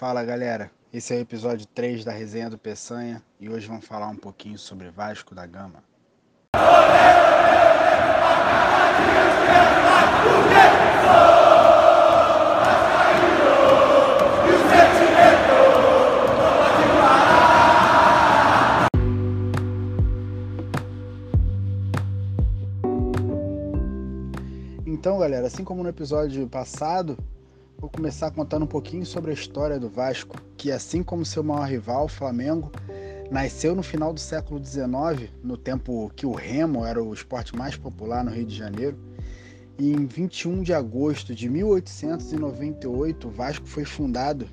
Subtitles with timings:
[0.00, 4.08] Fala galera, esse é o episódio 3 da Resenha do Peçanha e hoje vamos falar
[4.08, 5.84] um pouquinho sobre Vasco da Gama.
[24.86, 27.18] Então, galera, assim como no episódio passado,
[27.90, 31.68] vou começar contando um pouquinho sobre a história do Vasco, que assim como seu maior
[31.68, 32.70] rival, o Flamengo,
[33.30, 37.76] nasceu no final do século XIX, no tempo que o remo era o esporte mais
[37.76, 38.96] popular no Rio de Janeiro.
[39.76, 44.46] E em 21 de agosto de 1898, o Vasco foi fundado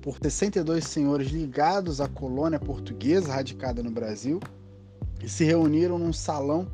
[0.00, 4.38] por 62 senhores ligados à colônia portuguesa radicada no Brasil
[5.20, 6.68] e se reuniram num salão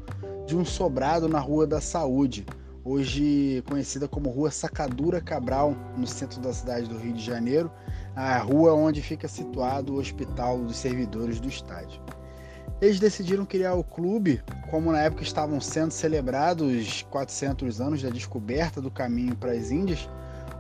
[0.47, 2.45] de um sobrado na Rua da Saúde,
[2.85, 7.71] hoje conhecida como Rua Sacadura Cabral, no centro da cidade do Rio de Janeiro,
[8.15, 12.01] a rua onde fica situado o Hospital dos Servidores do Estádio.
[12.81, 18.11] Eles decidiram criar o clube, como na época estavam sendo celebrados os 400 anos da
[18.11, 20.09] descoberta do caminho para as Índias,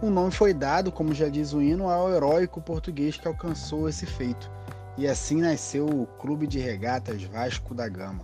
[0.02, 4.04] o nome foi dado, como já diz o hino, ao heróico português que alcançou esse
[4.04, 4.50] feito.
[4.98, 8.20] E assim nasceu o Clube de Regatas Vasco da Gama.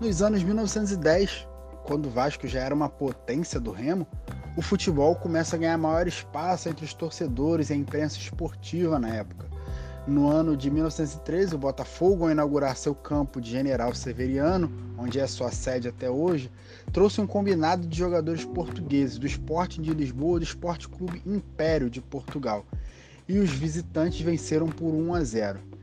[0.00, 1.48] Nos anos 1910,
[1.84, 4.06] quando o Vasco já era uma potência do Remo,
[4.56, 9.14] o futebol começa a ganhar maior espaço entre os torcedores e a imprensa esportiva na
[9.14, 9.46] época.
[10.06, 15.26] No ano de 1913, o Botafogo, ao inaugurar seu campo de General Severiano, onde é
[15.26, 16.50] sua sede até hoje,
[16.92, 21.88] trouxe um combinado de jogadores portugueses do Sporting de Lisboa e do Esporte Clube Império
[21.88, 22.66] de Portugal.
[23.26, 25.73] E os visitantes venceram por 1 a 0.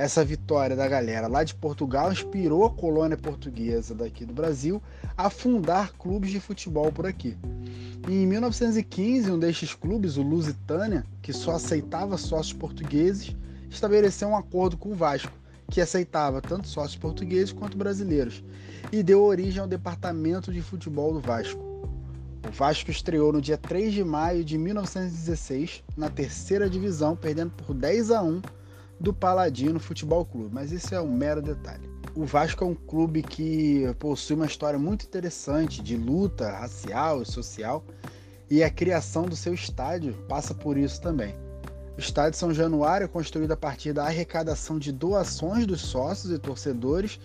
[0.00, 4.82] Essa vitória da galera lá de Portugal inspirou a colônia portuguesa daqui do Brasil
[5.14, 7.36] a fundar clubes de futebol por aqui.
[8.08, 13.36] E em 1915, um destes clubes, o Lusitânia, que só aceitava sócios portugueses,
[13.68, 18.42] estabeleceu um acordo com o Vasco, que aceitava tanto sócios portugueses quanto brasileiros,
[18.90, 21.60] e deu origem ao departamento de futebol do Vasco.
[22.48, 27.74] O Vasco estreou no dia 3 de maio de 1916 na terceira divisão, perdendo por
[27.74, 28.40] 10 a 1
[29.00, 31.88] do Paladino Futebol Clube, mas isso é um mero detalhe.
[32.14, 37.26] O Vasco é um clube que possui uma história muito interessante de luta racial e
[37.26, 37.82] social,
[38.50, 41.34] e a criação do seu estádio passa por isso também.
[41.96, 46.38] O estádio São Januário é construído a partir da arrecadação de doações dos sócios e
[46.38, 47.18] torcedores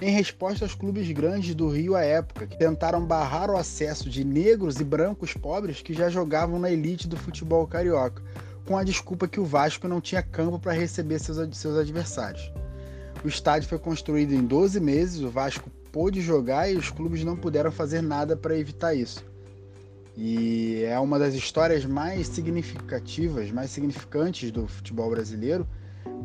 [0.00, 4.24] em resposta aos clubes grandes do Rio à época, que tentaram barrar o acesso de
[4.24, 8.22] negros e brancos pobres que já jogavam na elite do futebol carioca,
[8.66, 12.52] com a desculpa que o Vasco não tinha campo para receber seus, seus adversários.
[13.24, 17.36] O estádio foi construído em 12 meses, o Vasco pôde jogar e os clubes não
[17.36, 19.24] puderam fazer nada para evitar isso.
[20.16, 25.66] E é uma das histórias mais significativas, mais significantes do futebol brasileiro,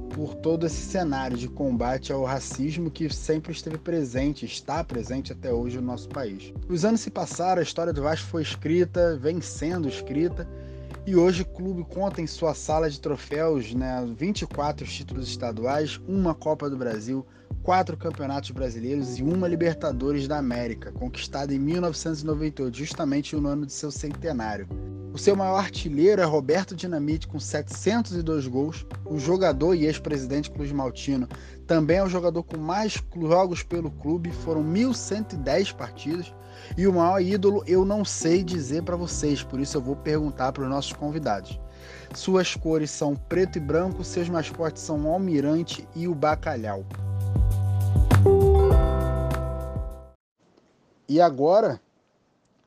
[0.09, 5.53] por todo esse cenário de combate ao racismo que sempre esteve presente, está presente até
[5.53, 6.53] hoje no nosso país.
[6.67, 10.47] Os anos se passaram, a história do Vasco foi escrita, vem sendo escrita,
[11.07, 16.35] e hoje o clube conta em sua sala de troféus né, 24 títulos estaduais, uma
[16.35, 17.25] Copa do Brasil,
[17.63, 23.71] quatro campeonatos brasileiros e uma Libertadores da América, conquistada em 1998, justamente no ano de
[23.71, 24.67] seu centenário.
[25.13, 28.85] O seu maior artilheiro é Roberto Dinamite, com 702 gols.
[29.05, 31.25] O jogador e ex-presidente Cruz Maltino
[31.65, 36.33] também é o jogador com mais jogos pelo clube, foram 1.110 partidas.
[36.75, 40.51] E o maior ídolo eu não sei dizer para vocês, por isso eu vou perguntar
[40.51, 41.59] para os nossos convidados.
[42.13, 46.83] Suas cores são preto e branco, seus mascotes são o almirante e o bacalhau.
[51.07, 51.79] E agora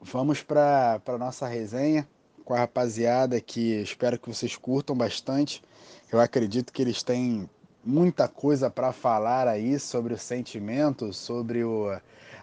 [0.01, 2.09] vamos para a nossa resenha
[2.45, 5.63] com a rapaziada que espero que vocês curtam bastante.
[6.11, 7.49] Eu acredito que eles têm
[7.85, 11.97] muita coisa para falar aí sobre o sentimento, sobre o,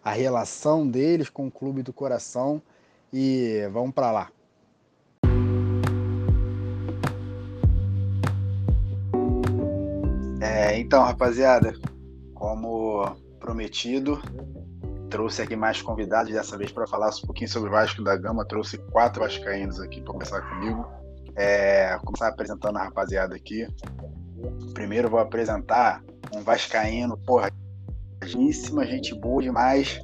[0.07, 2.61] a relação deles com o clube do coração
[3.11, 4.31] e vamos para lá.
[10.39, 11.73] É, então, rapaziada,
[12.33, 14.21] como prometido,
[15.09, 18.45] trouxe aqui mais convidados dessa vez para falar um pouquinho sobre o Vasco da Gama.
[18.45, 20.87] Trouxe quatro vascaínos aqui para conversar comigo.
[21.35, 23.67] É, vou começar apresentando a rapaziada aqui.
[24.73, 26.01] Primeiro vou apresentar
[26.33, 27.51] um vascaíno, porra,
[28.35, 29.99] muita gente boa demais,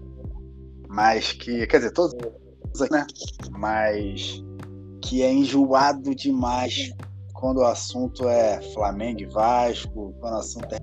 [0.87, 2.13] mas que, quer dizer, todos
[2.81, 3.05] aqui, né?
[3.51, 4.43] Mas
[5.01, 6.91] que é enjoado demais
[7.33, 10.79] quando o assunto é Flamengo e Vasco, quando o assunto é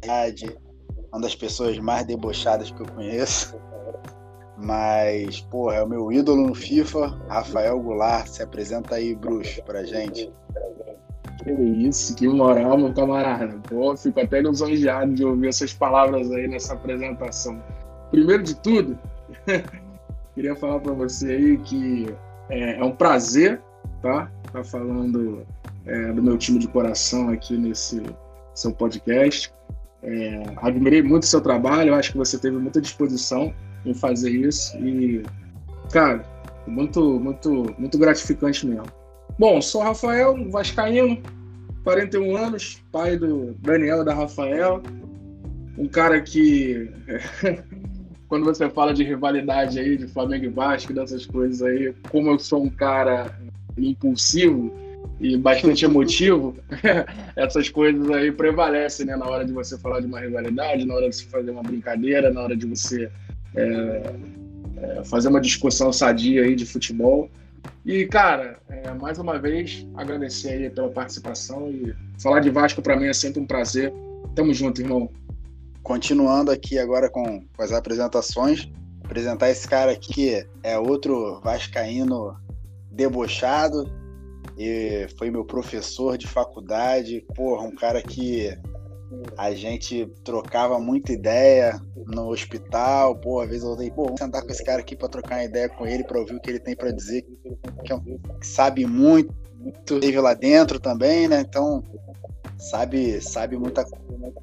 [0.00, 0.56] verdade,
[1.12, 3.54] uma das pessoas mais debochadas que eu conheço.
[4.56, 8.26] Mas, porra, é o meu ídolo no FIFA, Rafael Goulart.
[8.26, 10.32] Se apresenta aí, bruxo, pra gente.
[11.42, 13.58] Que isso, que moral, meu camarada.
[13.68, 17.62] Pô, fico até lisonjeado de ouvir essas palavras aí nessa apresentação.
[18.10, 18.98] Primeiro de tudo,
[20.34, 22.06] queria falar para você aí que
[22.50, 23.60] é, é, um prazer,
[24.02, 24.30] tá?
[24.52, 25.46] Tá falando
[25.86, 28.02] é, do meu time de coração aqui nesse
[28.54, 29.52] seu podcast.
[30.02, 33.52] É, admirei muito o seu trabalho, acho que você teve muita disposição
[33.84, 35.24] em fazer isso e,
[35.92, 36.24] cara,
[36.66, 38.86] muito, muito, muito gratificante mesmo.
[39.38, 41.22] Bom, sou Rafael Vascaíno,
[41.84, 44.82] 41 anos, pai do Daniel da Rafael.
[45.78, 46.90] Um cara que,
[48.26, 52.38] quando você fala de rivalidade aí, de Flamengo e Vasco, dessas coisas aí, como eu
[52.40, 53.32] sou um cara
[53.76, 54.72] impulsivo
[55.20, 56.56] e bastante emotivo,
[57.36, 59.14] essas coisas aí prevalecem, né?
[59.14, 62.28] Na hora de você falar de uma rivalidade, na hora de você fazer uma brincadeira,
[62.28, 63.08] na hora de você
[63.54, 64.14] é,
[64.78, 67.30] é, fazer uma discussão sadia aí de futebol.
[67.84, 72.96] E, cara, é, mais uma vez, agradecer aí pela participação e falar de Vasco para
[72.96, 73.92] mim é sempre um prazer.
[74.34, 75.10] Tamo junto, irmão.
[75.82, 78.70] Continuando aqui agora com, com as apresentações,
[79.04, 82.36] apresentar esse cara aqui que é outro vascaíno
[82.90, 83.90] debochado
[84.58, 88.58] e foi meu professor de faculdade, porra, um cara que
[89.36, 94.42] a gente trocava muita ideia no hospital, pô, às vezes eu falei, pô, vamos sentar
[94.42, 96.60] com esse cara aqui para trocar uma ideia com ele, para ouvir o que ele
[96.60, 97.26] tem para dizer,
[97.84, 98.02] que, é um,
[98.40, 99.32] que sabe muito,
[99.84, 101.40] teve lá dentro também, né?
[101.40, 101.82] Então,
[102.58, 103.84] sabe, sabe muita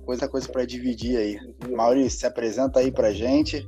[0.06, 1.40] coisa, coisa para dividir aí.
[1.70, 3.68] Maurício, se apresenta aí pra gente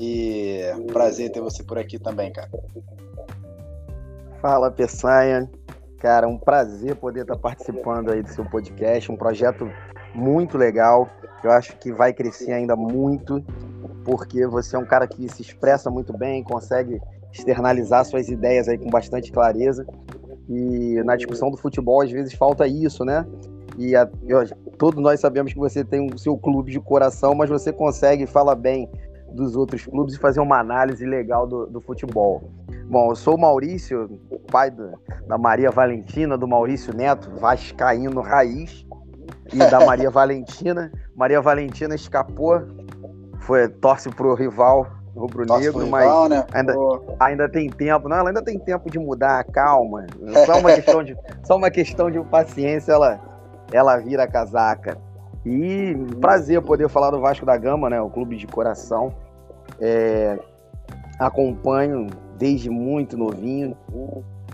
[0.00, 0.60] e
[0.92, 2.50] prazer ter você por aqui também, cara.
[4.40, 5.48] Fala, Peçanha.
[5.98, 9.70] Cara, um prazer poder estar participando aí do seu podcast, um projeto
[10.14, 11.08] muito legal.
[11.42, 13.42] Eu acho que vai crescer ainda muito,
[14.04, 17.00] porque você é um cara que se expressa muito bem, consegue
[17.32, 19.86] externalizar suas ideias aí com bastante clareza.
[20.48, 23.26] E na discussão do futebol, às vezes falta isso, né?
[23.78, 24.44] E a, eu,
[24.76, 28.54] todos nós sabemos que você tem o seu clube de coração, mas você consegue falar
[28.54, 28.88] bem
[29.32, 32.42] dos outros clubes e fazer uma análise legal do, do futebol.
[32.86, 34.20] Bom, eu sou o Maurício,
[34.50, 34.92] pai do,
[35.26, 38.84] da Maria Valentina, do Maurício Neto, vascaíno raiz
[39.52, 40.90] e da Maria Valentina.
[41.14, 42.62] Maria Valentina escapou,
[43.40, 46.46] foi torce pro rival rubro-negro, mas rival, né?
[46.52, 46.74] ainda,
[47.20, 48.08] ainda tem tempo.
[48.08, 50.06] Não, ela ainda tem tempo de mudar, calma.
[50.46, 53.20] Só uma questão de, só uma questão de paciência, ela,
[53.72, 54.96] ela vira casaca.
[55.44, 58.00] E prazer poder falar do Vasco da Gama, né?
[58.00, 59.12] O clube de coração.
[59.80, 60.38] É,
[61.18, 62.08] acompanho
[62.38, 63.76] desde muito novinho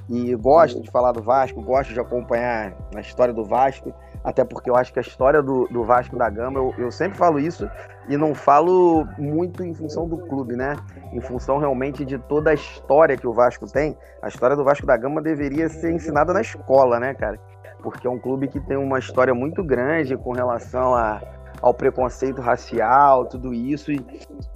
[0.09, 3.93] e gosto de falar do Vasco, gosto de acompanhar a história do Vasco
[4.25, 7.17] até porque eu acho que a história do, do Vasco da Gama, eu, eu, sempre
[7.17, 7.69] falo isso
[8.09, 10.77] e não falo muito em função do clube, né?
[11.13, 13.97] Em função realmente de toda a história que o Vasco tem.
[14.23, 17.39] A história do Vasco da Gama deveria ser ensinada na escola, né, cara?
[17.83, 21.21] Porque é um clube que tem uma história muito grande com relação a,
[21.63, 24.03] ao preconceito racial, tudo isso, e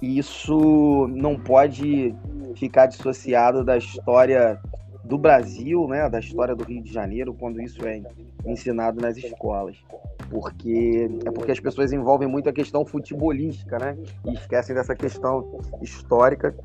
[0.01, 2.13] isso não pode
[2.55, 4.59] ficar dissociado da história
[5.03, 8.01] do Brasil, né, da história do Rio de Janeiro, quando isso é
[8.45, 9.77] ensinado nas escolas.
[10.29, 13.97] Porque é porque as pessoas envolvem muito a questão futebolística, né?
[14.25, 16.55] E esquecem dessa questão histórica,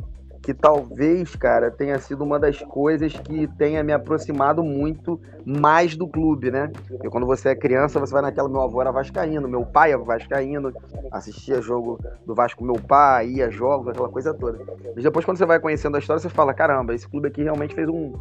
[0.49, 6.09] que talvez, cara, tenha sido uma das coisas que tenha me aproximado muito mais do
[6.09, 6.73] clube, né?
[6.89, 8.49] Porque quando você é criança, você vai naquela.
[8.49, 10.73] Meu avô era vascaíno, meu pai era vascaíno,
[11.13, 14.59] assistia jogo do Vasco meu pai, ia jogos, aquela coisa toda.
[14.95, 17.75] Mas depois, quando você vai conhecendo a história, você fala: caramba, esse clube aqui realmente
[17.75, 18.15] fez um,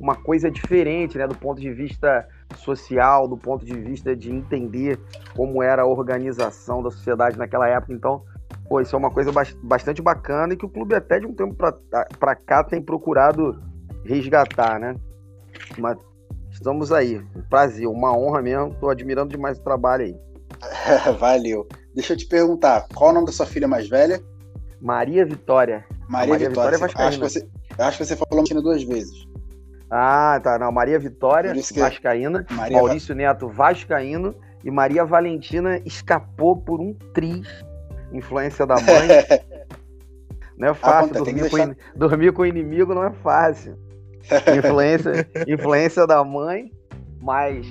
[0.00, 1.26] uma coisa diferente, né?
[1.26, 4.98] Do ponto de vista social, do ponto de vista de entender
[5.36, 7.92] como era a organização da sociedade naquela época.
[7.92, 8.22] Então,
[8.68, 9.30] pô, isso é uma coisa
[9.62, 11.54] bastante bacana e que o clube até de um tempo
[12.18, 13.60] para cá tem procurado
[14.04, 14.94] resgatar, né?
[15.78, 15.98] Mas
[16.50, 17.20] estamos aí.
[17.48, 18.68] Prazer, uma honra mesmo.
[18.68, 20.16] Estou admirando demais o trabalho aí.
[21.18, 21.66] Valeu.
[21.94, 24.22] Deixa eu te perguntar, qual o nome da sua filha mais velha?
[24.80, 25.84] Maria Vitória.
[26.08, 29.26] Maria, Maria Vitória, Vitória acho que, você, acho que você falou duas vezes.
[29.90, 30.58] Ah, tá.
[30.58, 31.80] Não, Maria Vitória, que...
[31.80, 32.44] Vascaína.
[32.50, 33.14] Maria Maurício Va...
[33.14, 34.34] Neto, Vascaíno.
[34.62, 37.46] E Maria Valentina escapou por um triz.
[38.12, 39.08] Influência da mãe.
[40.58, 41.08] não é fácil.
[41.08, 41.68] Conta, dormir, deixar...
[41.68, 43.76] com dormir com o inimigo não é fácil.
[44.56, 46.72] Influência, influência da mãe,
[47.20, 47.66] mas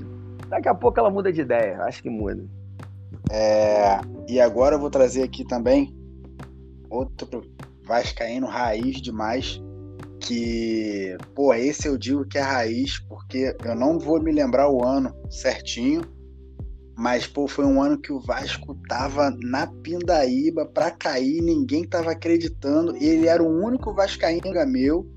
[0.49, 1.81] daqui a pouco ela muda de ideia.
[1.81, 2.43] Acho que muda.
[3.31, 3.99] É...
[4.27, 5.95] E agora eu vou trazer aqui também
[6.89, 7.41] outro
[7.85, 9.61] Vascaíno raiz demais
[10.19, 14.83] que, pô, esse eu digo que é raiz, porque eu não vou me lembrar o
[14.83, 16.01] ano certinho,
[16.95, 22.11] mas, pô, foi um ano que o Vasco tava na pindaíba pra cair, ninguém tava
[22.11, 25.07] acreditando, ele era o único vascaíno meu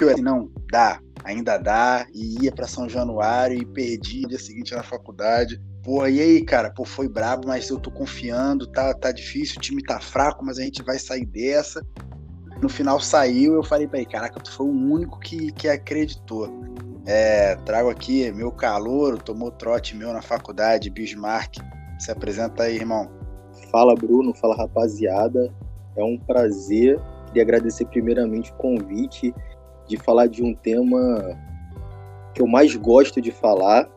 [0.00, 4.38] eu assim, não, dá, ainda dá, e ia para São Januário e perdi no dia
[4.38, 5.60] seguinte na faculdade.
[5.82, 6.70] Porra, e aí, cara?
[6.70, 10.58] Pô, foi brabo, mas eu tô confiando, tá, tá difícil, o time tá fraco, mas
[10.58, 11.84] a gente vai sair dessa.
[12.62, 16.48] No final saiu, eu falei pra ele, caraca, tu foi o único que, que acreditou.
[17.06, 21.56] É, trago aqui meu calor, tomou trote meu na faculdade, Bismarck.
[21.98, 23.10] Se apresenta aí, irmão.
[23.70, 24.34] Fala, Bruno.
[24.34, 25.52] Fala, rapaziada.
[25.96, 27.00] É um prazer.
[27.26, 29.34] Queria agradecer primeiramente o convite
[29.86, 31.38] de falar de um tema
[32.34, 33.88] que eu mais gosto de falar.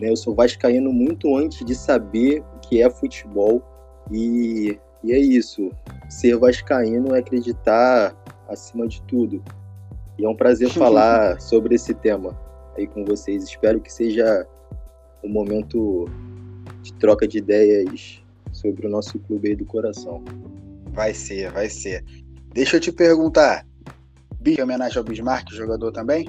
[0.00, 0.10] Né?
[0.10, 3.62] Eu sou vascaíno muito antes de saber o que é futebol.
[4.10, 5.70] E, e é isso.
[6.08, 8.14] Ser vascaíno é acreditar
[8.48, 9.42] acima de tudo.
[10.20, 12.38] E é um prazer falar sobre esse tema
[12.76, 13.42] aí com vocês.
[13.42, 14.46] Espero que seja
[15.24, 16.06] um momento
[16.82, 18.22] de troca de ideias
[18.52, 20.22] sobre o nosso clube aí do coração.
[20.92, 22.04] Vai ser, vai ser.
[22.52, 23.66] Deixa eu te perguntar,
[24.44, 26.28] em homenagem ao Bismarck, jogador também?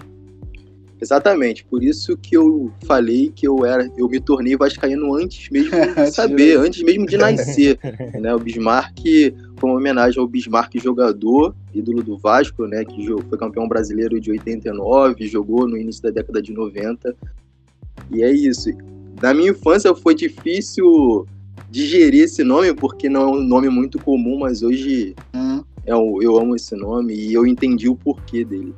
[1.01, 5.71] Exatamente, por isso que eu falei que eu era, eu me tornei vascaíno antes mesmo
[5.95, 7.79] de saber, antes mesmo de nascer,
[8.21, 8.35] né?
[8.35, 8.99] O Bismarck
[9.57, 14.29] foi uma homenagem ao Bismarck jogador, ídolo do Vasco, né, que foi campeão brasileiro de
[14.29, 17.15] 89, jogou no início da década de 90.
[18.11, 18.69] E é isso.
[19.21, 21.25] Na minha infância foi difícil
[21.69, 25.63] digerir esse nome porque não é um nome muito comum, mas hoje hum.
[25.85, 28.73] é, eu amo esse nome e eu entendi o porquê dele.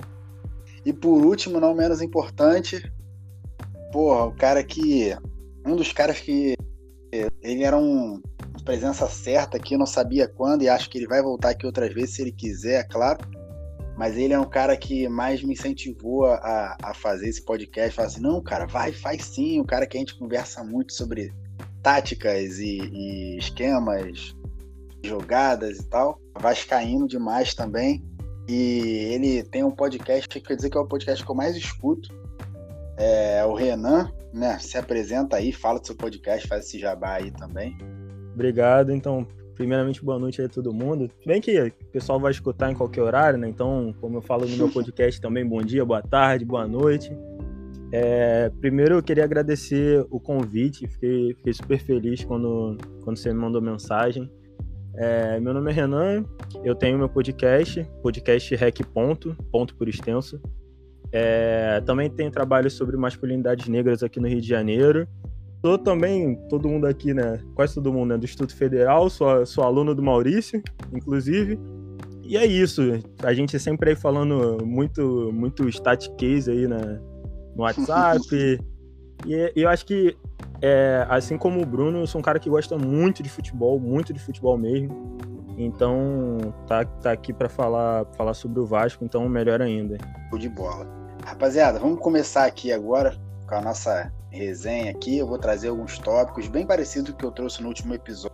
[0.86, 2.92] E por último, não menos importante,
[3.92, 5.16] porra, o cara que.
[5.66, 6.56] Um dos caras que.
[7.42, 8.22] Ele era um
[8.64, 12.16] presença certa aqui, não sabia quando, e acho que ele vai voltar aqui outras vezes
[12.16, 13.20] se ele quiser, é claro.
[13.96, 17.96] Mas ele é um cara que mais me incentivou a, a fazer esse podcast.
[17.96, 19.60] Falar assim: não, cara, vai, faz sim.
[19.60, 21.32] O cara que a gente conversa muito sobre
[21.84, 24.36] táticas e, e esquemas,
[25.04, 26.20] jogadas e tal.
[26.40, 28.04] Vascaíno demais também.
[28.48, 32.10] E ele tem um podcast, quer dizer que é o podcast que eu mais escuto.
[32.98, 34.60] É o Renan, né?
[34.60, 37.78] Se apresenta aí, fala do seu podcast, faz esse jabá aí também.
[38.34, 38.92] Obrigado.
[38.92, 41.10] Então, primeiramente, boa noite aí a todo mundo.
[41.26, 43.48] Bem que o pessoal vai escutar em qualquer horário, né?
[43.48, 47.16] Então, como eu falo no meu podcast também, bom dia, boa tarde, boa noite.
[47.92, 53.40] É, primeiro, eu queria agradecer o convite, fiquei, fiquei super feliz quando, quando você me
[53.40, 54.30] mandou mensagem.
[54.96, 56.24] É, meu nome é Renan,
[56.64, 60.40] eu tenho meu podcast, podcast Rec Ponto, ponto por extenso.
[61.12, 65.08] É, também tenho trabalho sobre masculinidades negras aqui no Rio de Janeiro.
[65.66, 67.40] Sou também, todo mundo aqui, né?
[67.56, 68.18] Quase todo mundo, né?
[68.18, 70.62] Do Instituto Federal, sou, sou aluno do Maurício,
[70.94, 71.58] inclusive.
[72.22, 72.82] E é isso.
[73.24, 77.00] A gente sempre aí falando muito, muito static case aí né,
[77.56, 78.22] no WhatsApp.
[79.26, 80.16] e, e eu acho que
[80.66, 84.14] é, assim como o Bruno, eu sou um cara que gosta muito de futebol, muito
[84.14, 85.18] de futebol mesmo.
[85.58, 89.98] Então, tá, tá aqui para falar, falar sobre o Vasco, então melhor ainda.
[90.40, 90.88] De bola.
[91.26, 93.14] Rapaziada, vamos começar aqui agora
[93.46, 95.18] com a nossa resenha aqui.
[95.18, 98.34] Eu vou trazer alguns tópicos bem parecidos com o que eu trouxe no último episódio,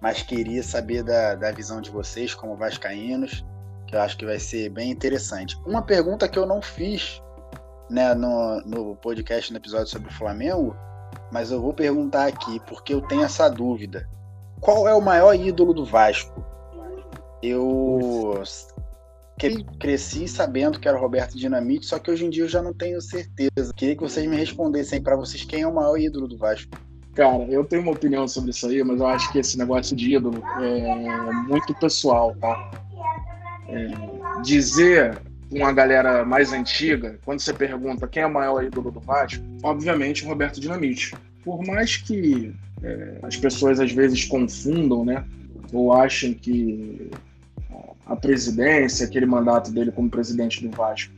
[0.00, 3.44] mas queria saber da, da visão de vocês como vascaínos,
[3.86, 5.54] que eu acho que vai ser bem interessante.
[5.66, 7.22] Uma pergunta que eu não fiz
[7.90, 10.74] né, no, no podcast, no episódio sobre o Flamengo,
[11.36, 14.08] mas eu vou perguntar aqui, porque eu tenho essa dúvida.
[14.58, 16.42] Qual é o maior ídolo do Vasco?
[17.42, 18.42] Eu
[19.78, 22.72] cresci sabendo que era o Roberto Dinamite, só que hoje em dia eu já não
[22.72, 23.70] tenho certeza.
[23.76, 26.74] Queria que vocês me respondessem para vocês quem é o maior ídolo do Vasco.
[27.14, 30.14] Cara, eu tenho uma opinião sobre isso aí, mas eu acho que esse negócio de
[30.14, 32.70] ídolo é muito pessoal, tá?
[33.68, 39.00] É, dizer uma galera mais antiga, quando você pergunta quem é o maior ídolo do
[39.00, 41.14] Vasco, obviamente o Roberto Dinamite.
[41.44, 45.24] Por mais que é, as pessoas às vezes confundam, né?
[45.72, 47.10] Ou achem que
[48.06, 51.12] a presidência, aquele mandato dele como presidente do Vasco,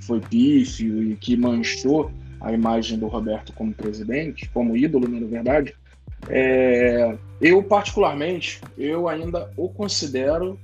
[0.00, 5.26] foi pífio e que manchou a imagem do Roberto como presidente, como ídolo, né, na
[5.26, 5.74] verdade.
[6.28, 10.58] É, eu, particularmente, eu ainda o considero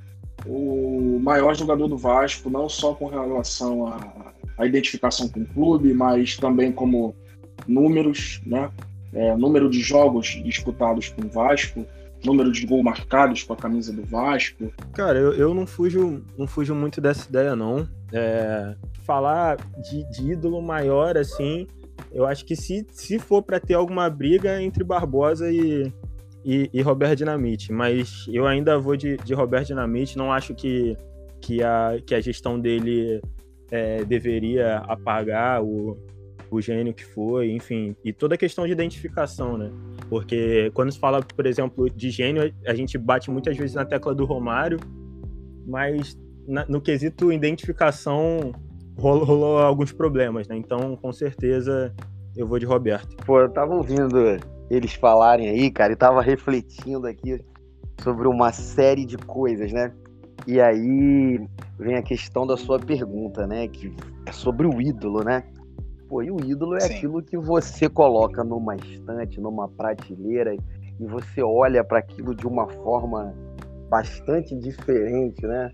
[0.47, 5.93] o maior jogador do Vasco, não só com relação à, à identificação com o clube,
[5.95, 7.15] mas também como
[7.67, 8.71] números, né?
[9.13, 11.85] É, número de jogos disputados com o Vasco,
[12.25, 14.73] número de gols marcados com a camisa do Vasco.
[14.95, 17.87] Cara, eu, eu não fujo não fujo muito dessa ideia não.
[18.13, 21.67] É, falar de, de, ídolo maior assim,
[22.11, 25.93] eu acho que se, se for para ter alguma briga entre Barbosa e,
[26.45, 30.97] e, e Robert Dinamite, mas eu ainda vou de, de Robert Dinamite, não acho que,
[31.41, 33.21] que, a, que a gestão dele
[33.71, 35.97] é, deveria apagar o,
[36.51, 39.71] o gênio que foi, enfim, e toda a questão de identificação, né?
[40.09, 44.15] Porque quando se fala, por exemplo, de gênio, a gente bate muitas vezes na tecla
[44.15, 44.79] do Romário,
[45.67, 48.53] mas na, no quesito identificação
[48.99, 50.57] rolou, rolou, alguns problemas, né?
[50.57, 51.95] Então, com certeza,
[52.37, 53.17] eu vou de Roberto.
[53.25, 54.19] Pô, eu tava ouvindo
[54.71, 57.45] eles falarem aí, cara, e tava refletindo aqui
[57.99, 59.93] sobre uma série de coisas, né?
[60.47, 61.47] E aí
[61.79, 63.69] vem a questão da sua pergunta, né?
[63.69, 63.95] Que
[64.27, 65.45] é sobre o ídolo, né?
[66.09, 66.95] Pô, e o ídolo é Sim.
[66.95, 72.69] aquilo que você coloca numa estante, numa prateleira, e você olha para aquilo de uma
[72.69, 73.35] forma
[73.89, 75.71] bastante diferente, né?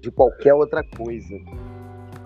[0.00, 1.34] De qualquer outra coisa.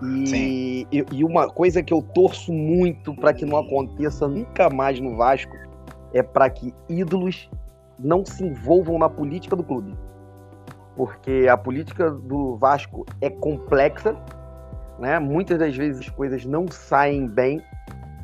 [0.03, 5.15] E, e, uma coisa que eu torço muito para que não aconteça nunca mais no
[5.15, 5.55] Vasco
[6.13, 7.49] é para que ídolos
[7.99, 9.95] não se envolvam na política do clube.
[10.95, 14.15] Porque a política do Vasco é complexa,
[14.99, 15.19] né?
[15.19, 17.61] Muitas das vezes as coisas não saem bem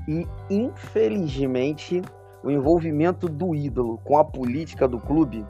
[0.08, 2.02] e infelizmente
[2.44, 5.46] o envolvimento do ídolo com a política do clube,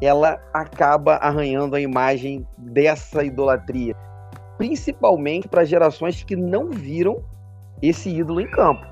[0.00, 3.96] ela acaba arranhando a imagem dessa idolatria,
[4.56, 7.22] principalmente para gerações que não viram
[7.82, 8.86] esse ídolo em campo,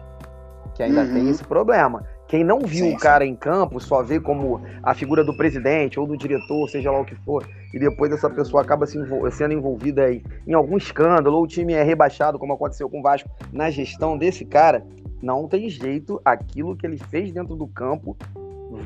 [0.75, 1.13] que ainda uhum.
[1.13, 2.05] tem esse problema.
[2.27, 3.31] Quem não viu sim, o cara sim.
[3.31, 7.05] em campo só vê como a figura do presidente ou do diretor, seja lá o
[7.05, 11.37] que for, e depois essa pessoa acaba se envol sendo envolvida aí em algum escândalo,
[11.37, 14.85] ou o time é rebaixado, como aconteceu com o Vasco, na gestão desse cara,
[15.23, 18.17] não tem jeito, aquilo que ele fez dentro do campo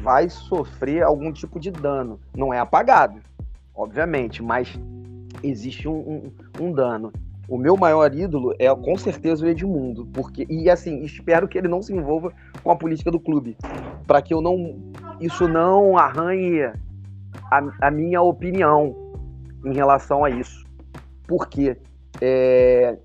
[0.02, 2.20] vai sofrer algum tipo de dano.
[2.36, 3.20] Não é apagado,
[3.74, 4.78] obviamente, mas
[5.42, 7.12] existe um, um, um dano
[7.48, 11.66] o meu maior ídolo é com certeza o Edmundo, porque e assim espero que ele
[11.66, 12.30] não se envolva
[12.62, 13.56] com a política do clube,
[14.06, 16.62] para que eu não isso não arranhe
[17.50, 18.94] a, a, minha opinião
[19.64, 20.62] em relação a isso,
[21.26, 21.78] porque
[22.20, 22.98] é,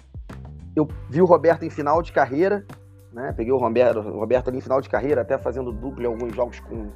[0.76, 2.66] eu vi o Roberto em final de carreira,
[3.14, 3.32] né?
[3.32, 6.36] Peguei o Roberto, o Roberto ali em final de carreira, até fazendo duplo em alguns
[6.36, 6.90] jogos com,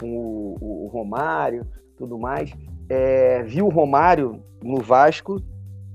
[0.00, 1.64] com o, o, o Romário,
[1.96, 2.52] tudo mais.
[2.90, 5.40] É, vi o Romário no Vasco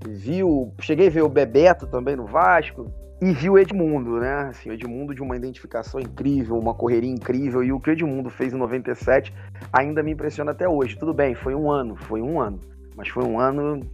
[0.08, 2.90] viu, cheguei a ver o Bebeto também no Vasco
[3.22, 4.48] e viu o Edmundo, né?
[4.50, 8.30] Assim, o Edmundo de uma identificação incrível, uma correria incrível e o que o Edmundo
[8.30, 9.34] fez em 97
[9.74, 10.98] ainda me impressiona até hoje.
[10.98, 12.60] Tudo bem, foi um ano, foi um ano,
[12.96, 13.86] mas foi um ano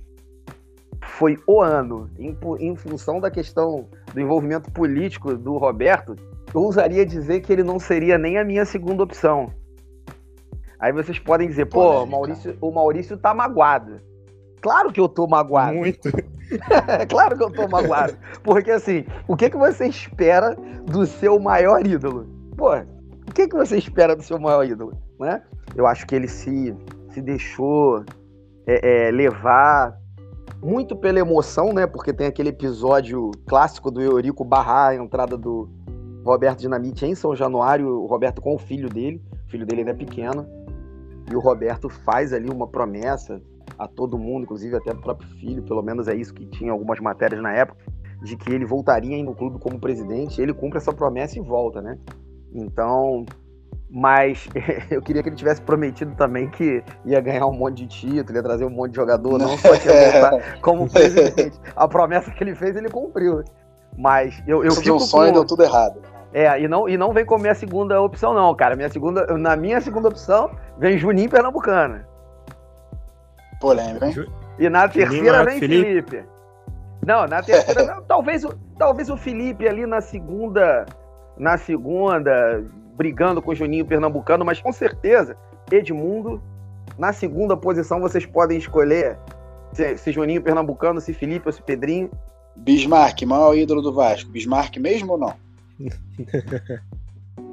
[1.04, 6.16] foi o ano em, em função da questão do envolvimento político do Roberto,
[6.54, 9.52] eu ousaria dizer que ele não seria nem a minha segunda opção.
[10.82, 14.02] Aí vocês podem dizer, pô, Maurício, o Maurício tá magoado.
[14.62, 15.76] Claro que eu tô magoado.
[15.76, 16.10] Muito.
[17.08, 18.18] claro que eu tô magoado.
[18.44, 22.28] Porque assim, o que, que você espera do seu maior ídolo?
[22.58, 24.98] Pô, o que, que você espera do seu maior ídolo?
[25.20, 25.44] Né?
[25.76, 26.76] Eu acho que ele se,
[27.10, 28.04] se deixou
[28.66, 29.96] é, é, levar
[30.64, 31.86] muito pela emoção, né?
[31.86, 35.70] Porque tem aquele episódio clássico do Eurico barrar a entrada do
[36.26, 39.92] Roberto Dinamite em São Januário, o Roberto com o filho dele, o filho dele ainda
[39.92, 40.48] é pequeno,
[41.32, 43.42] e o Roberto faz ali uma promessa
[43.78, 47.00] a todo mundo, inclusive até o próprio filho, pelo menos é isso que tinha algumas
[47.00, 47.80] matérias na época,
[48.22, 51.98] de que ele voltaria no clube como presidente, ele cumpre essa promessa e volta, né?
[52.54, 53.26] Então,
[53.90, 54.48] mas
[54.92, 58.44] eu queria que ele tivesse prometido também que ia ganhar um monte de título, ia
[58.44, 61.60] trazer um monte de jogador, não só que ia voltar como presidente.
[61.76, 63.44] A promessa que ele fez, ele cumpriu.
[63.98, 65.40] Mas eu, eu fico um sonho com...
[65.40, 66.02] deu tudo errado.
[66.34, 68.76] É, e não, e não vem como minha segunda opção, não, cara.
[68.76, 72.08] Minha segunda, na minha segunda opção, vem Juninho Pernambucana.
[73.60, 74.26] Polêmica, hein?
[74.58, 75.86] E na terceira vem Felipe.
[75.86, 76.26] Felipe.
[77.06, 78.46] Não, na terceira, não, talvez,
[78.78, 80.86] talvez o Felipe ali na segunda,
[81.38, 82.64] na segunda,
[82.96, 85.36] brigando com o Juninho Pernambucano, mas com certeza,
[85.72, 86.42] Edmundo,
[86.98, 89.18] na segunda posição vocês podem escolher
[89.74, 92.10] se, se Juninho Pernambucano, se Felipe ou se Pedrinho.
[92.56, 94.30] Bismarck, maior ídolo do Vasco.
[94.30, 95.34] Bismarck mesmo ou não?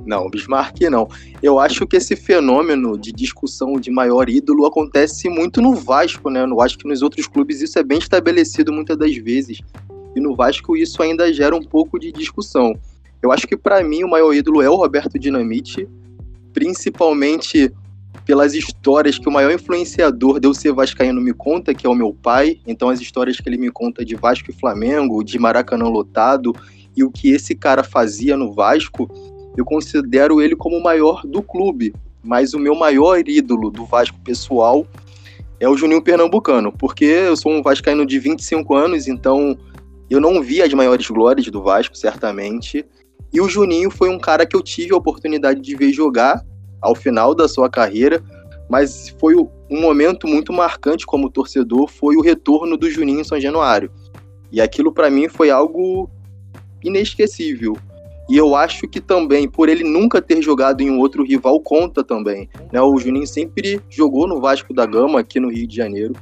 [0.04, 1.08] Não, Bismarck não.
[1.42, 6.44] Eu acho que esse fenômeno de discussão de maior ídolo acontece muito no Vasco, né?
[6.44, 9.60] Eu acho que nos outros clubes isso é bem estabelecido muitas das vezes.
[10.14, 12.74] E no Vasco isso ainda gera um pouco de discussão.
[13.20, 15.88] Eu acho que para mim o maior ídolo é o Roberto Dinamite,
[16.52, 17.72] principalmente
[18.24, 21.94] pelas histórias que o maior influenciador de eu ser vascaíno me conta, que é o
[21.94, 22.60] meu pai.
[22.66, 26.54] Então as histórias que ele me conta de Vasco e Flamengo, de Maracanã lotado
[26.98, 29.08] e o que esse cara fazia no Vasco,
[29.56, 34.18] eu considero ele como o maior do clube, mas o meu maior ídolo do Vasco
[34.24, 34.84] pessoal
[35.60, 39.56] é o Juninho Pernambucano, porque eu sou um vascaíno de 25 anos, então
[40.10, 42.84] eu não vi as maiores glórias do Vasco, certamente.
[43.32, 46.44] E o Juninho foi um cara que eu tive a oportunidade de ver jogar
[46.80, 48.20] ao final da sua carreira,
[48.68, 53.40] mas foi um momento muito marcante como torcedor, foi o retorno do Juninho em São
[53.40, 53.88] Januário.
[54.50, 56.10] E aquilo para mim foi algo
[56.82, 57.76] inesquecível.
[58.28, 62.04] E eu acho que também, por ele nunca ter jogado em um outro rival, conta
[62.04, 62.48] também.
[62.70, 62.80] Né?
[62.80, 66.14] O Juninho sempre jogou no Vasco da Gama, aqui no Rio de Janeiro.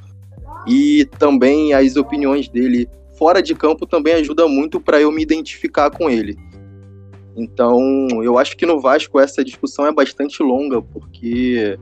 [0.66, 5.90] e também as opiniões dele fora de campo também ajuda muito para eu me identificar
[5.90, 6.37] com ele.
[7.37, 11.79] Então, eu acho que no Vasco essa discussão é bastante longa, porque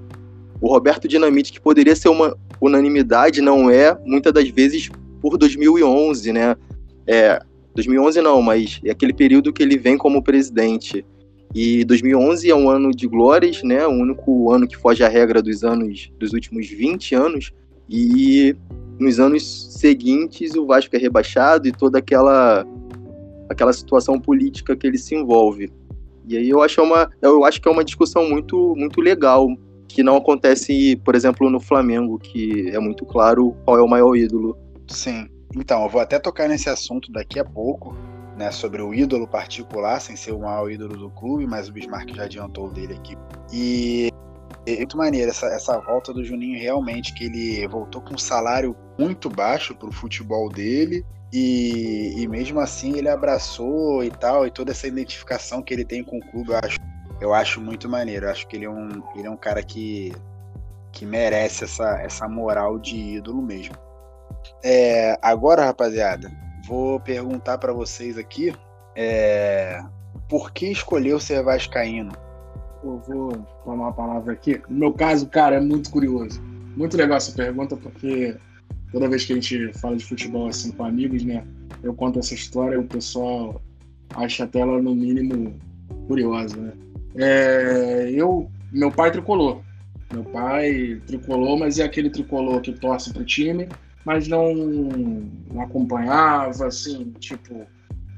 [0.60, 6.32] o Roberto Dinamite, que poderia ser uma unanimidade, não é, muitas das vezes, por 2011,
[6.32, 6.56] né?
[7.06, 7.40] É,
[7.74, 11.04] 2011 não, mas é aquele período que ele vem como presidente.
[11.54, 13.86] E 2011 é um ano de glórias, né?
[13.86, 17.52] O único ano que foge à regra dos anos dos últimos 20 anos.
[17.88, 18.56] E
[18.98, 22.64] nos anos seguintes o Vasco é rebaixado e toda aquela
[23.48, 25.70] aquela situação política que ele se envolve.
[26.26, 29.48] E aí eu acho uma eu acho que é uma discussão muito muito legal
[29.86, 34.16] que não acontece, por exemplo, no Flamengo, que é muito claro qual é o maior
[34.16, 34.56] ídolo.
[34.88, 35.28] Sim.
[35.56, 37.96] Então, eu vou até tocar nesse assunto daqui a pouco,
[38.36, 42.14] né, sobre o ídolo particular, sem ser o maior ídolo do clube, mas o Bismarck
[42.14, 43.16] já adiantou dele aqui.
[43.52, 44.10] E
[44.66, 48.76] é muito maneiro essa, essa volta do Juninho, realmente, que ele voltou com um salário
[48.98, 51.04] muito baixo para o futebol dele,
[51.36, 56.04] e, e, mesmo assim ele abraçou e tal, e toda essa identificação que ele tem
[56.04, 56.78] com o clube, eu acho,
[57.20, 58.26] eu acho muito maneiro.
[58.26, 60.12] Eu acho que ele é um, ele é um cara que,
[60.92, 63.74] que merece essa, essa moral de ídolo mesmo.
[64.66, 66.32] É, agora, rapaziada,
[66.66, 68.50] vou perguntar para vocês aqui
[68.96, 69.78] é,
[70.26, 72.12] por que escolheu ser vascaíno?
[72.82, 74.62] Eu vou tomar a palavra aqui.
[74.66, 76.40] No meu caso, cara, é muito curioso.
[76.74, 78.38] Muito legal essa pergunta, porque
[78.90, 81.44] toda vez que a gente fala de futebol assim com amigos, né?
[81.82, 83.60] Eu conto essa história e o pessoal
[84.14, 85.60] acha até ela, no mínimo,
[86.08, 86.72] curiosa, né?
[87.16, 89.60] É, eu, meu pai tricolor.
[90.10, 93.68] Meu pai tricolor, mas é aquele tricolor que torce pro time
[94.04, 97.66] mas não, não acompanhava, assim, tipo,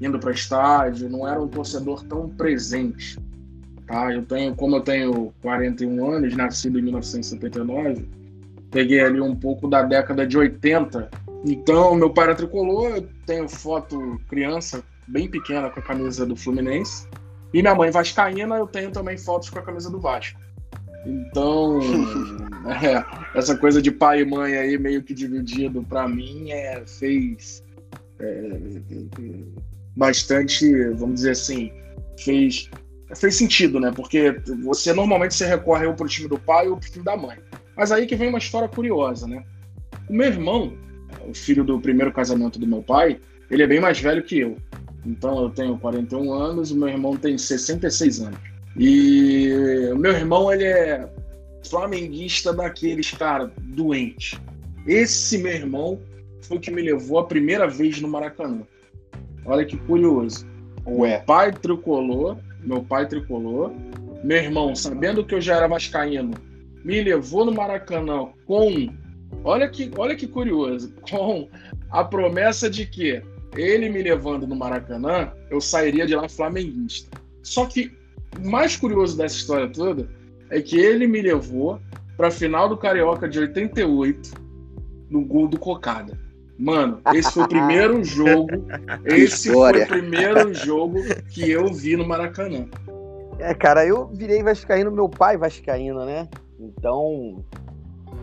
[0.00, 3.18] indo para estádio, não era um torcedor tão presente.
[3.86, 4.12] Tá?
[4.12, 8.08] Eu tenho, como eu tenho 41 anos, nascido em 1979,
[8.70, 11.08] peguei ali um pouco da década de 80.
[11.44, 16.34] Então, meu pai era tricolor, eu tenho foto criança, bem pequena, com a camisa do
[16.34, 17.08] Fluminense.
[17.54, 20.38] E minha mãe vascaína, eu tenho também fotos com a camisa do Vasco.
[21.06, 21.78] Então,
[22.82, 27.62] é, essa coisa de pai e mãe aí meio que dividido, para mim, é, fez
[28.18, 28.60] é,
[29.94, 31.70] bastante, vamos dizer assim,
[32.18, 32.68] fez,
[33.14, 33.92] fez sentido, né?
[33.94, 37.38] Porque você normalmente se recorre ou pro time do pai ou pro time da mãe.
[37.76, 39.44] Mas aí que vem uma história curiosa, né?
[40.08, 40.76] O meu irmão,
[41.28, 44.56] o filho do primeiro casamento do meu pai, ele é bem mais velho que eu.
[45.04, 48.55] Então eu tenho 41 anos, o meu irmão tem 66 anos.
[48.78, 51.08] E o meu irmão, ele é
[51.68, 54.38] flamenguista daqueles, cara, doente.
[54.86, 56.00] Esse meu irmão
[56.42, 58.62] foi o que me levou a primeira vez no Maracanã.
[59.44, 60.46] Olha que curioso.
[60.84, 63.72] O Meu pai tricolor, meu pai tricolor,
[64.22, 66.34] meu irmão, sabendo que eu já era vascaíno,
[66.84, 68.88] me levou no Maracanã com,
[69.42, 71.48] olha que, olha que curioso, com
[71.90, 73.20] a promessa de que
[73.56, 77.20] ele me levando no Maracanã, eu sairia de lá flamenguista.
[77.42, 77.90] Só que
[78.44, 80.08] mais curioso dessa história toda
[80.50, 81.80] é que ele me levou
[82.16, 84.30] para a final do Carioca de 88
[85.10, 86.18] no gol do Cocada.
[86.58, 88.48] Mano, esse foi o primeiro jogo.
[89.04, 92.66] Esse foi o primeiro jogo que eu vi no Maracanã.
[93.38, 96.26] É, cara, eu virei vascaíno, meu pai vascaíno, né?
[96.58, 97.44] Então,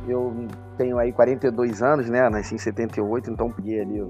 [0.08, 0.48] eu
[0.78, 2.28] tenho aí 42 anos, né?
[2.30, 4.04] Nasci em 78, então peguei ali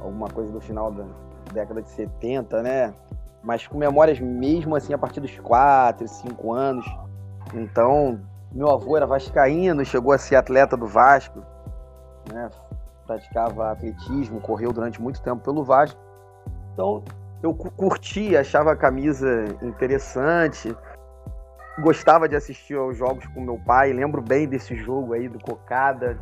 [0.00, 1.06] alguma coisa do final da
[1.52, 2.92] década de 70, né?
[3.42, 6.86] Mas com memórias mesmo assim a partir dos 4, 5 anos.
[7.54, 8.20] Então,
[8.52, 11.42] meu avô era vascaíno, chegou a ser atleta do Vasco,
[12.32, 12.50] né?
[13.06, 16.00] praticava atletismo, correu durante muito tempo pelo Vasco.
[16.72, 17.02] Então,
[17.42, 20.76] eu curti, achava a camisa interessante,
[21.80, 26.18] gostava de assistir aos jogos com meu pai, lembro bem desse jogo aí do Cocada.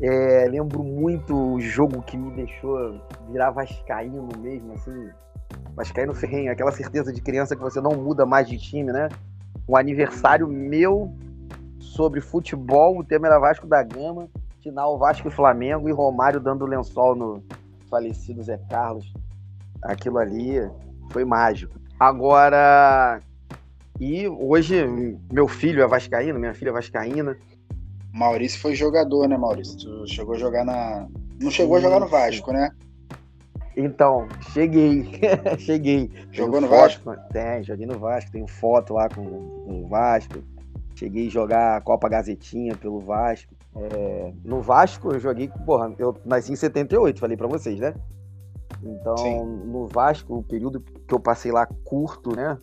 [0.00, 5.10] É, lembro muito o jogo que me deixou virar vascaíno mesmo, assim,
[5.76, 8.92] mas cair no ferrenho, aquela certeza de criança que você não muda mais de time,
[8.92, 9.08] né?
[9.68, 11.12] Um aniversário meu
[11.78, 14.28] sobre futebol, o tema era Vasco da Gama,
[14.62, 17.42] final Vasco e Flamengo e Romário dando lençol no
[17.90, 19.12] falecido Zé Carlos.
[19.82, 20.56] Aquilo ali
[21.10, 21.78] foi mágico.
[22.00, 23.20] Agora,
[24.00, 24.86] e hoje
[25.30, 27.36] meu filho é vascaíno, minha filha é vascaína.
[28.12, 29.76] Maurício foi jogador, né, Maurício?
[29.76, 31.06] Tu chegou a jogar na.
[31.40, 32.70] Não chegou a jogar no Vasco, né?
[33.76, 35.20] Então, cheguei.
[35.58, 36.10] cheguei.
[36.30, 37.14] Jogou no Vasco?
[37.32, 38.30] Tem, joguei no Vasco.
[38.30, 40.42] Tenho foto lá com, com o Vasco.
[40.94, 43.52] Cheguei a jogar a Copa Gazetinha pelo Vasco.
[43.76, 47.92] É, no Vasco eu joguei, porra, eu nasci em 78, falei para vocês, né?
[48.82, 49.44] Então, Sim.
[49.44, 52.56] no Vasco, o período que eu passei lá curto, né?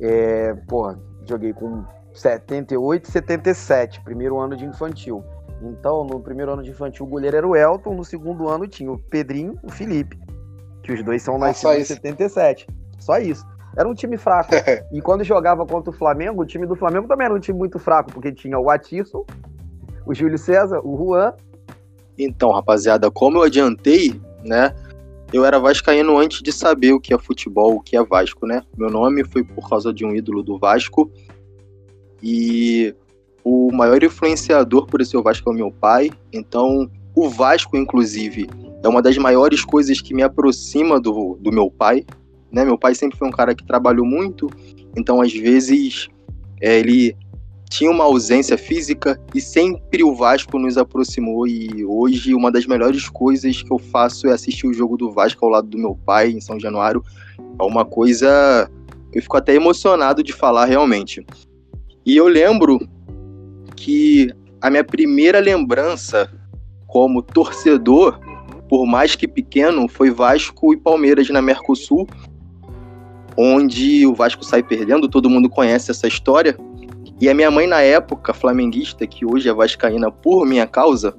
[0.00, 5.22] É, porra, joguei com 78 e 77, primeiro ano de infantil.
[5.62, 8.90] Então, no primeiro ano de infantil, o goleiro era o Elton, no segundo ano tinha
[8.90, 10.18] o Pedrinho e o Felipe.
[10.82, 11.94] Que os dois são Ah, só nascidos em isso.
[11.94, 12.66] 77.
[12.98, 13.44] Só isso.
[13.76, 14.50] Era um time fraco.
[14.92, 17.78] e quando jogava contra o Flamengo, o time do Flamengo também era um time muito
[17.78, 19.24] fraco, porque tinha o Atisson,
[20.06, 21.32] o Júlio César, o Juan.
[22.18, 24.74] Então, rapaziada, como eu adiantei, né?
[25.32, 28.62] Eu era vascaíno antes de saber o que é futebol, o que é Vasco, né?
[28.76, 31.10] Meu nome foi por causa de um ídolo do Vasco.
[32.22, 32.94] E
[33.42, 36.10] o maior influenciador por esse Vasco é o meu pai.
[36.30, 38.46] Então, o Vasco, inclusive,
[38.82, 42.04] é uma das maiores coisas que me aproxima do, do meu pai.
[42.50, 42.64] Né?
[42.64, 44.50] Meu pai sempre foi um cara que trabalhou muito,
[44.96, 46.08] então às vezes
[46.60, 47.16] é, ele
[47.70, 51.46] tinha uma ausência física e sempre o Vasco nos aproximou.
[51.46, 55.44] E hoje uma das melhores coisas que eu faço é assistir o jogo do Vasco
[55.44, 57.02] ao lado do meu pai em São Januário.
[57.58, 58.70] É uma coisa.
[59.12, 61.24] Eu fico até emocionado de falar realmente.
[62.04, 62.86] E eu lembro
[63.74, 64.28] que
[64.60, 66.30] a minha primeira lembrança
[66.86, 68.20] como torcedor,
[68.72, 72.08] por mais que pequeno, foi Vasco e Palmeiras na Mercosul,
[73.36, 76.56] onde o Vasco sai perdendo, todo mundo conhece essa história.
[77.20, 81.14] E a minha mãe, na época, flamenguista, que hoje é vascaína por minha causa,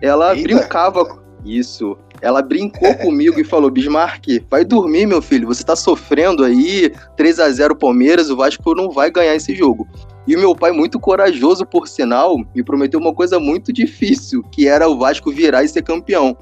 [0.00, 0.44] ela Eita.
[0.44, 1.20] brincava.
[1.44, 1.98] Isso.
[2.22, 5.48] Ela brincou comigo e falou: Bismarck, vai dormir, meu filho.
[5.48, 6.92] Você tá sofrendo aí.
[7.16, 9.84] 3 a 0 Palmeiras, o Vasco não vai ganhar esse jogo.
[10.28, 14.68] E o meu pai, muito corajoso, por sinal, me prometeu uma coisa muito difícil, que
[14.68, 16.36] era o Vasco virar e ser campeão.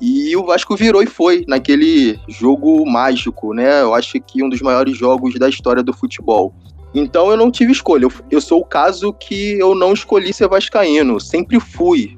[0.00, 3.82] E o Vasco virou e foi naquele jogo mágico, né?
[3.82, 6.54] Eu acho que um dos maiores jogos da história do futebol.
[6.94, 8.04] Então eu não tive escolha.
[8.04, 12.16] Eu, eu sou o caso que eu não escolhi ser vascaíno, sempre fui.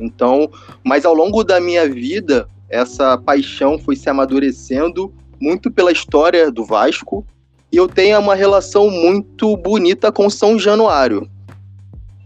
[0.00, 0.50] Então,
[0.82, 6.64] mas ao longo da minha vida, essa paixão foi se amadurecendo muito pela história do
[6.64, 7.26] Vasco.
[7.70, 11.28] E eu tenho uma relação muito bonita com São Januário.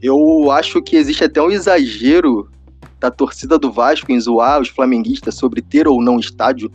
[0.00, 2.48] Eu acho que existe até um exagero
[2.98, 6.70] da torcida do Vasco em zoar os flamenguistas sobre ter ou não estádio,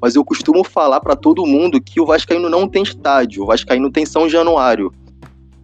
[0.00, 3.90] mas eu costumo falar para todo mundo que o Vascaíno não tem estádio, o Vascaíno
[3.90, 4.92] tem São Januário.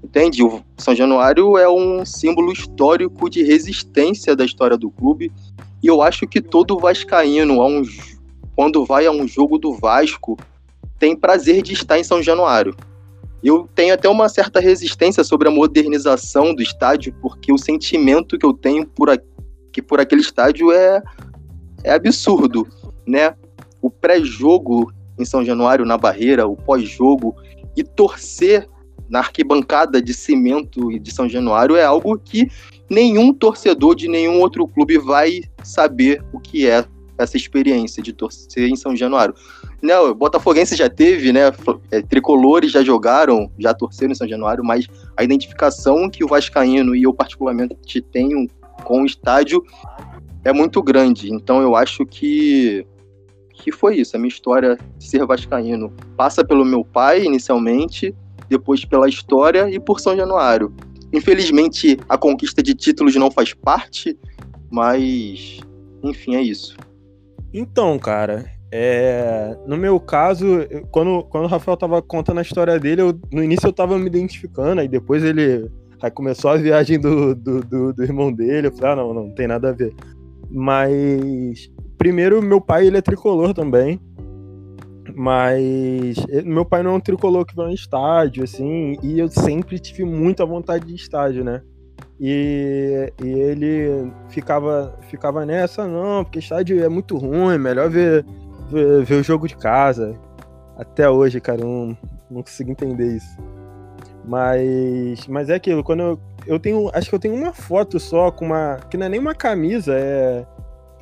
[0.02, 0.42] Entende?
[0.42, 5.30] O São Januário é um símbolo histórico de resistência da história do clube,
[5.82, 7.58] e eu acho que todo vascaíno,
[8.54, 10.38] quando vai a um jogo do Vasco,
[10.98, 12.76] tem prazer de estar em São Januário.
[13.42, 18.46] Eu tenho até uma certa resistência sobre a modernização do estádio, porque o sentimento que
[18.46, 19.08] eu tenho por,
[19.72, 21.02] que por aquele estádio é,
[21.82, 22.66] é absurdo,
[23.06, 23.34] né?
[23.80, 27.34] O pré-jogo em São Januário, na barreira, o pós-jogo,
[27.76, 28.68] e torcer
[29.08, 32.50] na arquibancada de cimento de São Januário é algo que
[32.88, 36.84] nenhum torcedor de nenhum outro clube vai saber o que é
[37.18, 39.34] essa experiência de torcer em São Januário.
[39.82, 41.52] Né, o Botafoguense já teve, né?
[41.90, 46.94] é, Tricolores já jogaram, já torceram em São Januário, mas a identificação que o Vascaíno
[46.94, 48.48] e eu particularmente tenho
[48.82, 49.62] com o estádio
[50.44, 51.32] é muito grande.
[51.32, 52.86] Então eu acho que
[53.54, 58.12] que foi isso, a minha história de ser vascaíno passa pelo meu pai inicialmente,
[58.48, 60.74] depois pela história e por São Januário.
[61.12, 64.18] Infelizmente a conquista de títulos não faz parte,
[64.70, 65.60] mas
[66.02, 66.76] enfim, é isso.
[67.54, 70.46] Então, cara, é, no meu caso,
[70.90, 74.06] quando, quando o Rafael tava contando a história dele, eu- no início eu tava me
[74.06, 75.70] identificando, aí depois ele
[76.06, 79.30] aí começou a viagem do, do, do- do irmão dele, eu falei, ah, não, não
[79.30, 79.94] tem nada a ver.
[80.50, 83.98] Mas, primeiro, meu pai, ele é tricolor também,
[85.14, 89.28] mas eh, meu pai não é um tricolor que vai em estádio, assim, e eu
[89.28, 91.62] sempre tive muita vontade de estádio, né?
[92.20, 98.24] E, e ele ficava, ficava nessa, não, porque estádio é muito ruim, melhor ver,
[98.70, 100.16] ver, ver o jogo de casa.
[100.76, 101.98] Até hoje, cara, eu não,
[102.30, 103.36] não consigo entender isso.
[104.24, 108.30] Mas, mas é aquilo, quando eu, eu tenho, acho que eu tenho uma foto só
[108.30, 110.44] com uma, que não é nem uma camisa, é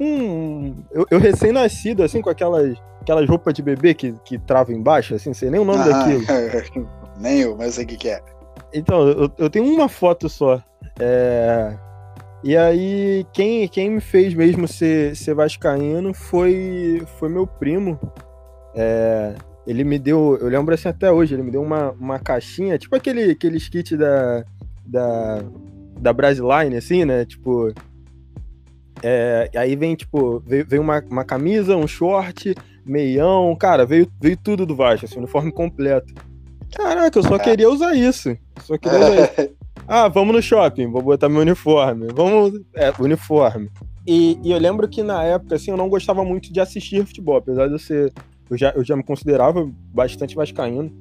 [0.01, 5.15] um, eu, eu recém-nascido, assim, com aquelas, aquelas roupas de bebê que, que trava embaixo,
[5.15, 6.23] assim, sei nem o nome daquilo.
[7.21, 8.23] Nem eu, mas eu sei o que, que é.
[8.73, 10.63] Então, eu, eu tenho uma foto só.
[10.99, 11.77] É,
[12.43, 18.01] E aí, quem, quem me fez mesmo ser, ser vascaíno foi, foi meu primo.
[18.75, 19.35] É,
[19.67, 22.97] Ele me deu, eu lembro assim até hoje, ele me deu uma, uma caixinha, tipo
[22.97, 24.45] aquele, aquele kit da,
[24.87, 25.43] da,
[26.01, 27.25] da Brasiline, assim, né?
[27.25, 27.73] Tipo.
[29.03, 34.37] É, aí vem, tipo, veio, veio uma, uma camisa, um short, meião, cara, veio, veio
[34.37, 36.13] tudo do Vasco, assim, uniforme completo.
[36.75, 38.37] Caraca, eu só queria usar isso.
[38.61, 39.61] Só queria usar isso.
[39.93, 42.07] Ah, vamos no shopping, vou botar meu uniforme.
[42.15, 42.61] Vamos.
[42.77, 43.69] É, uniforme.
[44.07, 47.37] E, e eu lembro que na época, assim, eu não gostava muito de assistir futebol,
[47.37, 48.13] apesar de eu ser.
[48.51, 50.93] Eu já, eu já me considerava bastante vascaíno.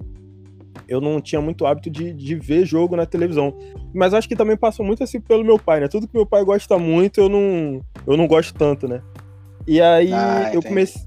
[0.87, 3.57] eu não tinha muito hábito de, de ver jogo na televisão.
[3.93, 5.87] Mas acho que também passou muito assim pelo meu pai, né?
[5.87, 9.01] Tudo que meu pai gosta muito, eu não, eu não gosto tanto, né?
[9.67, 11.01] E aí ah, eu comecei.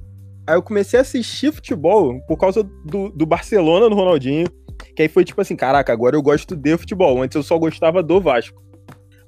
[0.47, 4.49] Aí eu comecei a assistir futebol por causa do, do Barcelona no Ronaldinho.
[4.97, 7.23] Que aí foi tipo assim, caraca, agora eu gosto de futebol.
[7.23, 8.61] Antes eu só gostava do Vasco.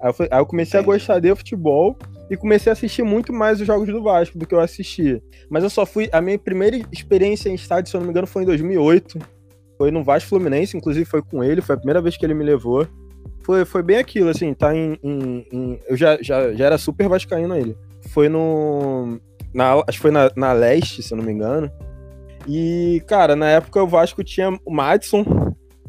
[0.00, 1.96] Aí eu, aí eu comecei a gostar de futebol
[2.30, 5.22] e comecei a assistir muito mais os jogos do Vasco do que eu assistia.
[5.48, 6.08] Mas eu só fui.
[6.12, 9.18] A minha primeira experiência em estádio, se eu não me engano, foi em 2008.
[9.76, 12.44] Foi no Vasco Fluminense, inclusive foi com ele, foi a primeira vez que ele me
[12.44, 12.86] levou.
[13.44, 14.98] Foi, foi bem aquilo, assim, tá em.
[15.02, 17.76] em, em eu já, já, já era super vascaíno ele.
[18.08, 19.20] Foi no.
[19.52, 21.70] Na, acho que foi na, na Leste, se eu não me engano.
[22.48, 25.24] E, cara, na época o Vasco tinha o Madison.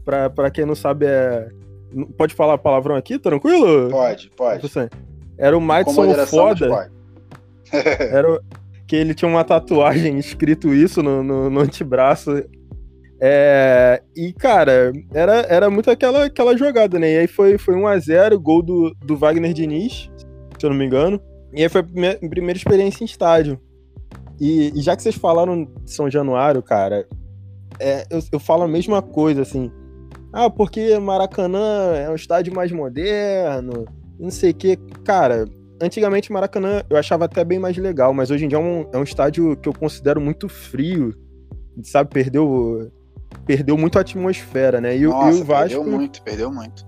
[0.03, 1.49] Pra, pra quem não sabe, é.
[2.17, 3.89] Pode falar palavrão aqui, tranquilo?
[3.89, 4.61] Pode, pode.
[5.37, 6.89] Era o Madison foda.
[7.71, 8.39] Era
[8.87, 12.43] que ele tinha uma tatuagem escrito isso no, no, no antebraço.
[13.19, 17.13] É, e, cara, era, era muito aquela, aquela jogada, né?
[17.13, 20.09] E aí foi, foi 1x0, gol do, do Wagner Diniz,
[20.59, 21.19] se eu não me engano.
[21.53, 23.59] E aí foi a primeira, primeira experiência em estádio.
[24.39, 27.07] E, e, já que vocês falaram de São Januário, cara,
[27.79, 29.71] é, eu, eu falo a mesma coisa, assim.
[30.33, 33.85] Ah, porque Maracanã é um estádio mais moderno,
[34.19, 34.77] não sei o que.
[35.03, 35.45] Cara,
[35.81, 38.97] antigamente Maracanã eu achava até bem mais legal, mas hoje em dia é um, é
[38.97, 41.13] um estádio que eu considero muito frio,
[41.83, 42.09] sabe?
[42.11, 42.91] Perdeu,
[43.45, 44.97] perdeu muito a atmosfera, né?
[44.97, 45.69] E, Nossa, e o Vasco.
[45.69, 46.87] Perdeu muito, perdeu muito.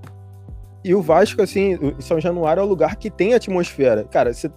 [0.83, 4.05] E o Vasco, assim, São Januário é o lugar que tem atmosfera.
[4.05, 4.49] Cara, você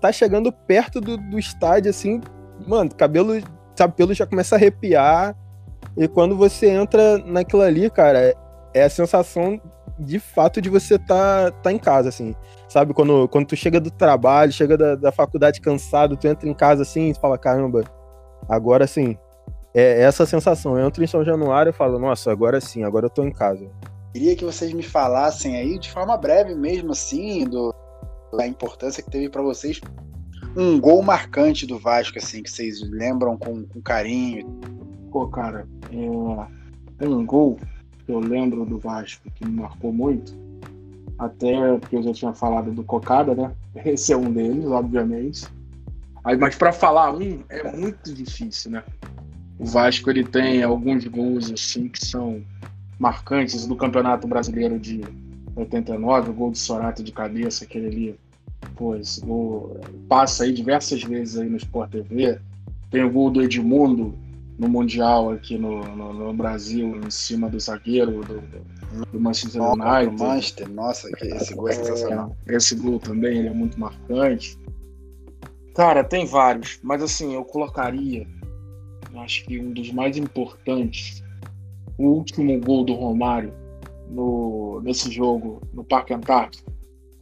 [0.00, 2.20] tá chegando perto do, do estádio, assim,
[2.66, 3.40] mano, cabelo,
[3.76, 5.36] sabe, pelo já começa a arrepiar.
[5.96, 8.34] E quando você entra naquilo ali, cara,
[8.74, 9.60] é a sensação
[9.98, 12.34] de fato de você tá, tá em casa, assim.
[12.68, 16.54] Sabe, quando, quando tu chega do trabalho, chega da, da faculdade cansado, tu entra em
[16.54, 17.84] casa assim e fala, caramba,
[18.48, 19.16] agora sim.
[19.74, 20.78] É essa sensação.
[20.78, 23.68] Eu entro em São Januário e falo, nossa, agora sim, agora eu tô em casa.
[24.12, 27.74] Queria que vocês me falassem aí, de forma breve mesmo, assim, do,
[28.32, 29.80] da importância que teve para vocês
[30.56, 34.58] um gol marcante do Vasco, assim, que vocês lembram com, com carinho.
[35.12, 36.46] Pô, cara, é...
[36.98, 37.58] tem um gol
[38.06, 40.32] que eu lembro do Vasco que me marcou muito,
[41.18, 43.52] até porque eu já tinha falado do Cocada, né?
[43.84, 45.46] Esse é um deles, obviamente.
[46.24, 48.84] Aí, mas para falar um é muito difícil, né?
[49.58, 52.42] O Vasco ele tem alguns gols assim que são
[52.98, 55.02] marcantes do Campeonato Brasileiro de
[55.54, 58.20] 89, o gol de Sorato de cabeça, aquele ali.
[58.74, 62.38] Pô, esse gol passa aí diversas vezes aí no Sport TV.
[62.90, 64.14] Tem o gol do Edmundo
[64.58, 68.42] no Mundial aqui no, no, no, Brasil, em cima do zagueiro do,
[69.12, 70.16] do Manchester United.
[70.18, 72.36] Manchester, nossa, esse gol é, é sensacional.
[72.46, 74.58] esse gol também ele é muito marcante.
[75.74, 78.26] Cara, tem vários, mas assim, eu colocaria,
[79.16, 81.22] acho que um dos mais importantes,
[81.98, 83.52] o último gol do Romário
[84.08, 86.72] no, nesse jogo no Parque Antártico,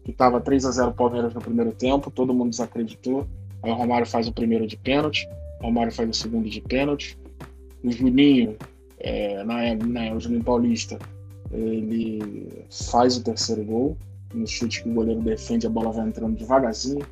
[0.04, 3.26] que estava 3 a 0 Palmeiras no primeiro tempo, todo mundo desacreditou.
[3.62, 5.26] Aí o Romário faz o primeiro de pênalti,
[5.60, 7.18] o Romário faz o segundo de pênalti,
[7.84, 8.56] o Juninho,
[8.98, 10.98] é, na, na, o Juninho Paulista,
[11.52, 13.96] ele faz o terceiro gol,
[14.32, 17.04] no chute que o goleiro defende, a bola vai entrando devagarzinho.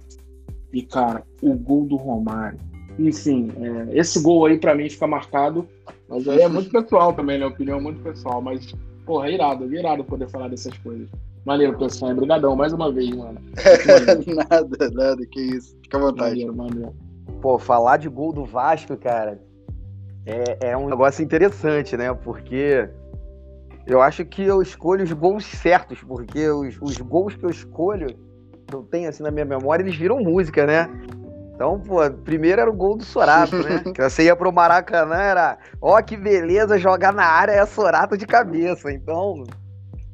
[0.73, 2.59] E, cara, o gol do Romário.
[2.99, 5.69] Enfim, é, esse gol aí para mim fica marcado,
[6.09, 7.47] mas aí é muito pessoal também, né?
[7.47, 8.75] Opinião muito pessoal, mas,
[9.07, 11.09] porra, é irado, é irado poder falar dessas coisas.
[11.45, 12.13] Maneiro, pessoal.
[12.13, 13.39] Obrigadão mais uma vez, mano.
[14.51, 15.77] nada, nada, que isso.
[15.83, 16.31] Fica à vontade.
[16.31, 16.95] Maneiro, maneiro.
[17.41, 19.41] Pô, falar de gol do Vasco, cara,
[20.27, 22.13] é, é um negócio interessante, né?
[22.15, 22.89] Porque
[23.87, 28.07] eu acho que eu escolho os gols certos, porque os, os gols que eu escolho,
[28.67, 30.89] que eu tenho assim na minha memória, eles viram música, né?
[31.55, 33.83] Então, pô, primeiro era o gol do Sorato, né?
[33.95, 38.27] que você ia pro Maracanã, era, ó, que beleza, jogar na área é Sorato de
[38.27, 38.91] cabeça.
[38.91, 39.45] Então,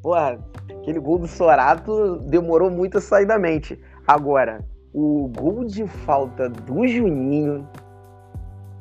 [0.03, 3.79] pô, aquele gol do Sorato demorou muito a sair da mente.
[4.07, 7.69] Agora, o gol de falta do Juninho,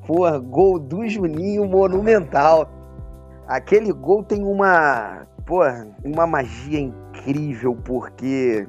[0.08, 2.70] Porra, gol do Juninho monumental.
[3.46, 8.66] Aquele gol tem uma, porra, uma magia incrível, porque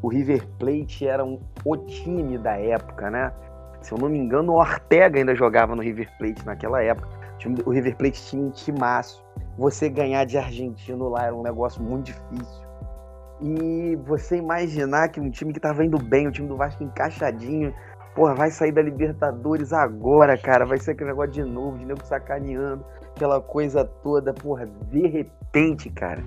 [0.00, 3.32] o River Plate era um, o time da época, né?
[3.82, 7.08] Se eu não me engano, o Ortega ainda jogava no River Plate naquela época.
[7.66, 9.24] O River Plate tinha um timaço.
[9.58, 12.70] Você ganhar de argentino lá era um negócio muito difícil.
[13.40, 17.74] E você imaginar que um time que estava indo bem, o time do Vasco encaixadinho,
[18.14, 20.66] Porra, vai sair da Libertadores agora, cara.
[20.66, 22.84] Vai ser aquele negócio de novo, de novo sacaneando,
[23.14, 24.34] aquela coisa toda.
[24.34, 26.22] Porra, de repente, cara,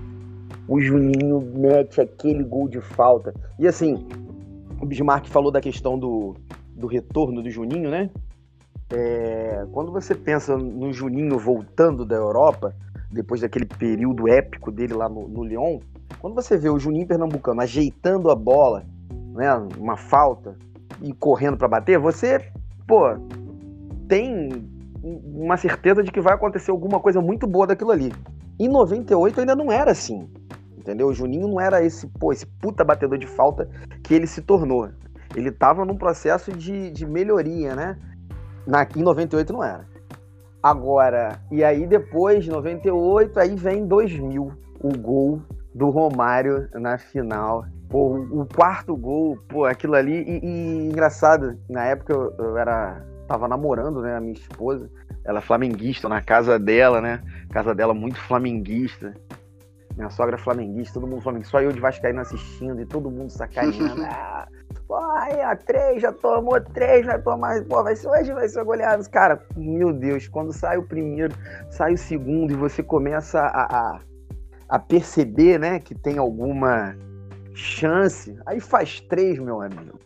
[0.66, 3.34] o Juninho mete aquele gol de falta.
[3.58, 4.06] E assim,
[4.80, 6.34] o Bismarck falou da questão do,
[6.74, 8.10] do retorno do Juninho, né?
[8.90, 12.74] É, quando você pensa no Juninho voltando da Europa,
[13.10, 15.80] depois daquele período épico dele lá no, no Lyon,
[16.18, 18.84] quando você vê o Juninho Pernambucano ajeitando a bola,
[19.34, 20.56] né, uma falta,
[21.02, 22.50] e correndo para bater, você,
[22.86, 23.16] pô,
[24.08, 24.68] tem
[25.02, 28.12] uma certeza de que vai acontecer alguma coisa muito boa daquilo ali.
[28.58, 30.28] Em 98 ainda não era assim.
[30.76, 31.08] Entendeu?
[31.08, 33.68] O Juninho não era esse, pô, esse puta batedor de falta
[34.02, 34.88] que ele se tornou.
[35.34, 37.98] Ele tava num processo de, de melhoria, né?
[38.66, 39.86] Na, em 98 não era.
[40.62, 45.42] Agora, e aí depois, de 98, aí vem 2000, o gol
[45.74, 47.66] do Romário na final.
[47.88, 50.22] Pô, o quarto gol, pô, aquilo ali.
[50.22, 54.90] E, e engraçado, na época eu, eu era tava namorando, né, a minha esposa.
[55.24, 57.22] Ela é flamenguista na casa dela, né?
[57.50, 59.14] Casa dela muito flamenguista.
[59.96, 61.52] Minha sogra é flamenguista, todo mundo flamenguista.
[61.52, 64.02] Só eu de Vascaíno assistindo e todo mundo sacaneando.
[64.04, 64.46] ah,
[64.86, 67.62] pô, aí, ó, três, já tomou três, vai tomar.
[67.64, 69.08] Pô, vai ser hoje, vai ser goleado.
[69.08, 71.34] Cara, meu Deus, quando sai o primeiro,
[71.70, 74.00] sai o segundo e você começa a, a,
[74.68, 76.94] a perceber, né, que tem alguma
[77.54, 79.98] chance, aí faz três, meu amigo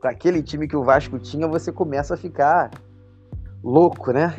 [0.00, 2.70] com aquele time que o Vasco tinha, você começa a ficar
[3.62, 4.36] louco, né?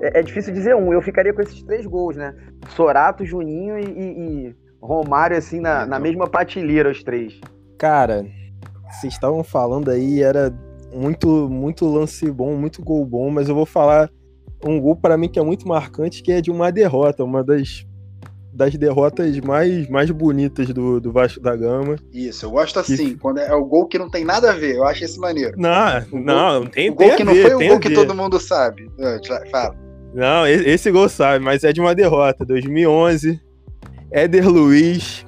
[0.00, 2.34] É, é difícil dizer um, eu ficaria com esses três gols, né?
[2.70, 7.40] Sorato, Juninho e, e, e Romário, assim, na, na mesma patilheira, os três.
[7.78, 8.26] Cara,
[8.90, 10.52] vocês estavam falando aí, era
[10.92, 14.10] muito, muito lance bom, muito gol bom, mas eu vou falar
[14.64, 17.86] um gol para mim que é muito marcante, que é de uma derrota, uma das
[18.56, 21.96] das derrotas mais, mais bonitas do, do Vasco da Gama.
[22.12, 23.14] Isso, eu gosto assim, que...
[23.16, 25.54] quando é, o gol que não tem nada a ver, eu acho esse maneiro.
[25.58, 28.40] Não, o não, gol, tem, o gol que não foi o gol que todo mundo
[28.40, 28.90] sabe.
[29.50, 29.76] Fala.
[30.14, 32.44] Não, esse gol sabe, mas é de uma derrota.
[32.44, 33.38] 2011,
[34.10, 35.26] Éder Luiz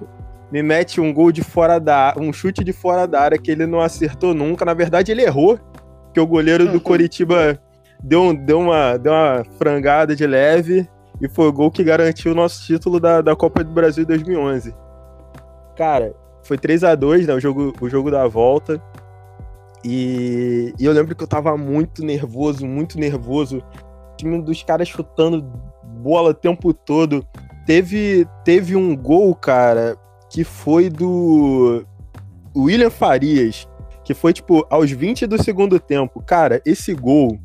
[0.51, 3.67] me mete um gol de fora da um chute de fora da área que ele
[3.67, 4.65] não acertou nunca.
[4.65, 5.59] Na verdade, ele errou,
[6.05, 7.61] porque o goleiro do Coritiba
[8.03, 10.89] deu, deu, uma, deu uma frangada de leve
[11.21, 14.75] e foi o gol que garantiu o nosso título da, da Copa do Brasil 2011.
[15.77, 18.83] Cara, foi 3 a 2 né, o jogo, o jogo da volta.
[19.85, 23.59] E, e eu lembro que eu tava muito nervoso, muito nervoso.
[24.13, 25.43] O time dos caras chutando
[26.03, 27.27] bola o tempo todo.
[27.67, 29.97] Teve, teve um gol, cara,
[30.31, 31.85] que foi do
[32.57, 33.69] William Farias,
[34.05, 36.23] que foi tipo aos 20 do segundo tempo.
[36.23, 37.39] Cara, esse gol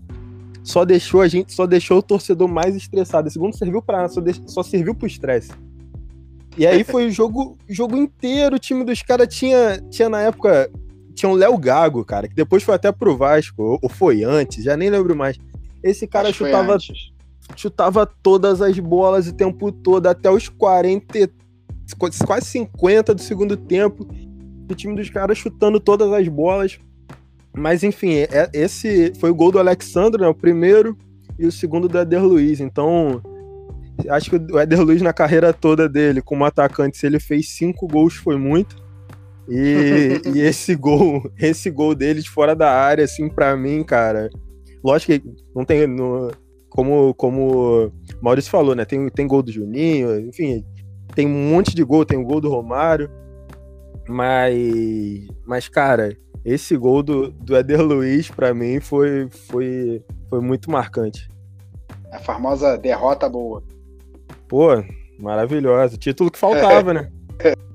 [0.64, 3.28] só deixou a gente, só deixou o torcedor mais estressado.
[3.28, 5.52] Esse segundo serviu para só, de, só serviu pro estresse.
[6.58, 10.70] E aí foi o jogo, jogo inteiro, o time dos caras tinha, tinha na época
[11.14, 14.76] tinha um Léo Gago, cara, que depois foi até pro Vasco, ou foi antes, já
[14.76, 15.38] nem lembro mais.
[15.84, 16.78] Esse cara Acho chutava
[17.56, 21.30] chutava todas as bolas o tempo todo até os 40
[22.26, 24.08] quase 50 do segundo tempo.
[24.70, 26.80] O time dos caras chutando todas as bolas.
[27.56, 30.98] Mas enfim, é, esse foi o gol do Alexandre, né, o primeiro,
[31.38, 32.60] e o segundo do Eder Luiz.
[32.60, 33.22] Então,
[34.10, 37.88] acho que o Eder Luiz na carreira toda dele, como atacante, se ele fez cinco
[37.88, 38.76] gols, foi muito.
[39.48, 44.30] E, e esse gol, esse gol dele de fora da área, assim, para mim, cara.
[44.84, 45.24] Lógico que
[45.56, 45.88] não tem.
[45.88, 46.32] No,
[46.70, 47.92] como, como
[48.22, 48.84] Maurício falou, né?
[48.84, 50.66] Tem, tem gol do Juninho, enfim,
[51.14, 53.10] tem um monte de gol, tem o gol do Romário.
[54.10, 60.70] Mas, mas cara, esse gol do, do Eder Luiz, para mim, foi, foi, foi muito
[60.70, 61.30] marcante.
[62.12, 63.64] A famosa derrota boa.
[64.48, 64.84] Pô,
[65.20, 65.98] maravilhosa.
[65.98, 67.12] Título que faltava, né?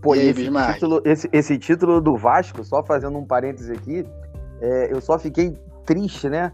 [0.00, 4.06] Pô, e esse, título, esse, esse, título do Vasco, só fazendo um parêntese aqui,
[4.60, 6.52] é, eu só fiquei triste, né?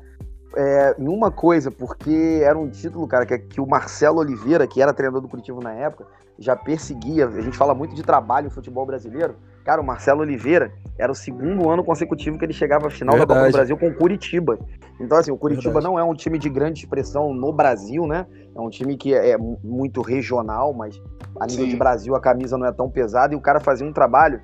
[0.57, 4.81] É, em uma coisa, porque era um título, cara, que, que o Marcelo Oliveira, que
[4.81, 6.07] era treinador do Curitiba na época,
[6.39, 7.27] já perseguia.
[7.27, 9.37] A gente fala muito de trabalho em futebol brasileiro.
[9.65, 13.29] Cara, o Marcelo Oliveira era o segundo ano consecutivo que ele chegava à final Verdade.
[13.29, 14.59] da Copa do Brasil com o Curitiba.
[15.01, 15.87] Então, assim, o Curitiba Verdade.
[15.87, 18.27] não é um time de grande expressão no Brasil, né?
[18.55, 21.01] É um time que é muito regional, mas
[21.41, 21.71] a nível Sim.
[21.71, 23.33] de Brasil a camisa não é tão pesada.
[23.33, 24.41] E o cara fazia um trabalho,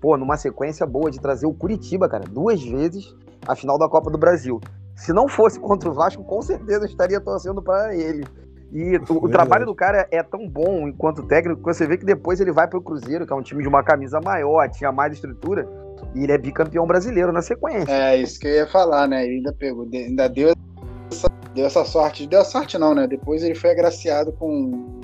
[0.00, 3.14] pô, numa sequência boa de trazer o Curitiba, cara, duas vezes
[3.46, 4.60] a final da Copa do Brasil.
[4.96, 8.24] Se não fosse contra o Vasco, com certeza estaria torcendo para ele.
[8.76, 12.04] E o, o trabalho do cara é tão bom enquanto técnico que você vê que
[12.04, 14.92] depois ele vai para o Cruzeiro, que é um time de uma camisa maior, tinha
[14.92, 15.66] mais estrutura,
[16.14, 17.90] e ele é bicampeão brasileiro na sequência.
[17.90, 19.24] É, isso que eu ia falar, né?
[19.24, 20.52] Ele ainda pegou, ainda deu
[21.10, 22.26] essa, deu essa sorte.
[22.26, 23.06] Deu sorte não, né?
[23.06, 25.00] Depois ele foi agraciado com,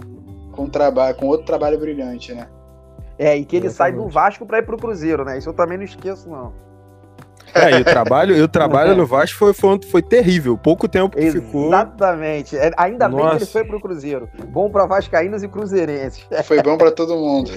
[0.52, 2.46] com, trabalho, com outro trabalho brilhante, né?
[3.18, 3.96] É, e que ele Exatamente.
[3.96, 5.38] sai do Vasco para ir pro Cruzeiro, né?
[5.38, 6.52] Isso eu também não esqueço, não.
[7.55, 10.57] É, e o trabalho, e o trabalho no Vasco foi, foi, foi terrível.
[10.57, 11.68] Pouco tempo que ficou.
[11.68, 12.57] Exatamente.
[12.57, 13.22] É, ainda Nossa.
[13.22, 14.28] bem que ele foi pro Cruzeiro.
[14.48, 16.26] Bom para Vascaínos e Cruzeirenses.
[16.44, 17.50] Foi bom para todo mundo.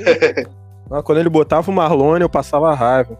[1.03, 3.17] Quando ele botava o Marlone, eu passava raiva.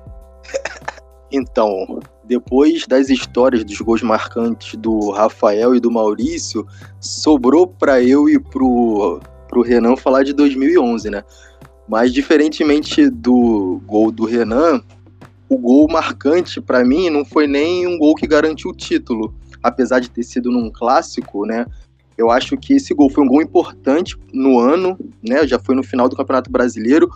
[1.32, 6.66] Então, depois das histórias dos gols marcantes do Rafael e do Maurício,
[7.00, 11.24] sobrou para eu e pro pro Renan falar de 2011, né?
[11.88, 14.82] Mas diferentemente do gol do Renan,
[15.48, 20.00] o gol marcante para mim não foi nem um gol que garantiu o título, apesar
[20.00, 21.66] de ter sido num clássico, né?
[22.18, 25.46] Eu acho que esse gol foi um gol importante no ano, né?
[25.46, 27.10] Já foi no final do Campeonato Brasileiro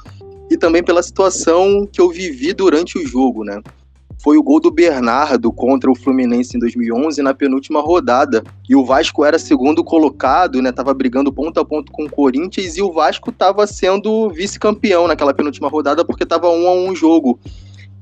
[0.49, 3.61] e também pela situação que eu vivi durante o jogo, né?
[4.21, 8.43] Foi o gol do Bernardo contra o Fluminense em 2011 na penúltima rodada.
[8.67, 10.73] E o Vasco era segundo colocado, né?
[10.73, 15.34] Tava brigando ponto a ponto com o Corinthians e o Vasco tava sendo vice-campeão naquela
[15.34, 17.39] penúltima rodada porque tava um a um jogo.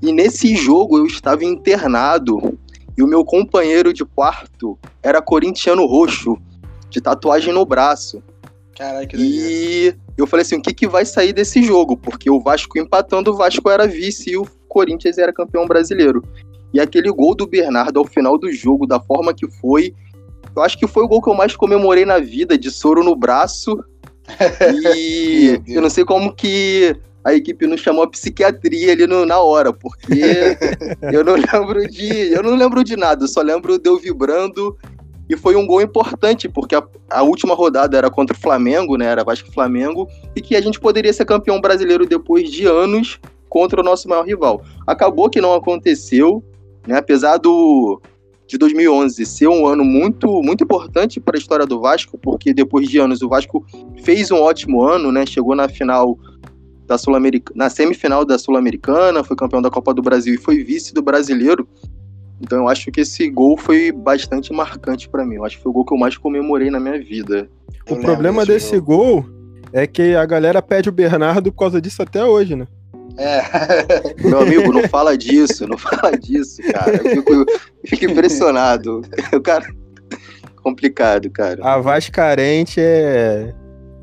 [0.01, 2.57] E nesse jogo eu estava internado
[2.97, 6.37] e o meu companheiro de quarto era corintiano roxo,
[6.89, 8.23] de tatuagem no braço.
[8.73, 11.97] Que E eu falei assim, o que, que vai sair desse jogo?
[11.97, 16.23] Porque o Vasco empatando, o Vasco era vice e o Corinthians era campeão brasileiro.
[16.73, 19.95] E aquele gol do Bernardo ao final do jogo, da forma que foi,
[20.55, 23.15] eu acho que foi o gol que eu mais comemorei na vida, de soro no
[23.15, 23.83] braço.
[24.95, 26.95] E eu não sei como que
[27.27, 30.57] a equipe não chamou a psiquiatria ali no, na hora, porque
[31.11, 32.31] eu não lembro de.
[32.31, 34.77] Eu não lembro de nada, eu só lembro de eu vibrando.
[35.29, 39.07] E foi um gol importante, porque a, a última rodada era contra o Flamengo, né?
[39.07, 43.19] Era Vasco Flamengo, e que a gente poderia ser campeão brasileiro depois de anos
[43.49, 44.63] contra o nosso maior rival.
[44.87, 46.41] Acabou que não aconteceu,
[46.87, 46.97] né?
[46.97, 48.01] Apesar do
[48.47, 52.87] de 2011 ser um ano muito muito importante para a história do Vasco, porque depois
[52.87, 53.65] de anos o Vasco
[54.01, 55.25] fez um ótimo ano, né?
[55.25, 56.17] Chegou na final
[56.87, 60.93] da Sul-Americana, na semifinal da Sul-Americana, foi campeão da Copa do Brasil e foi vice
[60.93, 61.67] do Brasileiro.
[62.41, 65.35] Então eu acho que esse gol foi bastante marcante para mim.
[65.35, 67.49] Eu acho que foi o gol que eu mais comemorei na minha vida.
[67.89, 69.25] O problema desse gol
[69.73, 72.67] é que a galera pede o Bernardo por causa disso até hoje, né?
[73.17, 73.41] É.
[74.23, 76.97] Meu amigo, não fala disso, não fala disso, cara.
[76.97, 77.45] Eu fico, eu
[77.85, 79.01] fico impressionado.
[79.33, 79.67] O cara.
[80.63, 81.63] Complicado, cara.
[81.63, 83.53] A Vascarente é.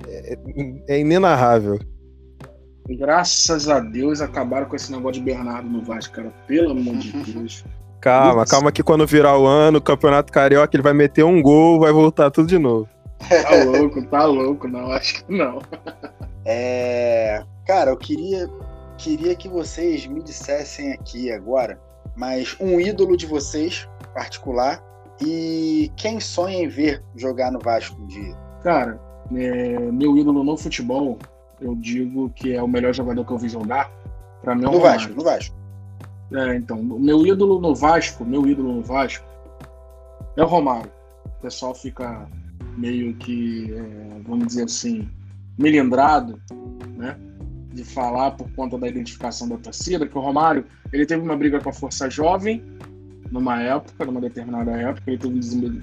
[0.09, 0.39] É,
[0.89, 1.79] é inenarrável.
[2.89, 6.33] Graças a Deus acabaram com esse negócio de Bernardo no Vasco, cara.
[6.47, 7.65] Pelo amor de Deus.
[8.01, 8.51] Calma, Nossa.
[8.51, 11.91] calma que quando virar o ano, o Campeonato Carioca, ele vai meter um gol, vai
[11.91, 12.87] voltar tudo de novo.
[13.19, 15.61] Tá louco, tá louco, não, acho que não.
[16.47, 17.43] É.
[17.67, 18.51] Cara, eu queria,
[18.99, 21.81] queria que vocês me dissessem aqui agora,
[22.15, 24.85] mas um ídolo de vocês, particular,
[25.23, 28.37] e quem sonha em ver jogar no Vasco um dia?
[28.63, 29.01] Cara,
[29.35, 31.19] é, meu ídolo no futebol
[31.61, 33.91] eu digo que é o melhor jogador que eu vi jogar.
[34.43, 35.57] Para mim é o no Vasco, no Vasco.
[36.33, 39.27] É, então, meu ídolo no Vasco, meu ídolo no Vasco
[40.37, 40.91] é o Romário.
[41.25, 42.29] O pessoal fica
[42.77, 45.09] meio que, é, vamos dizer assim,
[45.59, 46.41] melindrado,
[46.97, 47.17] né?
[47.73, 51.61] De falar por conta da identificação da torcida, que o Romário ele teve uma briga
[51.61, 52.63] com a Força Jovem
[53.31, 55.41] numa época, numa determinada época, ele teve um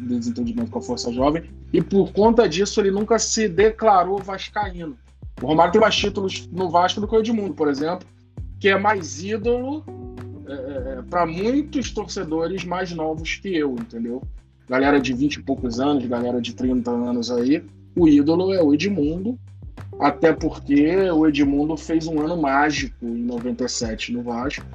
[0.08, 1.44] desentendimento com a Força Jovem,
[1.74, 4.98] e por conta disso ele nunca se declarou vascaíno.
[5.42, 8.08] O Romário tem mais títulos no Vasco do que o Edmundo, por exemplo,
[8.60, 9.84] que é mais ídolo
[10.48, 14.22] é, é, é para muitos torcedores mais novos que eu, entendeu?
[14.70, 17.64] Galera de 20 e poucos anos, galera de 30 anos aí,
[17.96, 19.38] o ídolo é o Edmundo,
[20.00, 24.66] até porque o Edmundo fez um ano mágico em 97 no Vasco.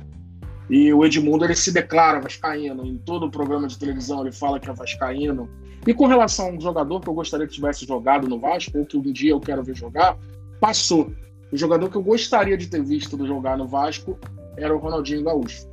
[0.68, 2.84] E o Edmundo ele se declara vascaíno.
[2.84, 5.48] Em todo o programa de televisão ele fala que é vascaíno.
[5.86, 8.84] E com relação a um jogador que eu gostaria que tivesse jogado no Vasco, ou
[8.84, 10.18] que um dia eu quero ver jogar,
[10.60, 11.12] passou.
[11.52, 14.18] O jogador que eu gostaria de ter visto jogar no Vasco
[14.56, 15.66] era o Ronaldinho Gaúcho.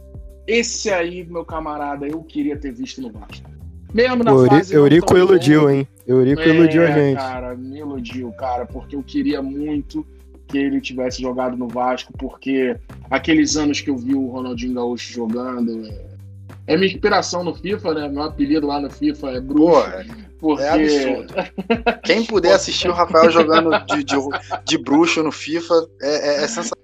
[0.45, 3.49] Esse aí, meu camarada, eu queria ter visto no Vasco.
[3.93, 4.75] Mesmo na Euri, fase.
[4.75, 5.87] Eurico iludiu, hein?
[6.05, 7.17] Eurico é, iludiu a gente.
[7.17, 10.05] Cara, me iludiu, cara, porque eu queria muito
[10.47, 12.75] que ele tivesse jogado no Vasco, porque
[13.09, 15.87] aqueles anos que eu vi o Ronaldinho Gaúcho jogando.
[15.87, 18.09] É, é minha inspiração no FIFA, né?
[18.09, 19.91] Meu apelido lá no FIFA é Bruxo.
[20.43, 20.61] Porque...
[20.61, 21.33] É absurdo.
[22.03, 24.15] Quem puder assistir o Rafael jogando de, de,
[24.65, 26.83] de bruxo no FIFA é, é, é sensacional.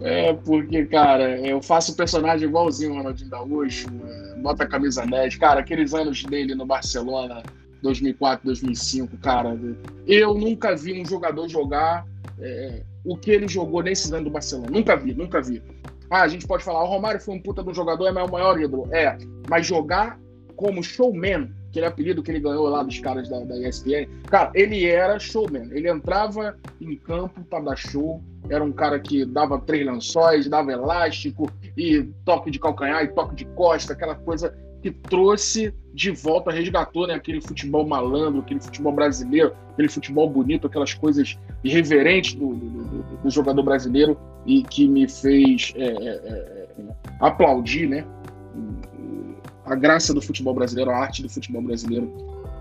[0.00, 5.06] É, porque, cara, eu faço o personagem igualzinho o Ronaldinho Gaúcho, é, bota a camisa
[5.06, 5.36] 10.
[5.36, 7.40] Cara, aqueles anos dele no Barcelona,
[7.82, 9.56] 2004, 2005, cara,
[10.04, 12.04] eu nunca vi um jogador jogar
[12.40, 14.70] é, o que ele jogou nesse ano do Barcelona.
[14.72, 15.62] Nunca vi, nunca vi.
[16.10, 18.60] Ah, a gente pode falar, o Romário foi um puta do jogador, é o maior
[18.60, 18.88] ídolo.
[18.92, 19.16] É,
[19.48, 20.18] mas jogar
[20.56, 24.08] como showman aquele apelido que ele ganhou lá dos caras da, da ESPN.
[24.26, 25.68] Cara, ele era showman.
[25.70, 28.22] Ele entrava em campo para dar show.
[28.48, 33.34] Era um cara que dava três lençóis, dava elástico, e toque de calcanhar, e toque
[33.34, 38.92] de costa, aquela coisa que trouxe de volta, resgatou né, aquele futebol malandro, aquele futebol
[38.92, 44.16] brasileiro, aquele futebol bonito, aquelas coisas irreverentes do, do, do, do jogador brasileiro
[44.46, 46.84] e que me fez é, é, é, é
[47.20, 48.06] aplaudir né,
[49.68, 52.10] a graça do futebol brasileiro, a arte do futebol brasileiro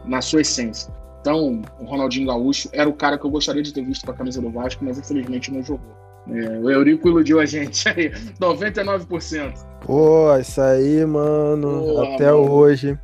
[0.05, 0.93] na sua essência.
[1.21, 4.15] Então, o Ronaldinho Gaúcho era o cara que eu gostaria de ter visto com a
[4.15, 5.95] camisa do Vasco, mas infelizmente não jogou.
[6.29, 9.53] É, o Eurico iludiu a gente aí, 99%.
[9.81, 12.51] Pô, isso aí, mano, Pô, até mano.
[12.51, 12.99] hoje.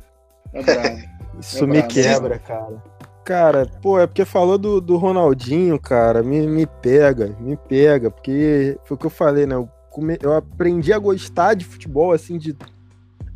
[0.52, 1.02] É bravo.
[1.40, 1.88] Isso é me bravo.
[1.88, 2.82] quebra, cara.
[3.24, 8.78] Cara, pô, é porque falou do, do Ronaldinho, cara, me, me pega, me pega, porque
[8.84, 9.54] foi o que eu falei, né?
[9.54, 12.54] Eu, come, eu aprendi a gostar de futebol, assim, de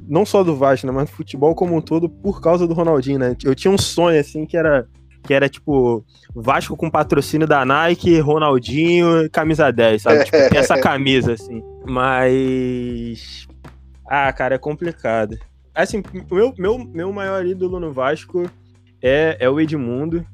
[0.09, 3.18] não só do Vasco, né, mas do futebol como um todo por causa do Ronaldinho,
[3.18, 3.36] né?
[3.44, 4.86] Eu tinha um sonho assim que era
[5.22, 6.04] que era tipo
[6.34, 10.24] Vasco com patrocínio da Nike, Ronaldinho, camisa 10, sabe?
[10.24, 11.62] Tipo, essa camisa assim.
[11.86, 13.46] Mas
[14.09, 15.38] ah, cara, é complicado.
[15.74, 18.50] Assim, meu, meu, meu maior ídolo no Vasco
[19.02, 20.26] é, é o Edmundo.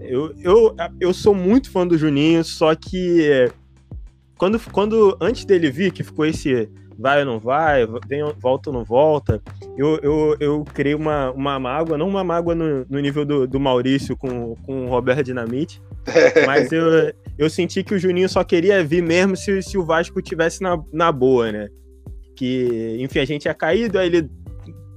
[0.00, 3.50] Eu, eu, eu sou muito fã do Juninho, só que
[4.38, 6.70] quando, quando antes dele vir, que ficou esse
[7.00, 9.40] vai ou não vai, vem, volta ou não volta.
[9.76, 13.58] Eu, eu, eu criei uma, uma mágoa, não uma mágoa no, no nível do, do
[13.58, 15.80] Maurício com, com o Roberto Dinamite,
[16.46, 20.20] mas eu, eu senti que o Juninho só queria vir mesmo se, se o Vasco
[20.20, 21.68] tivesse na, na boa, né?
[22.36, 24.30] Que, enfim, a gente tinha caído, aí ele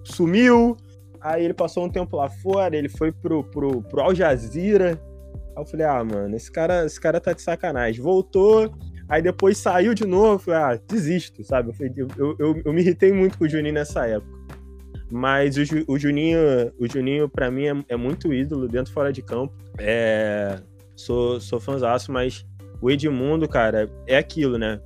[0.04, 0.76] sumiu,
[1.22, 5.02] aí ele passou um tempo lá fora, ele foi pro, pro, pro Al Jazeera.
[5.56, 8.02] Aí eu falei, ah, mano, esse cara, esse cara tá de sacanagem.
[8.02, 8.74] Voltou,
[9.14, 11.72] Aí depois saiu de novo, falei, ah, desisto, sabe?
[11.96, 14.34] Eu, eu, eu, eu, me irritei muito com o Juninho nessa época.
[15.12, 16.40] Mas o, o Juninho,
[16.80, 19.54] o Juninho para mim é, é, muito ídolo dentro e fora de campo.
[19.78, 20.60] É,
[20.96, 21.62] sou, sou
[22.10, 22.44] mas
[22.82, 24.82] o Edmundo, cara, é aquilo, né?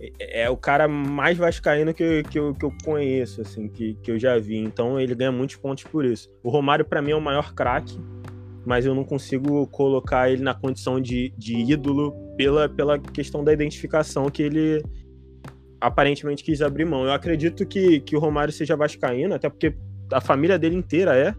[0.00, 4.10] É, é o cara mais vascaíno que, que, eu, que eu conheço, assim, que, que
[4.10, 4.56] eu já vi.
[4.56, 6.30] Então ele ganha muitos pontos por isso.
[6.42, 8.00] O Romário, para mim, é o maior craque
[8.68, 13.50] mas eu não consigo colocar ele na condição de, de ídolo pela, pela questão da
[13.50, 14.84] identificação que ele
[15.80, 17.02] aparentemente quis abrir mão.
[17.06, 19.74] Eu acredito que, que o Romário seja vascaíno, até porque
[20.12, 21.34] a família dele inteira é.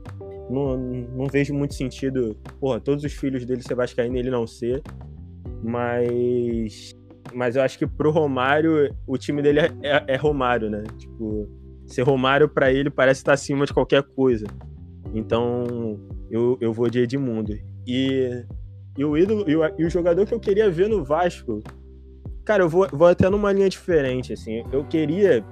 [0.50, 4.48] Não, não vejo muito sentido, porra, todos os filhos dele ser vascaíno e ele não
[4.48, 4.82] ser.
[5.64, 6.96] Mas
[7.32, 10.82] mas eu acho que pro Romário, o time dele é, é, é Romário, né?
[10.98, 11.48] Tipo,
[11.86, 14.48] ser Romário para ele parece estar acima de qualquer coisa.
[15.14, 16.00] Então,
[16.30, 17.58] eu, eu vou de Edmundo.
[17.88, 18.46] E,
[18.98, 21.62] e o ídolo, e o, e o jogador que eu queria ver no Vasco,
[22.46, 24.64] cara, eu vou, vou até numa linha diferente, assim.
[24.72, 25.44] Eu queria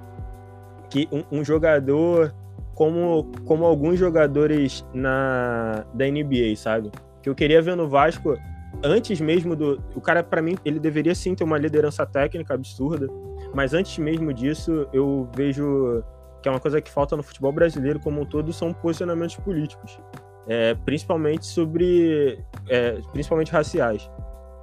[0.89, 2.33] que um, um jogador
[2.75, 6.91] como, como alguns jogadores na, da NBA, sabe?
[7.23, 8.37] Que eu queria ver no Vasco
[8.83, 9.81] antes mesmo do.
[9.95, 13.07] O cara, para mim, ele deveria sim ter uma liderança técnica absurda,
[13.53, 16.03] mas antes mesmo disso, eu vejo
[16.41, 19.99] que é uma coisa que falta no futebol brasileiro como um todo, são posicionamentos políticos
[20.47, 22.39] é, principalmente sobre.
[22.67, 24.09] É, principalmente raciais.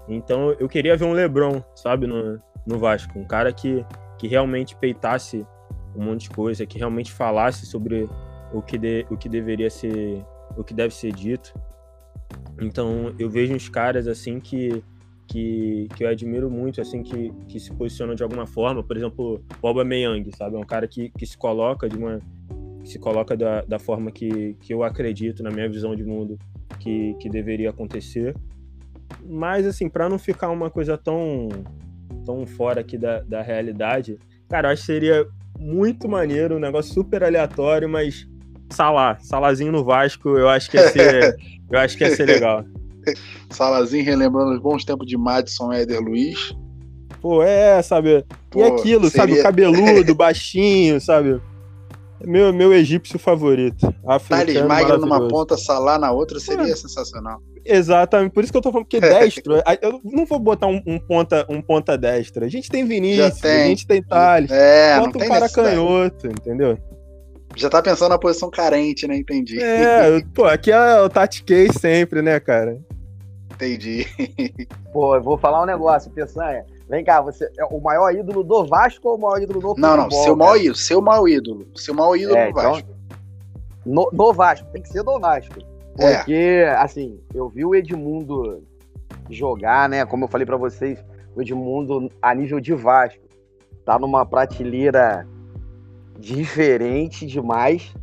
[0.09, 3.19] Então eu queria ver um Lebron, sabe, no, no Vasco.
[3.19, 3.85] Um cara que,
[4.19, 5.47] que realmente peitasse
[5.95, 8.09] um monte de coisa, que realmente falasse sobre
[8.53, 10.25] o que, de, o que deveria ser.
[10.57, 11.55] o que deve ser dito.
[12.61, 14.83] Então eu vejo uns caras assim que.
[15.27, 18.83] Que, que eu admiro muito, assim, que, que se posicionam de alguma forma.
[18.83, 20.55] Por exemplo, o Aubameyang, sabe?
[20.55, 22.21] É um cara que, que se coloca de uma,
[22.85, 26.39] se coloca da, da forma que, que eu acredito, na minha visão de mundo,
[26.79, 28.35] que, que deveria acontecer.
[29.25, 31.49] Mas, assim, para não ficar uma coisa tão,
[32.25, 34.19] tão fora aqui da, da realidade,
[34.49, 35.27] cara, eu acho que seria
[35.59, 38.29] muito maneiro, um negócio super aleatório, mas
[38.71, 41.37] Salah, Salazinho no Vasco, eu acho que ia ser,
[41.71, 42.65] eu acho que ia ser legal.
[43.51, 46.55] Salazinho relembrando os bons tempos de Madison Éder Luiz.
[47.21, 48.25] Pô, é, sabe?
[48.51, 49.27] Pô, e aquilo, seria...
[49.27, 49.41] sabe?
[49.41, 51.41] O cabeludo, baixinho, sabe?
[52.27, 53.93] Meu, meu egípcio favorito.
[54.29, 56.77] Thales Magno numa ponta, Salah na outra seria é.
[56.77, 57.41] sensacional.
[57.65, 60.99] Exatamente, por isso que eu tô falando, porque destro, eu não vou botar um, um,
[60.99, 62.47] ponta, um ponta destra.
[62.47, 63.63] A gente tem Vinícius, tem.
[63.63, 64.51] a gente tem Thales.
[64.51, 66.79] É, Bota um cara canhoto, entendeu?
[67.57, 69.17] Já tá pensando na posição carente, né?
[69.17, 69.63] Entendi.
[69.63, 71.45] É, pô, aqui é o Tati
[71.79, 72.79] sempre, né, cara?
[73.53, 74.07] Entendi.
[74.93, 76.65] Pô, eu vou falar um negócio, Peçanha.
[76.89, 79.97] Vem cá, você é o maior ídolo do Vasco ou o maior ídolo do futebol?
[79.97, 81.67] Não, não, seu maior ídolo, seu maior ídolo.
[81.75, 82.89] Seu maior ídolo é, do então, Vasco.
[83.87, 85.55] No, no, Vasco, tem que ser do Vasco.
[85.99, 86.17] É.
[86.17, 86.77] Porque, é.
[86.77, 88.63] assim, eu vi o Edmundo
[89.31, 90.05] jogar, né?
[90.05, 91.03] Como eu falei para vocês,
[91.35, 93.23] o Edmundo, a nível de Vasco,
[93.85, 95.27] tá numa prateleira
[96.19, 97.95] diferente demais.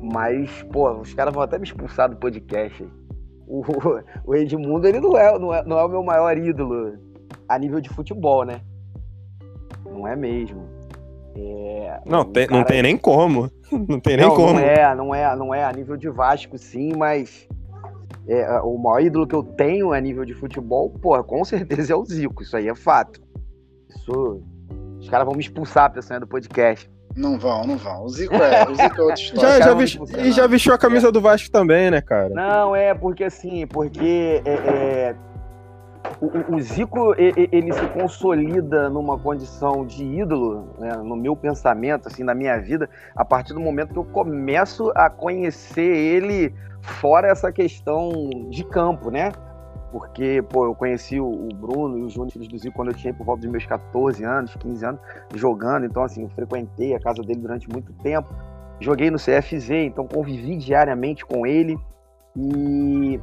[0.00, 2.86] Mas, pô, os caras vão até me expulsar do podcast.
[3.46, 3.62] O,
[4.24, 6.98] o Edmundo, ele não é, não, é, não é o meu maior ídolo
[7.48, 8.60] a nível de futebol, né?
[9.84, 10.68] Não é mesmo.
[11.36, 13.50] É, não, tem, não tem nem como.
[13.88, 14.52] Não tem nem não, como.
[14.52, 17.48] Não é, não é, não é a nível de Vasco, sim, mas
[18.28, 21.96] é, o maior ídolo que eu tenho a nível de futebol, porra, com certeza é
[21.96, 22.42] o Zico.
[22.42, 23.20] Isso aí é fato.
[23.90, 24.42] Isso.
[25.00, 26.88] Os caras vão me expulsar, pessoal, do podcast.
[27.16, 28.04] Não vão, não vão.
[28.04, 29.86] O Zico é, o Zico é outra história.
[29.86, 31.12] Já, já e já vestiu a camisa é.
[31.12, 32.28] do Vasco também, né, cara?
[32.30, 35.16] Não, é, porque assim, porque é, é,
[36.26, 42.22] o, o, Zico, ele se consolida numa condição de ídolo, né, no meu pensamento, assim,
[42.22, 46.54] na minha vida, a partir do momento que eu começo a conhecer ele
[47.00, 48.10] fora essa questão
[48.50, 49.32] de campo, né?
[49.94, 53.14] porque, pô, eu conheci o, Bruno e o Júnior, filhos do Zico, quando eu tinha
[53.14, 55.00] por volta dos meus 14 anos, 15 anos,
[55.36, 55.86] jogando.
[55.86, 58.28] Então, assim, eu frequentei a casa dele durante muito tempo.
[58.80, 61.78] Joguei no CFZ, então convivi diariamente com ele.
[62.36, 63.20] E,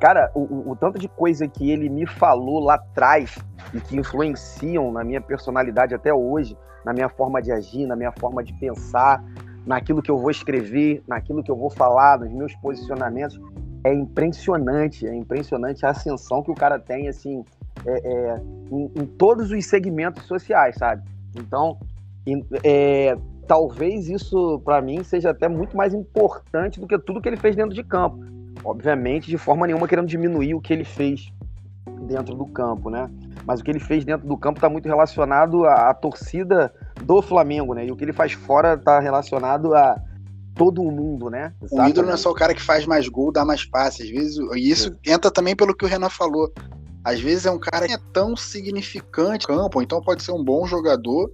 [0.00, 3.38] cara, o, o, tanto de coisa que ele me falou lá atrás
[3.74, 8.10] e que influenciam na minha personalidade até hoje, na minha forma de agir, na minha
[8.10, 9.22] forma de pensar,
[9.66, 13.38] naquilo que eu vou escrever, naquilo que eu vou falar, nos meus posicionamentos
[13.84, 17.44] é impressionante, é impressionante a ascensão que o cara tem, assim,
[17.86, 21.02] é, é, em, em, todos os segmentos sociais, sabe?
[21.36, 21.78] Então,
[22.64, 27.36] é, talvez isso, para mim, seja até muito mais importante do que tudo que ele
[27.36, 28.39] fez dentro de campo.
[28.64, 31.32] Obviamente, de forma nenhuma querendo diminuir o que ele fez
[32.02, 33.10] dentro do campo, né?
[33.44, 36.72] Mas o que ele fez dentro do campo está muito relacionado à, à torcida
[37.02, 37.86] do Flamengo, né?
[37.86, 40.00] E o que ele faz fora está relacionado a
[40.54, 41.54] todo mundo, né?
[41.62, 41.88] Exatamente.
[41.88, 44.06] O ídolo não é só o cara que faz mais gol, dá mais passes.
[44.06, 45.12] Às vezes, e isso é.
[45.12, 46.52] entra também pelo que o Renan falou.
[47.02, 50.44] Às vezes é um cara que é tão significante no campo, então pode ser um
[50.44, 51.32] bom jogador,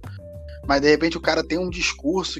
[0.65, 2.39] mas de repente o cara tem um discurso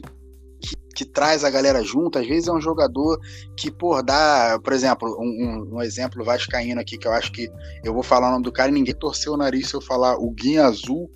[0.98, 2.18] que, traz a galera junto.
[2.18, 3.20] Às vezes é um jogador
[3.56, 7.50] que, por dá, por exemplo, um, um, exemplo vascaíno aqui, que eu acho que
[7.84, 10.18] eu vou falar o nome do cara e ninguém torceu o nariz se eu falar
[10.18, 11.10] o Guinha Azul,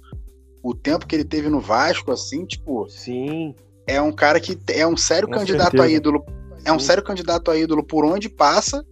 [0.64, 2.88] o tempo que ele teve no Vasco, assim, tipo.
[2.90, 3.56] Sim
[3.92, 5.84] é um cara que é um sério Com candidato certeza.
[5.84, 6.26] a ídolo.
[6.64, 8.86] É um sério candidato a ídolo por onde passa.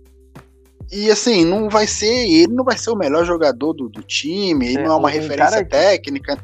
[0.92, 2.28] E assim, não vai ser.
[2.28, 5.08] Ele não vai ser o melhor jogador do, do time, ele é, não é uma
[5.08, 6.42] um referência técnica, né?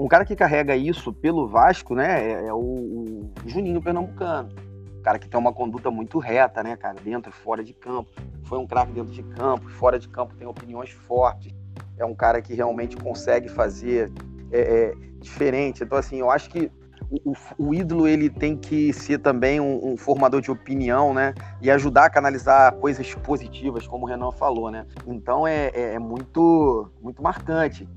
[0.00, 4.48] Um cara que carrega isso pelo Vasco, né, é, é o, o, Juninho Pernambucano.
[4.98, 8.10] Um cara que tem uma conduta muito reta, né, cara, dentro e fora de campo.
[8.44, 11.54] Foi um craque dentro de campo, fora de campo tem opiniões fortes.
[11.98, 14.10] É um cara que realmente consegue fazer
[14.50, 15.84] é, é, diferente.
[15.84, 16.72] Então, assim, eu acho que
[17.10, 21.34] o, o, ídolo ele tem que ser também um, um, formador de opinião, né?
[21.60, 24.86] E ajudar a canalizar coisas positivas, como o Renan falou, né?
[25.06, 27.88] Então é, é, é muito, muito marcante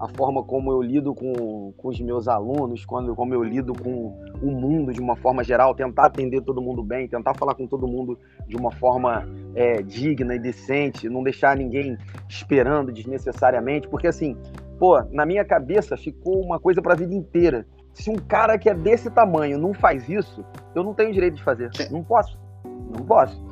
[0.00, 4.16] a forma como eu lido com, com os meus alunos, quando, como eu lido com
[4.40, 7.88] o mundo de uma forma geral, tentar atender todo mundo bem, tentar falar com todo
[7.88, 8.16] mundo
[8.46, 11.98] de uma forma é, digna e decente, não deixar ninguém
[12.28, 14.36] esperando desnecessariamente, porque assim,
[14.78, 18.68] pô, na minha cabeça ficou uma coisa para a vida inteira se um cara que
[18.68, 21.70] é desse tamanho não faz isso, eu não tenho direito de fazer.
[21.90, 22.38] Não posso.
[22.64, 23.42] Não posso.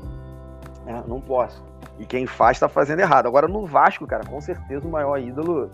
[0.87, 1.65] É, não posso.
[1.99, 3.27] E quem faz tá fazendo errado.
[3.27, 5.71] Agora no Vasco, cara, com certeza o maior ídolo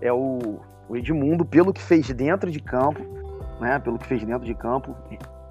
[0.00, 3.00] é o, o Edmundo, pelo que fez dentro de campo,
[3.60, 3.78] né?
[3.78, 4.96] Pelo que fez dentro de campo,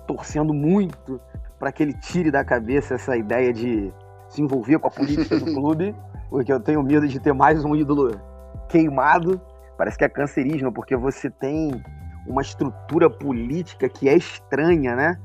[0.08, 1.20] torcendo muito
[1.60, 3.94] para que ele tire da cabeça essa ideia de
[4.28, 5.96] se envolver com a política do clube,
[6.30, 8.20] porque eu tenho medo de ter mais um ídolo
[8.68, 9.40] queimado.
[9.78, 11.84] Parece que é cancerígeno, porque você tem
[12.28, 15.18] uma estrutura política que é estranha, né?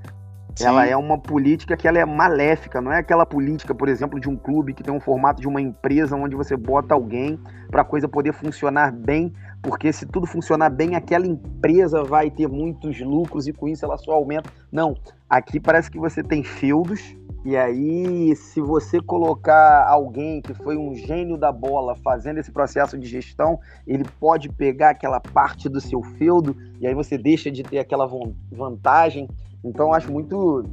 [0.54, 0.66] Sim.
[0.66, 4.28] Ela é uma política que ela é maléfica, não é aquela política, por exemplo, de
[4.28, 7.38] um clube que tem um formato de uma empresa onde você bota alguém
[7.70, 9.32] para a coisa poder funcionar bem,
[9.62, 13.96] porque se tudo funcionar bem, aquela empresa vai ter muitos lucros e com isso ela
[13.96, 14.50] só aumenta.
[14.72, 14.96] Não,
[15.30, 20.94] aqui parece que você tem feudos e aí, se você colocar alguém que foi um
[20.94, 26.02] gênio da bola fazendo esse processo de gestão, ele pode pegar aquela parte do seu
[26.02, 28.08] feudo e aí você deixa de ter aquela
[28.50, 29.28] vantagem.
[29.64, 30.64] Então, acho muito,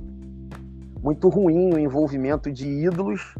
[1.01, 3.35] muito ruim o envolvimento de ídolos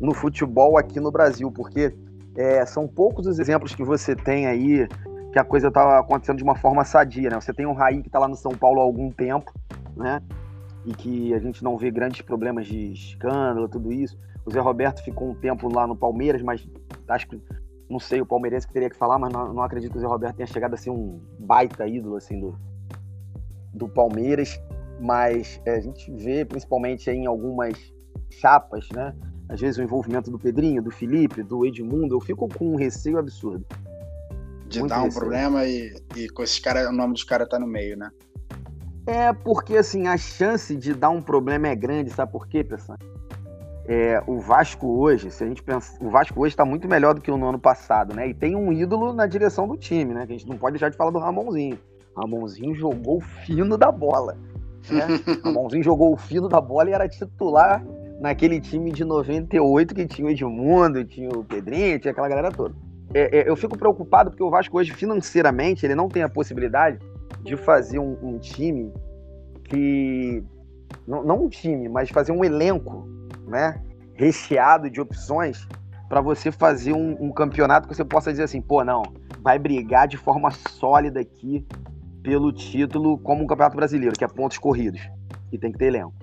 [0.00, 1.94] no futebol aqui no Brasil, porque
[2.34, 4.88] é, são poucos os exemplos que você tem aí
[5.32, 7.40] que a coisa está acontecendo de uma forma sadia, né?
[7.40, 9.52] Você tem um Raí que está lá no São Paulo há algum tempo,
[9.96, 10.20] né?
[10.84, 14.18] E que a gente não vê grandes problemas de escândalo, tudo isso.
[14.44, 16.66] O Zé Roberto ficou um tempo lá no Palmeiras, mas
[17.08, 17.40] acho que
[17.88, 20.06] não sei o palmeirense que teria que falar, mas não, não acredito que o Zé
[20.06, 22.58] Roberto tenha chegado a ser um baita ídolo assim do,
[23.72, 24.60] do Palmeiras,
[25.00, 27.78] mas é, a gente vê principalmente em algumas
[28.30, 29.14] chapas, né?
[29.48, 33.18] Às vezes o envolvimento do Pedrinho, do Felipe, do Edmundo, eu fico com um receio
[33.18, 33.64] absurdo.
[34.66, 35.20] De Muito dar um receio.
[35.20, 38.10] problema e, e com esses caras, o nome dos caras tá no meio, né?
[39.06, 42.98] É porque assim, a chance de dar um problema é grande, sabe por quê, pessoal?
[43.86, 47.20] É, o Vasco hoje, se a gente pensa, o Vasco hoje está muito melhor do
[47.20, 48.28] que no ano passado, né?
[48.28, 50.26] E tem um ídolo na direção do time, né?
[50.26, 51.78] Que a gente não pode deixar de falar do Ramonzinho.
[52.16, 54.38] Ramonzinho jogou o fino da bola.
[54.88, 55.06] Né?
[55.44, 57.84] Ramonzinho jogou o fino da bola e era titular
[58.20, 62.74] naquele time de 98 que tinha o Edmundo, tinha o Pedrinho, tinha aquela galera toda.
[63.12, 66.98] É, é, eu fico preocupado porque o Vasco hoje, financeiramente, ele não tem a possibilidade
[67.44, 68.92] de fazer um, um time
[69.64, 70.42] que.
[71.06, 73.06] Não, não um time, mas fazer um elenco,
[73.46, 73.80] né?
[74.14, 75.68] Recheado de opções
[76.08, 79.02] para você fazer um, um, campeonato que você possa dizer assim, pô, não,
[79.42, 81.66] vai brigar de forma sólida aqui
[82.22, 85.00] pelo título como um campeonato brasileiro, que é pontos corridos.
[85.52, 86.14] E tem que ter elenco.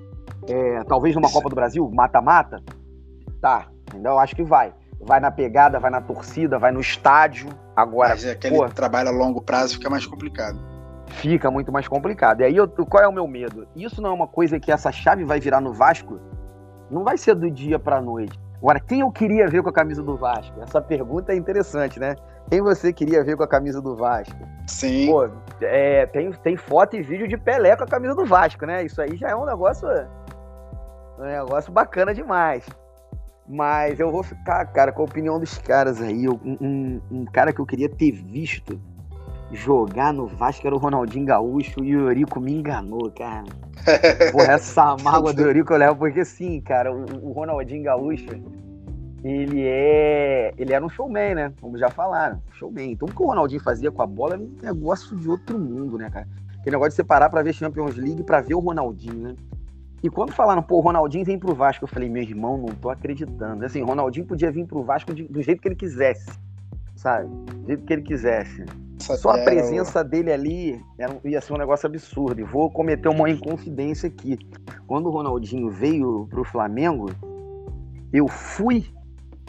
[0.48, 2.64] É, talvez numa Copa do Brasil, mata-mata,
[3.40, 4.74] tá, eu acho que vai.
[5.00, 7.50] Vai na pegada, vai na torcida, vai no estádio.
[7.76, 10.71] Agora, Mas é aquele pô, trabalho a longo prazo fica mais complicado.
[11.14, 12.42] Fica muito mais complicado.
[12.42, 13.68] E aí, eu, qual é o meu medo?
[13.76, 16.20] Isso não é uma coisa que essa chave vai virar no Vasco?
[16.90, 18.40] Não vai ser do dia pra noite.
[18.58, 20.62] Agora, quem eu queria ver com a camisa do Vasco?
[20.62, 22.16] Essa pergunta é interessante, né?
[22.50, 24.38] Quem você queria ver com a camisa do Vasco?
[24.68, 25.08] Sim.
[25.08, 25.28] Pô,
[25.62, 28.84] é, tem, tem foto e vídeo de Pelé com a camisa do Vasco, né?
[28.84, 29.88] Isso aí já é um negócio.
[31.18, 32.66] Um negócio bacana demais.
[33.48, 36.28] Mas eu vou ficar, cara, com a opinião dos caras aí.
[36.28, 38.80] Um, um, um, cara que eu queria ter visto
[39.52, 43.44] jogar no Vasco era o Ronaldinho Gaúcho e o Eurico me enganou, cara.
[44.32, 48.30] Porra, essa mágoa do Eurico eu levo, porque sim, cara, o, Ronaldinho Gaúcho,
[49.24, 50.54] ele é.
[50.58, 51.54] Ele era um showman, né?
[51.60, 52.92] Como já falaram, showman.
[52.92, 55.98] Então o que o Ronaldinho fazia com a bola era um negócio de outro mundo,
[55.98, 56.28] né, cara?
[56.60, 59.36] Aquele negócio de você parar pra ver Champions League pra ver o Ronaldinho, né?
[60.04, 62.90] E quando falaram, pô, o Ronaldinho vem pro Vasco, eu falei, meu irmão, não tô
[62.90, 63.64] acreditando.
[63.64, 66.32] Assim, o Ronaldinho podia vir pro Vasco de, do jeito que ele quisesse,
[67.02, 67.28] sabe?
[67.28, 68.64] Do jeito que ele quisesse.
[69.00, 72.40] Só a presença dele ali era, ia ser um negócio absurdo.
[72.40, 74.38] E vou cometer uma inconfidência aqui.
[74.86, 77.10] Quando o Ronaldinho veio pro Flamengo,
[78.14, 78.86] eu fui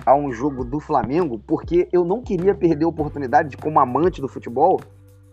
[0.06, 4.22] a um jogo do Flamengo porque eu não queria perder a oportunidade de, como amante
[4.22, 4.80] do futebol,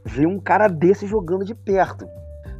[0.03, 2.05] ver um cara desse jogando de perto.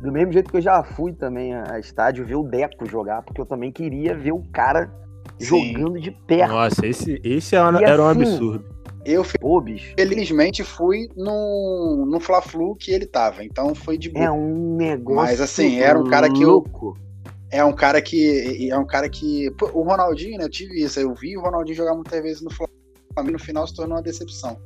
[0.02, 3.42] Do mesmo jeito que eu já fui também a estádio ver o Deco jogar, porque
[3.42, 4.90] eu também queria ver o cara
[5.38, 5.74] Sim.
[5.74, 6.54] jogando de perto.
[6.54, 8.79] Nossa, esse, esse era, era um assim, absurdo.
[9.06, 9.64] Eu, Pô,
[9.98, 14.26] felizmente, fui no, no Fla-Flu que ele tava, então foi de boa.
[14.26, 16.98] É um negócio Mas assim, era um cara que louco.
[16.98, 17.10] eu...
[17.52, 18.70] É um cara que...
[18.70, 19.50] É um cara que...
[19.52, 22.52] Pô, o Ronaldinho, né, eu tive isso, eu vi o Ronaldinho jogar muitas vezes no
[22.52, 24.60] Fla-Flu, no final se tornou uma decepção.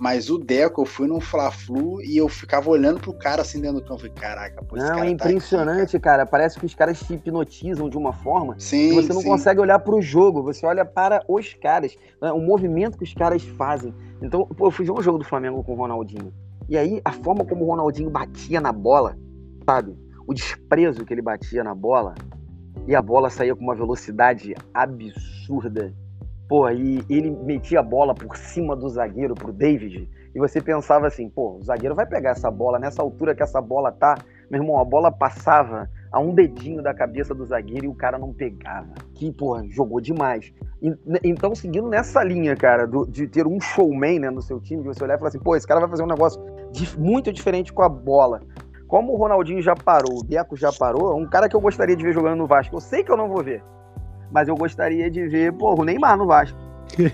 [0.00, 3.82] Mas o Deco, eu fui num Fla-Flu e eu ficava olhando pro cara assim dentro
[3.82, 4.00] do campo.
[4.00, 6.16] Falei, caraca, pô, esse Não, cara é impressionante, tá aqui, cara.
[6.16, 6.26] cara.
[6.26, 9.28] Parece que os caras te hipnotizam de uma forma sim, que você não sim.
[9.28, 12.32] consegue olhar pro jogo, você olha para os caras, né?
[12.32, 13.94] o movimento que os caras fazem.
[14.22, 16.32] Então, pô, eu fui ver um jogo do Flamengo com o Ronaldinho.
[16.66, 19.18] E aí, a forma como o Ronaldinho batia na bola,
[19.66, 19.94] sabe?
[20.26, 22.14] O desprezo que ele batia na bola.
[22.88, 25.92] E a bola saía com uma velocidade absurda.
[26.50, 30.10] Pô, e ele metia a bola por cima do zagueiro pro David.
[30.34, 33.60] E você pensava assim, pô, o zagueiro vai pegar essa bola nessa altura que essa
[33.60, 34.18] bola tá.
[34.50, 38.18] Meu irmão, a bola passava a um dedinho da cabeça do zagueiro e o cara
[38.18, 38.94] não pegava.
[39.14, 40.52] Que, porra, jogou demais.
[40.82, 40.92] E,
[41.22, 44.88] então, seguindo nessa linha, cara, do, de ter um showman né, no seu time, de
[44.88, 46.42] você olhar e falar assim, pô, esse cara vai fazer um negócio
[46.72, 48.40] de, muito diferente com a bola.
[48.88, 51.94] Como o Ronaldinho já parou, o Deco já parou, é um cara que eu gostaria
[51.94, 52.74] de ver jogando no Vasco.
[52.74, 53.62] Eu sei que eu não vou ver
[54.30, 56.58] mas eu gostaria de ver, pô, o Neymar no Vasco.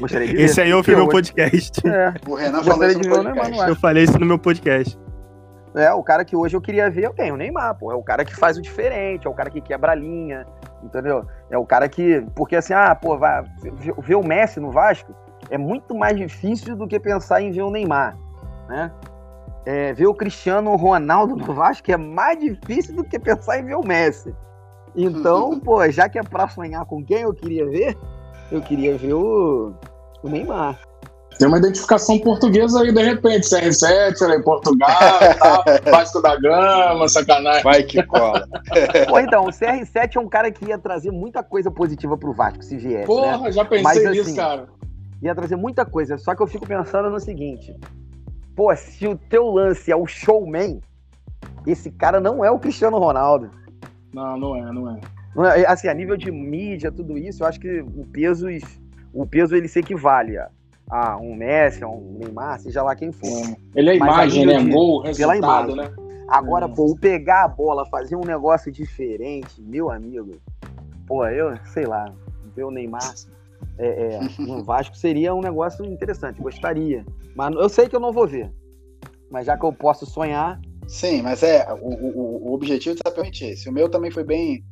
[0.01, 0.43] Gostaria de ver.
[0.43, 1.87] Esse aí eu vi meu podcast.
[1.87, 2.15] É.
[2.27, 3.69] O Renan falou isso no podcast.
[3.69, 4.99] Eu falei isso no meu podcast.
[5.75, 7.93] É, o cara que hoje eu queria ver, eu tenho o Neymar, pô.
[7.93, 10.47] É o cara que faz o diferente, é o cara que quebra a linha,
[10.83, 11.27] entendeu?
[11.51, 12.27] É o cara que.
[12.35, 13.45] Porque assim, ah, pô, vai,
[13.99, 15.15] ver o Messi no Vasco
[15.51, 18.17] é muito mais difícil do que pensar em ver o Neymar,
[18.69, 18.91] né?
[19.67, 23.75] É, ver o Cristiano Ronaldo no Vasco é mais difícil do que pensar em ver
[23.75, 24.35] o Messi.
[24.97, 27.97] Então, pô, já que é pra sonhar com quem eu queria ver,
[28.51, 29.75] eu queria ver o,
[30.23, 30.79] o Neymar.
[31.39, 34.89] Tem uma identificação portuguesa aí, de repente, CR7, em Portugal,
[35.39, 37.63] tá, Vasco da Gama, sacanagem.
[37.63, 38.49] Vai que cola.
[39.07, 42.63] Pô, então, o CR7 é um cara que ia trazer muita coisa positiva pro Vasco,
[42.63, 43.07] se viesse.
[43.07, 43.53] Porra, né?
[43.53, 44.67] já pensei Mas, nisso, assim, cara.
[45.23, 47.75] Ia trazer muita coisa, só que eu fico pensando no seguinte:
[48.55, 50.81] pô, se o teu lance é o showman,
[51.67, 53.51] esse cara não é o Cristiano Ronaldo.
[54.17, 55.61] Não, não é, não é.
[55.61, 55.67] é.
[55.67, 58.47] Assim, a nível de mídia, tudo isso, eu acho que o peso,
[59.13, 60.49] o peso ele se equivale a,
[60.89, 63.29] a um Messi, a um Neymar, seja lá quem for.
[63.29, 63.57] É.
[63.75, 64.59] Ele é imagem, né?
[64.59, 65.77] De, Gol, resultado, imagem.
[65.77, 65.91] né?
[66.29, 66.69] Agora, é.
[66.69, 70.41] pô, pegar a bola, fazer um negócio diferente, meu amigo,
[71.07, 72.11] pô, eu, sei lá,
[72.55, 73.13] ver o Neymar
[73.77, 77.05] é, é, no Vasco seria um negócio interessante, gostaria.
[77.35, 78.51] Mas eu sei que eu não vou ver.
[79.31, 83.45] Mas já que eu posso sonhar, Sim, mas é o, o, o objetivo é exatamente
[83.45, 83.69] esse.
[83.69, 84.65] O meu também foi bem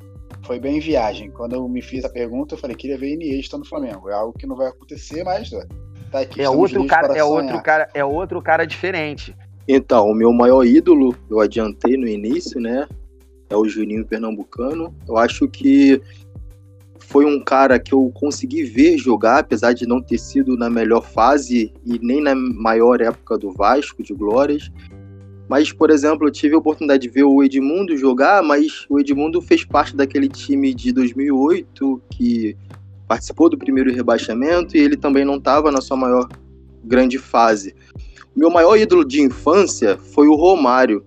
[0.45, 1.31] foi bem viagem.
[1.31, 4.09] Quando eu me fiz a pergunta, eu falei queria ver Iniesta no Flamengo.
[4.09, 5.51] É algo que não vai acontecer, mas
[6.11, 6.41] tá aqui.
[6.41, 9.35] É outro cara, é outro cara, é outro cara diferente.
[9.67, 12.87] Então, o meu maior ídolo, eu adiantei no início, né?
[13.49, 14.95] É o Juninho Pernambucano.
[15.09, 16.01] Eu acho que
[16.99, 21.03] foi um cara que eu consegui ver jogar, apesar de não ter sido na melhor
[21.03, 24.71] fase e nem na maior época do Vasco de Glórias
[25.49, 29.43] Mas, por exemplo, eu tive a oportunidade de ver o Edmundo jogar, mas o Edmundo
[29.43, 32.57] fez parte daquele time de 2008 que
[33.07, 36.29] participou do primeiro rebaixamento e ele também não estava na sua maior
[36.83, 37.75] grande fase.
[38.35, 41.05] Meu maior ídolo de infância foi o Romário.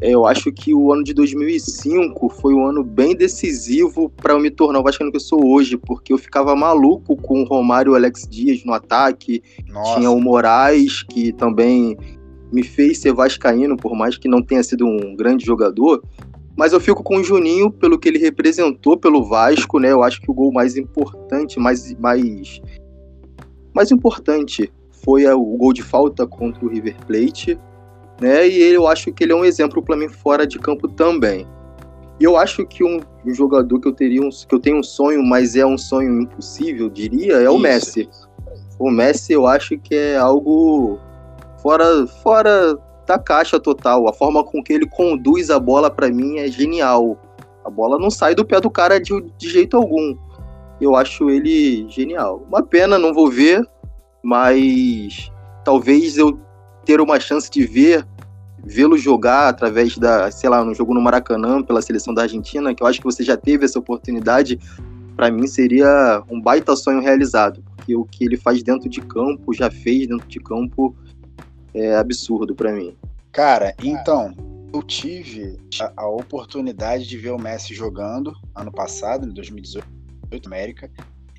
[0.00, 4.40] É, eu acho que o ano de 2005 foi um ano bem decisivo para eu
[4.40, 7.90] me tornar o vascaíno que eu sou hoje, porque eu ficava maluco com o Romário
[7.90, 9.42] e o Alex Dias no ataque.
[9.68, 9.94] Nossa.
[9.94, 11.96] Tinha o Moraes, que também
[12.52, 16.02] me fez ser vascaíno, por mais que não tenha sido um grande jogador.
[16.56, 19.90] Mas eu fico com o Juninho pelo que ele representou pelo Vasco, né?
[19.90, 22.60] Eu acho que o gol mais importante, mais, mais,
[23.74, 27.58] mais importante foi o gol de falta contra o River Plate,
[28.20, 28.46] né?
[28.46, 31.46] E eu acho que ele é um exemplo para mim fora de campo também.
[32.20, 34.82] E eu acho que um, um, jogador que eu teria um, que eu tenho um
[34.82, 37.62] sonho, mas é um sonho impossível, diria, é o Isso.
[37.62, 38.08] Messi.
[38.78, 41.00] O Messi eu acho que é algo
[41.62, 44.08] fora fora da caixa total.
[44.08, 47.18] A forma com que ele conduz a bola para mim é genial.
[47.64, 50.16] A bola não sai do pé do cara de, de jeito algum.
[50.80, 52.44] Eu acho ele genial.
[52.48, 53.64] Uma pena, não vou ver,
[54.22, 55.30] mas
[55.64, 56.38] talvez eu
[56.84, 58.06] ter uma chance de ver
[58.64, 62.82] vê-lo jogar através da, sei lá, no jogo no Maracanã pela seleção da Argentina, que
[62.82, 64.58] eu acho que você já teve essa oportunidade,
[65.16, 69.52] para mim seria um baita sonho realizado, porque o que ele faz dentro de campo,
[69.52, 70.94] já fez dentro de campo,
[71.74, 72.96] é absurdo para mim.
[73.30, 74.34] Cara, então,
[74.72, 80.90] eu tive a, a, oportunidade de ver o Messi jogando ano passado, em 2018, América,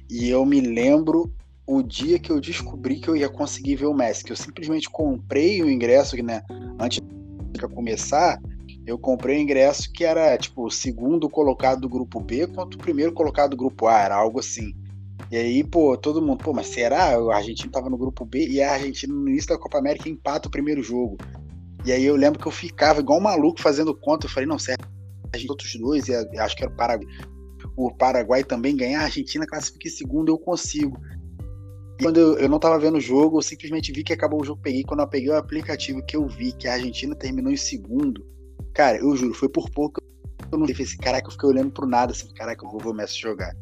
[0.09, 1.33] e eu me lembro
[1.65, 4.89] o dia que eu descobri que eu ia conseguir ver o Messi, que eu simplesmente
[4.89, 6.43] comprei o ingresso, né,
[6.79, 8.39] antes de começar,
[8.85, 12.81] eu comprei o ingresso que era tipo o segundo colocado do grupo B contra o
[12.81, 14.75] primeiro colocado do grupo A, era algo assim.
[15.31, 17.15] E aí, pô, todo mundo, pô, mas será?
[17.15, 20.47] A Argentina tava no grupo B e a Argentina no início da Copa América empata
[20.47, 21.17] o primeiro jogo.
[21.85, 24.25] E aí eu lembro que eu ficava igual um maluco fazendo conta.
[24.25, 24.87] Eu falei, não, certo,
[25.33, 27.07] a gente outros dois, e acho que era o Paraguai,
[27.75, 30.97] o Paraguai também ganhar, a Argentina classifica em segundo, eu consigo.
[31.99, 34.45] E quando eu, eu não tava vendo o jogo, eu simplesmente vi que acabou o
[34.45, 34.83] jogo, peguei.
[34.83, 38.25] Quando eu peguei o aplicativo que eu vi que a Argentina terminou em segundo,
[38.73, 40.01] cara, eu juro, foi por pouco
[40.51, 42.95] eu não sei, assim, caraca, eu fiquei olhando pro nada, assim, caraca, eu vou o
[42.95, 43.55] Messi jogar.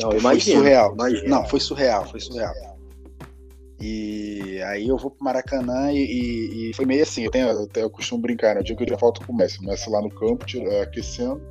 [0.00, 0.96] Não, tipo, foi surreal.
[1.26, 2.54] Não, foi surreal, foi surreal.
[3.80, 7.68] E aí eu vou pro Maracanã e, e, e foi meio assim, eu tenho, eu,
[7.74, 8.60] eu costumo brincar, né?
[8.60, 10.82] O dia que eu tinha falta com o Messi, o Messi lá no campo, tira,
[10.82, 11.42] aquecendo.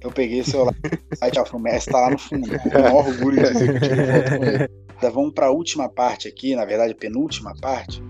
[0.00, 0.74] Eu peguei o celular,
[1.20, 2.48] aí tchau, o Messi tá lá no fundo.
[2.58, 4.70] Com o maior orgulho de dizer que eu tirei foto com ele.
[4.96, 8.02] Então, vamos pra última parte aqui, na verdade, penúltima parte.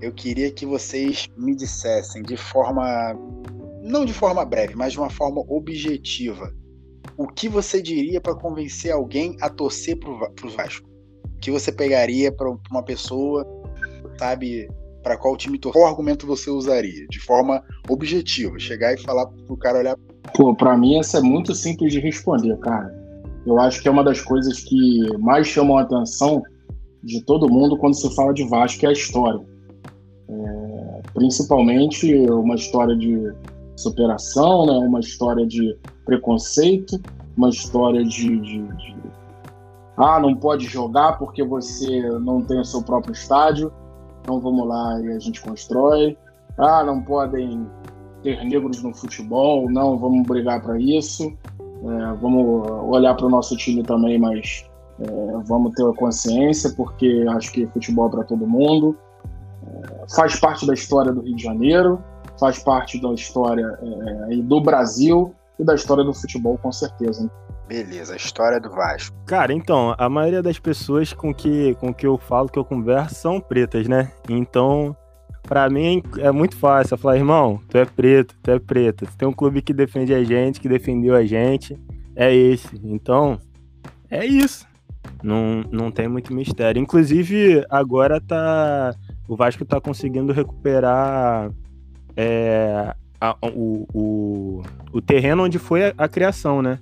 [0.00, 3.14] Eu queria que vocês me dissessem de forma.
[3.82, 6.54] Não de forma breve, mas de uma forma objetiva
[7.16, 10.88] o que você diria para convencer alguém a torcer pro, pro Vasco?
[11.24, 13.46] O que você pegaria para uma pessoa,
[14.18, 14.68] sabe,
[15.02, 15.80] para qual time torcer?
[15.80, 17.06] Qual argumento você usaria?
[17.08, 19.96] De forma objetiva, chegar e falar pro cara olhar.
[20.34, 22.92] Pô, pra mim essa é muito simples de responder, cara.
[23.46, 26.42] Eu acho que é uma das coisas que mais chamam a atenção
[27.02, 29.40] de todo mundo quando se fala de Vasco é a história.
[30.28, 33.32] É, principalmente uma história de
[33.78, 34.72] superação, né?
[34.72, 37.00] uma história de preconceito,
[37.36, 38.96] uma história de, de, de,
[39.96, 43.72] ah, não pode jogar porque você não tem o seu próprio estádio,
[44.20, 46.16] então vamos lá e a gente constrói.
[46.56, 47.66] Ah, não podem
[48.22, 51.32] ter negros no futebol, não, vamos brigar para isso.
[51.60, 54.68] É, vamos olhar para o nosso time também, mas
[55.00, 55.06] é,
[55.44, 58.96] vamos ter a consciência, porque acho que futebol é para todo mundo.
[59.64, 62.02] É, faz parte da história do Rio de Janeiro,
[62.38, 63.78] faz parte da história
[64.30, 67.30] é, do Brasil e da história do futebol, com certeza.
[67.68, 69.14] Beleza, a história do Vasco.
[69.26, 73.14] Cara, então, a maioria das pessoas com que, com que eu falo, que eu converso,
[73.14, 74.10] são pretas, né?
[74.28, 74.96] Então,
[75.42, 76.94] para mim é muito fácil.
[76.94, 79.04] Eu falar, irmão, tu é preto, tu é preta.
[79.04, 81.78] Tu tem um clube que defende a gente, que defendeu a gente.
[82.16, 82.80] É esse.
[82.82, 83.38] Então,
[84.10, 84.66] é isso.
[85.22, 86.80] Não, não tem muito mistério.
[86.80, 88.94] Inclusive, agora tá.
[89.28, 91.50] O Vasco tá conseguindo recuperar
[92.20, 94.62] é, a, o, o,
[94.92, 96.80] o terreno onde foi a, a, criação, né?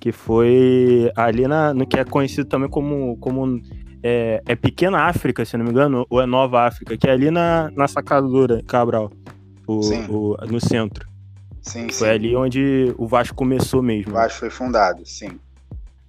[0.00, 3.60] Que foi ali na, no que é conhecido também como, como
[4.02, 7.30] é, é, Pequena África, se não me engano, ou é Nova África, que é ali
[7.30, 9.12] na, na Sacadura, Cabral,
[9.66, 11.06] o, o, no centro.
[11.60, 12.14] Sim, foi sim.
[12.14, 14.12] ali onde o Vasco começou mesmo.
[14.12, 15.38] O Vasco foi fundado, sim.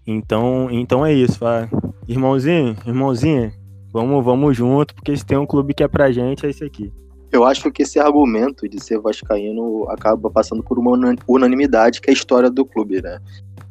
[0.08, 1.70] Então, então é isso, vai.
[2.08, 3.54] irmãozinho, irmãozinha,
[3.92, 6.90] vamos, vamos junto, porque se tem um clube que é pra gente, é esse aqui.
[7.32, 10.92] Eu acho que esse argumento de ser vascaíno acaba passando por uma
[11.28, 13.20] unanimidade, que é a história do clube, né?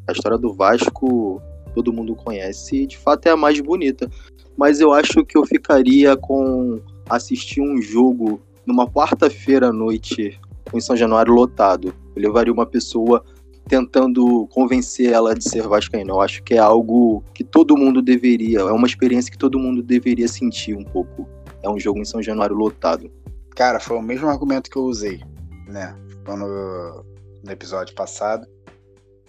[0.08, 1.42] A história do Vasco
[1.74, 4.10] todo mundo conhece e de fato é a mais bonita.
[4.56, 10.40] Mas eu acho que eu ficaria com assistir um jogo numa quarta-feira à noite,
[10.70, 13.24] com São Januário lotado, eu levaria uma pessoa
[13.68, 16.12] tentando convencer ela de ser vascaína.
[16.12, 19.82] Eu acho que é algo que todo mundo deveria, é uma experiência que todo mundo
[19.82, 21.28] deveria sentir um pouco.
[21.62, 23.10] É um jogo em São Januário lotado.
[23.56, 25.20] Cara, foi o mesmo argumento que eu usei,
[25.66, 25.94] né?
[26.26, 27.04] No,
[27.44, 28.46] no episódio passado.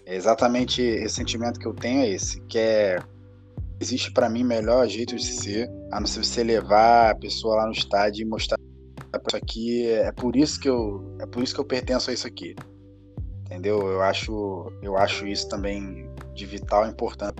[0.05, 2.99] É exatamente esse sentimento que eu tenho é esse, que é
[3.79, 7.65] existe para mim melhor jeito de ser, a não ser você levar a pessoa lá
[7.65, 8.57] no estádio e mostrar
[9.33, 12.55] aqui, é por isso que eu é por isso que eu pertenço a isso aqui.
[13.45, 13.81] Entendeu?
[13.87, 17.35] Eu acho eu acho isso também de vital importância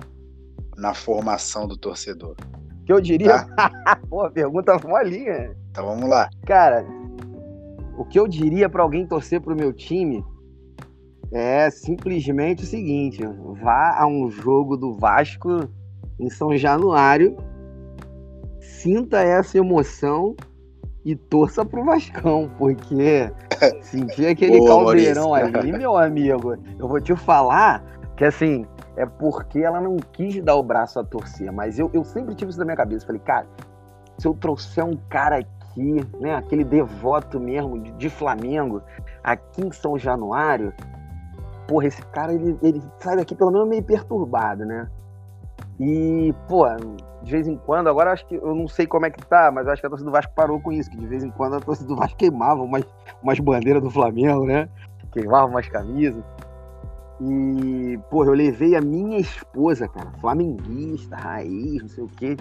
[0.76, 2.36] na formação do torcedor.
[2.92, 3.98] Eu diria, tá?
[4.08, 5.56] pô, pergunta molinha.
[5.70, 6.28] Então vamos lá.
[6.46, 6.84] Cara,
[7.96, 10.24] o que eu diria para alguém torcer pro meu time
[11.32, 13.22] é simplesmente o seguinte:
[13.62, 15.68] vá a um jogo do Vasco
[16.20, 17.36] em São Januário,
[18.60, 20.36] sinta essa emoção
[21.04, 23.30] e torça pro Vascão, porque
[23.80, 25.58] sentir aquele Boa, caldeirão Maurício.
[25.58, 27.82] ali, meu amigo, eu vou te falar
[28.16, 28.66] que assim,
[28.96, 32.50] é porque ela não quis dar o braço a torcer, mas eu, eu sempre tive
[32.50, 33.06] isso na minha cabeça.
[33.06, 33.46] Falei, cara,
[34.18, 38.82] se eu trouxer um cara aqui, né, aquele devoto mesmo de, de Flamengo,
[39.24, 40.72] aqui em São Januário,
[41.66, 44.88] porra, esse cara ele, ele sai daqui pelo menos meio perturbado, né?
[45.80, 46.66] E, pô,
[47.22, 49.66] de vez em quando, agora acho que eu não sei como é que tá, mas
[49.66, 51.60] acho que a torcida do Vasco parou com isso, que de vez em quando a
[51.60, 52.84] torcida do Vasco queimava umas,
[53.22, 54.68] umas bandeiras do Flamengo, né?
[55.12, 56.22] Queimava umas camisas.
[57.24, 62.36] E, pô, eu levei a minha esposa, cara, flamenguista, raiz, não sei o quê.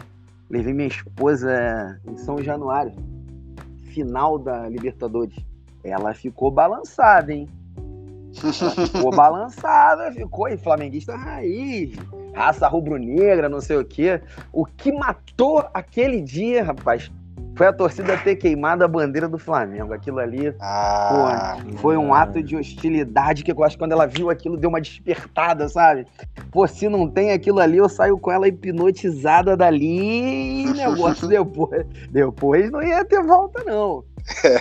[0.50, 2.94] Levei minha esposa em São Januário,
[3.94, 5.38] final da Libertadores.
[5.84, 7.48] Ela ficou balançada, hein?
[8.92, 11.96] ficou balançada, ficou e flamenguista raiz,
[12.34, 14.20] raça rubro-negra, não sei o quê.
[14.52, 17.12] O que matou aquele dia, rapaz,
[17.56, 19.94] foi a torcida ter queimado a bandeira do Flamengo.
[19.94, 24.08] Aquilo ali ah, pô, foi um ato de hostilidade que eu acho que quando ela
[24.08, 26.08] viu aquilo deu uma despertada, sabe?
[26.52, 31.86] Pô, se não tem aquilo ali, eu saio com ela hipnotizada dali e negócio depois,
[32.10, 34.04] depois não ia ter volta, não.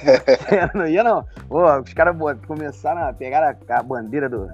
[0.75, 1.25] não ia, não.
[1.49, 2.17] Pô, os caras
[2.47, 4.49] começaram a pegar a, a bandeira do,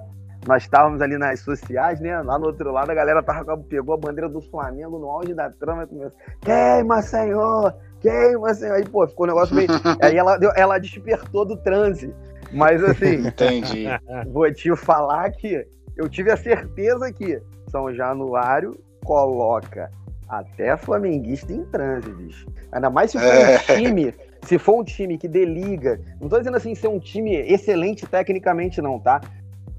[0.47, 2.21] nós estávamos ali nas sociais, né?
[2.23, 5.51] Lá no outro lado, a galera tava, pegou a bandeira do Flamengo no auge da
[5.51, 7.75] trama e começou: Queima, senhor!
[8.01, 8.75] Queima, senhor!
[8.77, 9.69] Aí, pô, ficou um negócio meio.
[10.01, 12.13] Aí ela, ela despertou do transe.
[12.53, 13.27] Mas assim.
[13.27, 13.87] Entendi.
[14.31, 15.67] Vou te falar que
[15.97, 19.91] eu tive a certeza que São Januário coloca
[20.29, 22.47] até flamenguista em transe, bicho.
[22.73, 23.55] Ainda mais se for é.
[23.55, 26.01] um time, se for um time que deliga.
[26.21, 29.21] Não tô dizendo assim ser um time excelente tecnicamente, não, tá?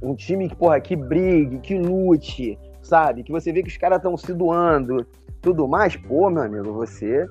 [0.02, 3.24] Um time que, porra, que brigue, que lute, sabe?
[3.24, 5.06] Que você vê que os caras estão se doando,
[5.42, 5.96] tudo mais.
[5.96, 7.28] Pô, meu amigo, você.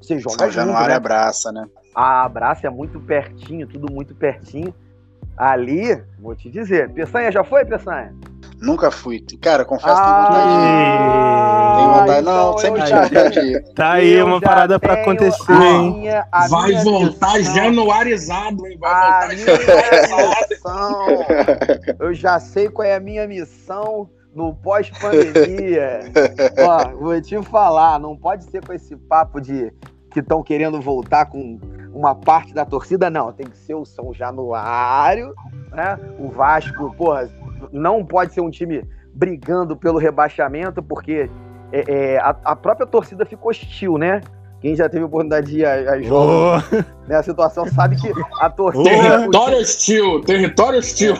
[0.00, 0.94] Você joga São Januário né?
[0.94, 1.66] abraça, né?
[1.94, 4.74] A abraça é muito pertinho, tudo muito pertinho.
[5.36, 8.14] Ali, vou te dizer, Peçanha já foi, Peçanha?
[8.58, 9.22] Nunca fui.
[9.40, 11.76] Cara, confesso que tenho vontade de ir.
[11.76, 13.74] Tenho vontade, não, então sempre tive vontade de ir.
[13.74, 15.92] Tá aí uma parada pra acontecer, hein?
[15.92, 18.78] Minha, Vai voltar januarizado, hein?
[18.80, 19.36] Vai voltar
[20.08, 21.26] januarizado.
[22.00, 26.00] Eu já sei qual é a minha missão no pós-pandemia.
[26.60, 29.72] Ó, vou te falar, não pode ser com esse papo de
[30.10, 31.58] que estão querendo voltar com
[31.92, 33.32] uma parte da torcida, não.
[33.32, 35.34] Tem que ser o São Januário,
[35.72, 35.98] né?
[36.18, 37.28] O Vasco, porra
[37.72, 41.30] não pode ser um time brigando pelo rebaixamento, porque
[41.72, 44.20] é, é, a, a, própria torcida ficou hostil, né?
[44.60, 46.84] Quem já teve oportunidade de ir a, a jogos oh.
[47.06, 48.10] nessa situação sabe que
[48.40, 48.84] a torcida.
[48.84, 51.14] Território hostil, território hostil.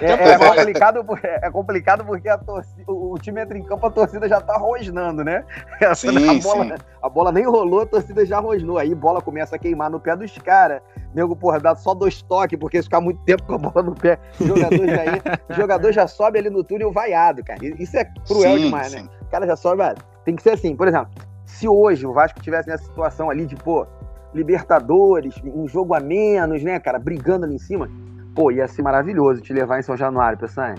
[0.00, 3.90] É, é, é, complicado, é complicado porque a torcida, o time entra em campo, a
[3.90, 5.44] torcida já tá rosnando, né?
[5.96, 6.82] Sim, a, bola, sim.
[7.02, 8.78] a bola nem rolou, a torcida já rosnou.
[8.78, 10.80] Aí a bola começa a queimar no pé dos caras.
[11.12, 14.16] Nego, porra, dá só dois toques, porque ficar muito tempo com a bola no pé,
[14.40, 17.58] o jogador já, ia, o jogador já sobe ali no túnel vaiado, cara.
[17.80, 19.08] Isso é cruel sim, demais, né?
[19.22, 19.82] O cara já sobe,
[20.24, 21.10] tem que ser assim, por exemplo
[21.50, 23.86] se hoje o Vasco tivesse nessa situação ali de, pô,
[24.32, 27.90] Libertadores, um jogo a menos, né, cara, brigando ali em cima,
[28.34, 30.74] pô, ia ser maravilhoso te levar em São Januário, pessoal.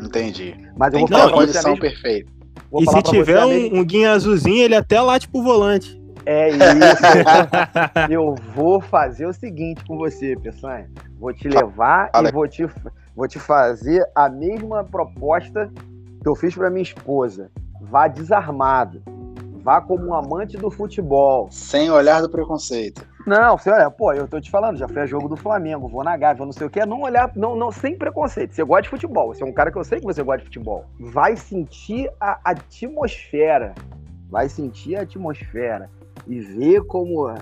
[0.00, 0.56] Entendi.
[0.76, 2.30] Mas eu vou falar a condição perfeita.
[2.78, 6.00] e se tiver um, um guinha azulzinho, ele até lá, tipo, volante.
[6.26, 8.10] É isso.
[8.10, 10.84] eu vou fazer o seguinte com você, pessoal.
[11.18, 12.66] Vou te levar e vou te,
[13.14, 15.70] vou te fazer a mesma proposta
[16.22, 17.50] que eu fiz para minha esposa.
[17.80, 19.02] Vá desarmado.
[19.62, 21.48] Vá como um amante do futebol.
[21.50, 23.06] Sem olhar do preconceito.
[23.26, 26.02] Não, você olha, pô, eu tô te falando, já foi a jogo do Flamengo, vou
[26.02, 28.54] na Gávea, não sei o que, não olhar, não, não, sem preconceito.
[28.54, 30.44] Você gosta de futebol, você é um cara que eu sei que você gosta de
[30.44, 30.86] futebol.
[30.98, 33.74] Vai sentir a atmosfera.
[34.30, 35.90] Vai sentir a atmosfera
[36.26, 37.34] e ver como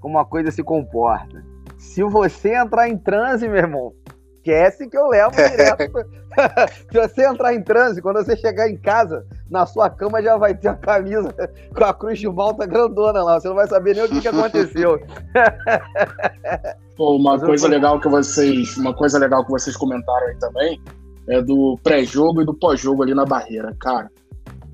[0.00, 1.44] como a coisa se comporta.
[1.76, 3.92] Se você entrar em transe, meu irmão,
[4.40, 6.06] esquece que eu levo direto.
[6.90, 10.54] Se você entrar em transe, quando você chegar em casa, na sua cama já vai
[10.54, 11.32] ter a camisa
[11.74, 13.38] com a cruz de malta grandona lá.
[13.38, 15.00] Você não vai saber nem o que, que aconteceu.
[16.96, 20.80] Pô, uma coisa legal que vocês, uma coisa legal que vocês comentaram aí também
[21.28, 24.10] é do pré-jogo e do pós-jogo ali na barreira, cara.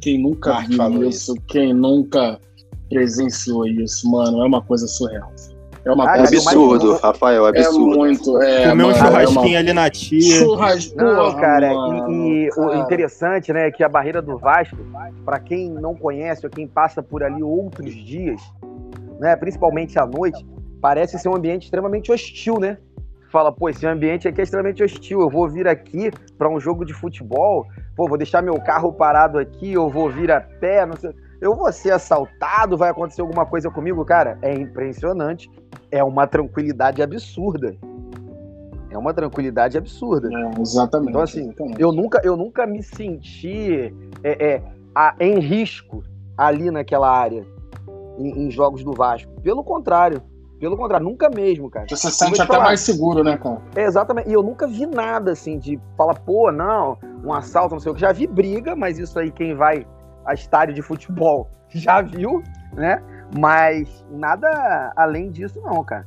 [0.00, 2.38] Quem nunca ah, viu isso, isso, quem nunca
[2.88, 5.30] presenciou isso, mano, é uma coisa surreal.
[5.86, 7.00] É uma ah, absurdo, mais...
[7.00, 7.92] Rafael, é absurdo.
[7.92, 8.42] É muito.
[8.42, 9.58] É, Comer um churrasquinho é uma...
[9.58, 10.34] ali na tia.
[10.34, 10.96] Churrasco.
[10.96, 11.72] Não, cara,
[12.08, 14.76] e, e o interessante, né, é que a barreira do Vasco,
[15.24, 18.42] para quem não conhece ou quem passa por ali outros dias,
[19.20, 20.44] né, principalmente à noite,
[20.80, 22.78] parece ser um ambiente extremamente hostil, né?
[23.30, 25.20] Fala, pô, esse ambiente aqui é extremamente hostil.
[25.20, 27.64] Eu vou vir aqui para um jogo de futebol,
[27.94, 31.54] pô, vou deixar meu carro parado aqui, eu vou vir a pé, não sei eu
[31.54, 35.50] vou ser assaltado, vai acontecer alguma coisa comigo, cara, é impressionante.
[35.90, 37.76] É uma tranquilidade absurda.
[38.90, 40.28] É uma tranquilidade absurda.
[40.32, 41.10] É, exatamente.
[41.10, 41.80] Então, assim, exatamente.
[41.80, 44.62] eu nunca, eu nunca me senti é, é,
[44.94, 46.02] a, em risco
[46.36, 47.46] ali naquela área,
[48.18, 49.30] em, em, jogos do Vasco.
[49.42, 50.22] Pelo contrário.
[50.58, 51.86] Pelo contrário, nunca mesmo, cara.
[51.86, 52.64] Você se sente até falar.
[52.64, 53.60] mais seguro, né, cara?
[53.74, 54.30] É, exatamente.
[54.30, 57.94] E eu nunca vi nada assim de falar, pô, não, um assalto, não sei o
[57.94, 58.00] que.
[58.00, 59.86] Já vi briga, mas isso aí quem vai
[60.24, 62.42] a estádio de futebol já viu,
[62.72, 63.02] né?
[63.36, 66.06] Mas nada além disso, não, cara.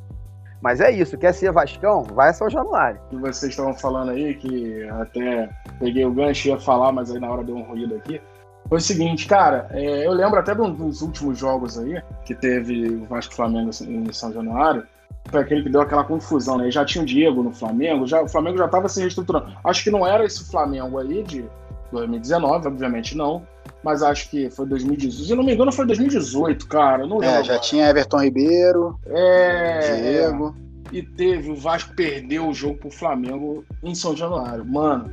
[0.61, 2.03] Mas é isso, quer ser Vascão?
[2.03, 2.99] Vai São Januário.
[3.13, 7.29] Vocês estavam falando aí, que até peguei o gancho e ia falar, mas aí na
[7.29, 8.21] hora deu um ruído aqui.
[8.67, 13.05] Foi o seguinte, cara, é, eu lembro até dos últimos jogos aí, que teve o
[13.05, 14.85] Vasco Flamengo em São Januário,
[15.31, 16.69] foi aquele que deu aquela confusão, né?
[16.69, 19.51] Já tinha o Diego no Flamengo, já, o Flamengo já estava se reestruturando.
[19.63, 21.45] Acho que não era esse Flamengo aí de
[21.91, 23.45] 2019, obviamente não,
[23.83, 25.27] mas acho que foi 2018.
[25.27, 27.05] Se não me engano, foi 2018, cara.
[27.05, 27.35] Não lembro.
[27.35, 27.59] É, já agora.
[27.59, 30.55] tinha Everton Ribeiro, é, Diego.
[30.91, 34.65] E teve, o Vasco perdeu o jogo pro Flamengo em São Januário.
[34.65, 35.09] Mano,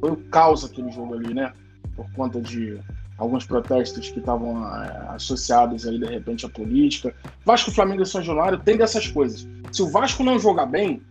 [0.00, 1.52] foi o caos aquele jogo ali, né?
[1.94, 2.78] Por conta de
[3.18, 7.14] alguns protestos que estavam é, associados aí, de repente, à política.
[7.44, 9.46] Vasco, Flamengo e São Januário tem dessas coisas.
[9.70, 11.02] Se o Vasco não jogar bem,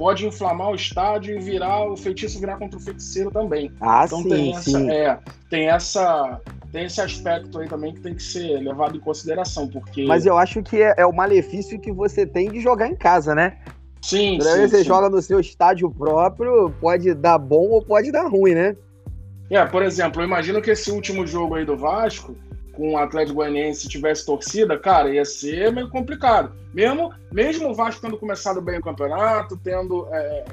[0.00, 3.70] pode inflamar o estádio e virar o feitiço virar contra o feiticeiro também.
[3.78, 4.90] Ah, então sim, tem essa, sim.
[4.90, 5.18] É,
[5.50, 6.40] tem essa
[6.72, 10.38] tem esse aspecto aí também que tem que ser levado em consideração, porque Mas eu
[10.38, 13.58] acho que é, é o malefício que você tem de jogar em casa, né?
[14.00, 14.84] Sim, Toda sim, vez você sim.
[14.84, 18.74] joga no seu estádio próprio, pode dar bom ou pode dar ruim, né?
[19.50, 22.34] É, por exemplo, eu imagino que esse último jogo aí do Vasco,
[22.80, 26.54] com o Atlético Goianiense tivesse torcida, cara, ia ser meio complicado.
[26.72, 30.44] Mesmo, mesmo o Vasco tendo começado bem o campeonato, tendo é,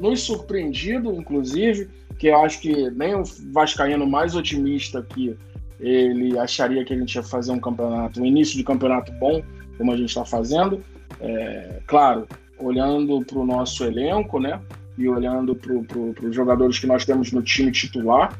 [0.00, 5.36] nos surpreendido, inclusive, que eu acho que nem o Vascaíno mais otimista que
[5.78, 9.42] ele acharia que a gente ia fazer um campeonato, um início de campeonato bom,
[9.76, 10.80] como a gente está fazendo.
[11.20, 12.26] É, claro,
[12.58, 14.58] olhando para o nosso elenco, né?
[14.96, 15.74] E olhando para
[16.26, 18.32] os jogadores que nós temos no time titular,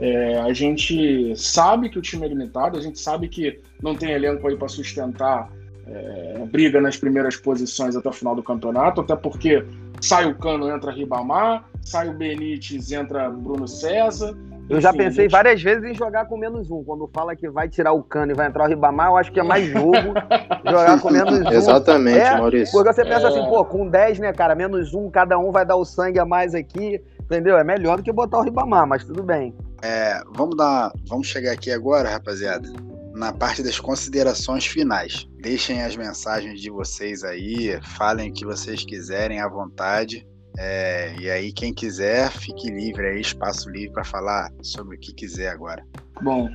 [0.00, 4.12] é, a gente sabe que o time é limitado, a gente sabe que não tem
[4.12, 5.50] elenco aí para sustentar
[5.86, 9.64] é, briga nas primeiras posições até o final do campeonato, até porque
[10.00, 14.36] sai o Cano, entra Ribamar, sai o Benítez, entra Bruno César.
[14.68, 15.32] Eu já pensei gente...
[15.32, 16.84] várias vezes em jogar com menos um.
[16.84, 19.40] Quando fala que vai tirar o Cano e vai entrar o Ribamar, eu acho que
[19.40, 19.96] é mais jogo
[20.64, 21.50] jogar com menos um.
[21.50, 22.72] Exatamente, é, Maurício.
[22.72, 23.30] Porque você pensa é...
[23.30, 26.26] assim, pô, com 10, né, cara, menos um, cada um vai dar o sangue a
[26.26, 27.56] mais aqui, entendeu?
[27.56, 29.54] É melhor do que botar o Ribamar, mas tudo bem.
[29.82, 32.68] É, vamos dar, vamos chegar aqui agora, rapaziada,
[33.14, 35.28] na parte das considerações finais.
[35.40, 40.26] Deixem as mensagens de vocês aí, falem o que vocês quiserem à vontade.
[40.56, 45.12] É, e aí, quem quiser, fique livre aí, espaço livre para falar sobre o que
[45.12, 45.84] quiser agora.
[46.20, 46.48] Bom,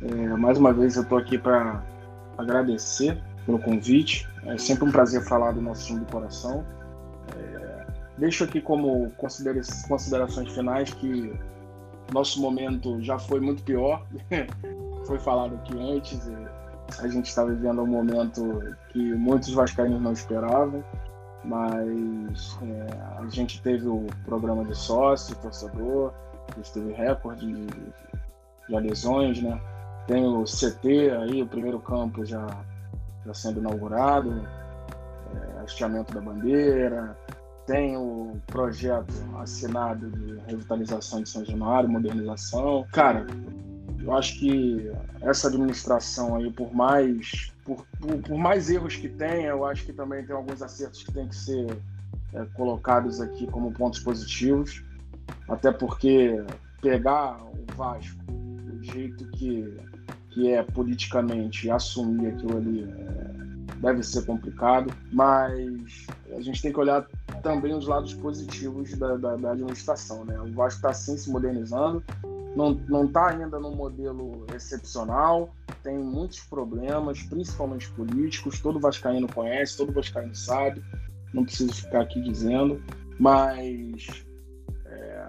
[0.00, 1.84] é, mais uma vez eu estou aqui para
[2.38, 4.26] agradecer pelo convite.
[4.46, 6.64] É sempre um prazer falar do nosso time do coração.
[7.36, 7.86] É,
[8.16, 11.32] deixo aqui como considerações finais que
[12.12, 14.04] nosso momento já foi muito pior.
[15.06, 16.20] foi falado aqui antes.
[16.98, 20.84] a gente está vivendo um momento que muitos vascaínos não esperavam,
[21.44, 26.12] mas é, a gente teve o programa de sócio, torcedor,
[26.50, 27.66] a gente teve recorde de,
[28.68, 29.60] de adesões, né?
[30.06, 32.46] Tem o CT aí, o primeiro campo já,
[33.24, 34.46] já sendo inaugurado,
[35.34, 37.16] é, hasteamento da bandeira,
[37.66, 42.86] tem o projeto assinado de revitalização de São Januário, modernização.
[42.92, 43.26] Cara,
[44.00, 44.90] eu acho que
[45.20, 49.92] essa administração aí, por mais, por, por, por mais erros que tenha, eu acho que
[49.92, 51.78] também tem alguns acertos que tem que ser
[52.34, 54.82] é, colocados aqui como pontos positivos.
[55.48, 56.42] Até porque
[56.80, 59.76] pegar o Vasco do jeito que,
[60.30, 66.80] que é politicamente assumir aquilo ali é, deve ser complicado, mas a gente tem que
[66.80, 67.06] olhar
[67.42, 70.24] também os lados positivos da, da, da administração.
[70.24, 70.38] Né?
[70.40, 72.02] O Vasco está sim se modernizando,
[72.56, 79.92] não está ainda num modelo excepcional, tem muitos problemas, principalmente políticos, todo vascaíno conhece, todo
[79.92, 80.82] vascaíno sabe,
[81.32, 82.82] não preciso ficar aqui dizendo,
[83.18, 84.24] mas
[84.84, 85.26] é,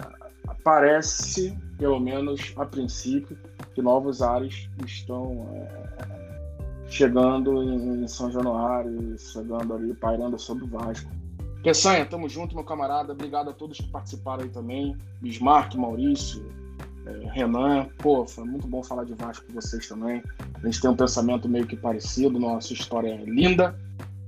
[0.64, 3.38] parece, pelo menos a princípio,
[3.73, 11.10] que novos ares estão é, chegando em São Januário, chegando ali, pairando sobre o Vasco.
[11.64, 13.14] Peçanha, tamo junto, meu camarada.
[13.14, 14.98] Obrigado a todos que participaram aí também.
[15.22, 16.45] Bismarck, Maurício,
[17.06, 17.88] é, Renan.
[17.99, 20.22] Pô, foi muito bom falar de Vasco com vocês também.
[20.61, 23.80] A gente tem um pensamento meio que parecido, nossa história é linda.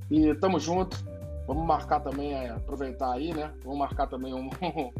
[0.10, 0.98] E tamo junto.
[1.45, 3.52] Vamos marcar também, é, aproveitar aí, né?
[3.66, 4.49] Vamos marcar também um,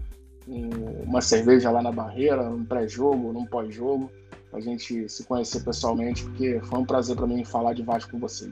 [0.45, 0.70] um,
[1.03, 4.12] uma cerveja lá na barreira, um pré-jogo, num pós-jogo,
[4.52, 8.20] a gente se conhecer pessoalmente, porque foi um prazer para mim falar de Vasco com
[8.20, 8.52] vocês.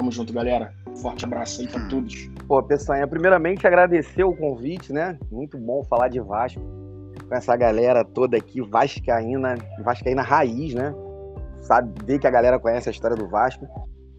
[0.00, 0.72] Tamo junto, galera.
[1.02, 2.30] Forte abraço aí pra todos.
[2.48, 5.18] Pô, Peçanha, primeiramente agradecer o convite, né?
[5.30, 6.58] Muito bom falar de Vasco
[7.28, 10.94] com essa galera toda aqui, Vascaína, Vascaína raiz, né?
[11.60, 13.66] Saber que a galera conhece a história do Vasco.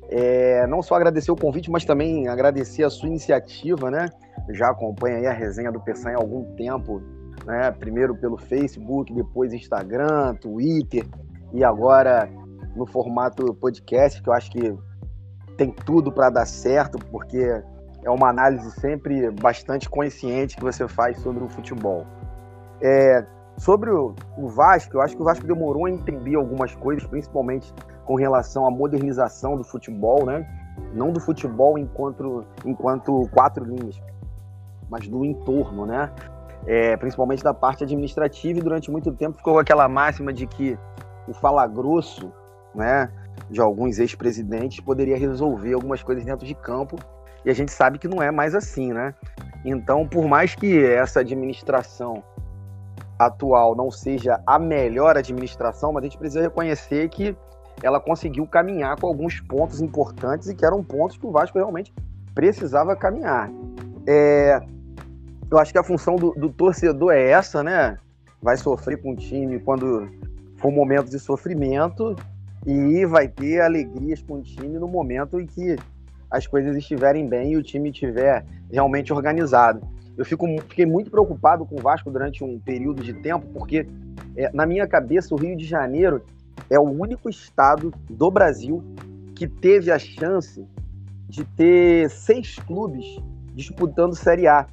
[0.08, 4.08] É, não só agradecer o convite, mas também agradecer a sua iniciativa, né?
[4.52, 7.02] já acompanha aí a resenha do Peçanha há algum tempo,
[7.44, 7.72] né?
[7.72, 11.08] Primeiro pelo Facebook, depois Instagram, Twitter
[11.52, 12.30] e agora
[12.76, 14.91] no formato podcast, que eu acho que
[15.58, 17.62] tem tudo para dar certo, porque
[18.04, 22.06] é uma análise sempre bastante consciente que você faz sobre o futebol.
[22.82, 23.26] É,
[23.58, 27.74] sobre o, o Vasco, eu acho que o Vasco demorou a entender algumas coisas, principalmente
[28.06, 30.48] com relação à modernização do futebol, né?
[30.94, 34.02] Não do futebol enquanto, enquanto quatro linhas,
[34.90, 36.12] mas do entorno, né?
[36.66, 40.78] É, principalmente da parte administrativa, e durante muito tempo ficou aquela máxima de que
[41.28, 42.32] o fala grosso,
[42.74, 43.10] né,
[43.50, 46.98] de alguns ex-presidentes poderia resolver algumas coisas dentro de campo,
[47.44, 49.16] e a gente sabe que não é mais assim, né?
[49.66, 52.24] Então, por mais que essa administração
[53.18, 57.36] atual não seja a melhor administração, mas a gente precisa reconhecer que
[57.84, 61.94] ela conseguiu caminhar com alguns pontos importantes e que eram pontos que o Vasco realmente
[62.34, 63.50] precisava caminhar.
[64.08, 64.60] É,
[65.50, 67.98] eu acho que a função do, do, torcedor é essa, né?
[68.42, 70.10] Vai sofrer com o time quando
[70.58, 72.16] for momento de sofrimento
[72.66, 75.76] e vai ter alegrias com o time no momento em que
[76.30, 79.82] as coisas estiverem bem e o time estiver realmente organizado.
[80.18, 83.88] Eu fico, fiquei muito preocupado com o Vasco durante um período de tempo, porque
[84.36, 86.24] é, na minha cabeça o Rio de Janeiro
[86.70, 88.84] é o único estado do Brasil
[89.36, 90.66] que teve a chance
[91.28, 93.06] de ter seis clubes
[93.54, 94.68] disputando Série A.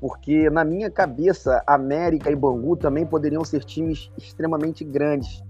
[0.00, 5.42] Porque na minha cabeça, América e Bangu também poderiam ser times extremamente grandes.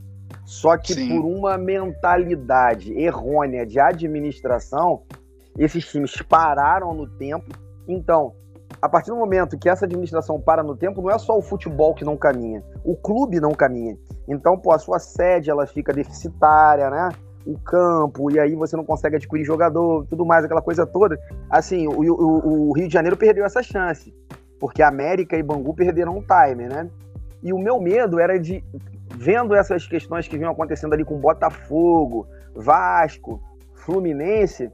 [0.44, 1.08] Só que Sim.
[1.08, 5.02] por uma mentalidade errônea de administração,
[5.58, 7.46] esses times pararam no tempo.
[7.88, 8.34] Então,
[8.80, 11.94] a partir do momento que essa administração para no tempo, não é só o futebol
[11.94, 13.96] que não caminha, o clube não caminha.
[14.28, 17.08] Então, pô, a sua sede ela fica deficitária, né?
[17.46, 21.18] O campo, e aí você não consegue adquirir jogador, tudo mais, aquela coisa toda.
[21.50, 24.14] Assim, o, o, o Rio de Janeiro perdeu essa chance,
[24.58, 26.88] porque América e Bangu perderam o time, né?
[27.42, 28.64] E o meu medo era de,
[29.16, 33.42] vendo essas questões que vinham acontecendo ali com Botafogo, Vasco,
[33.74, 34.70] Fluminense,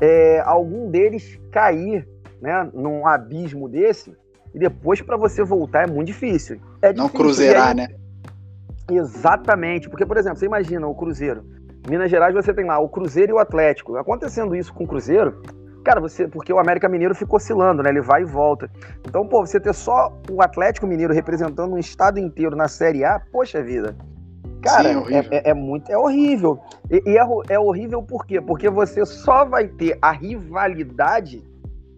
[0.00, 2.06] é, algum deles cair
[2.40, 4.14] né, num abismo desse,
[4.54, 6.60] e depois para você voltar é muito difícil.
[6.82, 7.88] É difícil, Não cruzeirar, né?
[8.90, 11.44] Exatamente, porque, por exemplo, você imagina o Cruzeiro.
[11.88, 13.96] Minas Gerais você tem lá o Cruzeiro e o Atlético.
[13.96, 15.42] Acontecendo isso com o Cruzeiro,
[15.84, 16.28] cara, você.
[16.28, 17.90] Porque o América Mineiro ficou oscilando, né?
[17.90, 18.70] Ele vai e volta.
[19.06, 23.20] Então, pô, você ter só o Atlético Mineiro representando um estado inteiro na Série A,
[23.32, 23.96] poxa vida.
[24.62, 25.90] Cara, Sim, é, é, é, muito.
[25.90, 26.58] É horrível.
[26.90, 28.40] E, e é, é horrível por quê?
[28.40, 31.42] Porque você só vai ter a rivalidade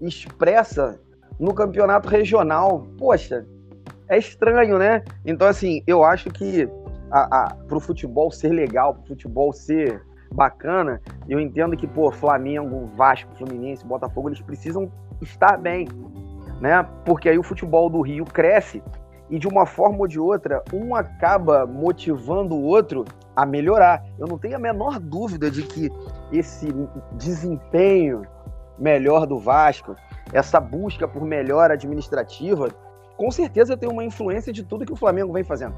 [0.01, 1.01] expressa
[1.39, 2.87] no campeonato regional.
[2.99, 3.47] Poxa,
[4.09, 5.03] é estranho, né?
[5.25, 6.69] Então, assim, eu acho que
[7.11, 10.03] para o futebol ser legal, para o futebol ser
[10.33, 14.91] bacana, eu entendo que, pô, Flamengo, Vasco, Fluminense, Botafogo, eles precisam
[15.21, 15.89] estar bem,
[16.61, 16.87] né?
[17.05, 18.83] Porque aí o futebol do Rio cresce
[19.29, 23.05] e de uma forma ou de outra, um acaba motivando o outro
[23.35, 24.05] a melhorar.
[24.19, 25.89] Eu não tenho a menor dúvida de que
[26.33, 26.69] esse
[27.13, 28.23] desempenho
[28.77, 29.95] melhor do Vasco,
[30.33, 32.69] essa busca por melhora administrativa,
[33.17, 35.75] com certeza tem uma influência de tudo que o Flamengo vem fazendo.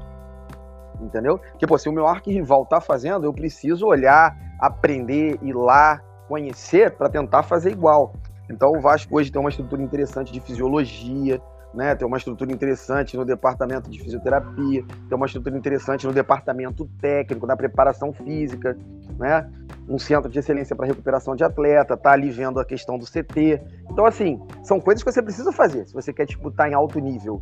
[1.01, 1.37] Entendeu?
[1.37, 6.91] Porque, pô, se o meu arquirrival tá fazendo, eu preciso olhar, aprender, ir lá, conhecer
[6.91, 8.13] para tentar fazer igual.
[8.49, 11.41] Então o Vasco hoje tem uma estrutura interessante de fisiologia,
[11.73, 11.95] né?
[11.95, 17.47] Tem uma estrutura interessante no departamento de fisioterapia, tem uma estrutura interessante no departamento técnico,
[17.47, 18.77] da preparação física,
[19.17, 19.49] né?
[19.89, 23.61] Um centro de excelência para recuperação de atleta, tá ali vendo a questão do CT.
[23.89, 27.41] Então, assim, são coisas que você precisa fazer se você quer disputar em alto nível,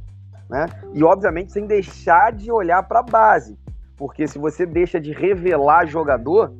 [0.51, 0.65] né?
[0.93, 3.57] E, obviamente, sem deixar de olhar para a base,
[3.95, 6.53] porque se você deixa de revelar jogador,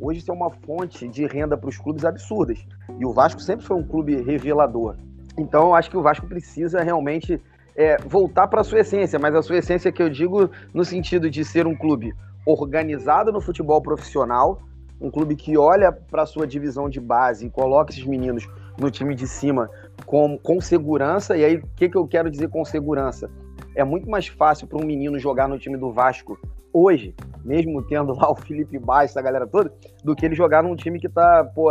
[0.00, 2.64] hoje isso é uma fonte de renda para os clubes absurdas.
[3.00, 4.94] E o Vasco sempre foi um clube revelador.
[5.36, 7.42] Então, eu acho que o Vasco precisa realmente
[7.74, 11.28] é, voltar para a sua essência, mas a sua essência que eu digo no sentido
[11.28, 12.14] de ser um clube
[12.46, 14.62] organizado no futebol profissional,
[15.00, 18.48] um clube que olha para a sua divisão de base e coloca esses meninos
[18.78, 19.68] no time de cima
[20.06, 21.36] com, com segurança.
[21.36, 23.30] E aí, o que, que eu quero dizer com segurança?
[23.74, 26.38] É muito mais fácil para um menino jogar no time do Vasco
[26.72, 27.14] hoje,
[27.44, 29.72] mesmo tendo lá o Felipe Baixo, essa galera toda,
[30.02, 31.70] do que ele jogar num time que está, pô,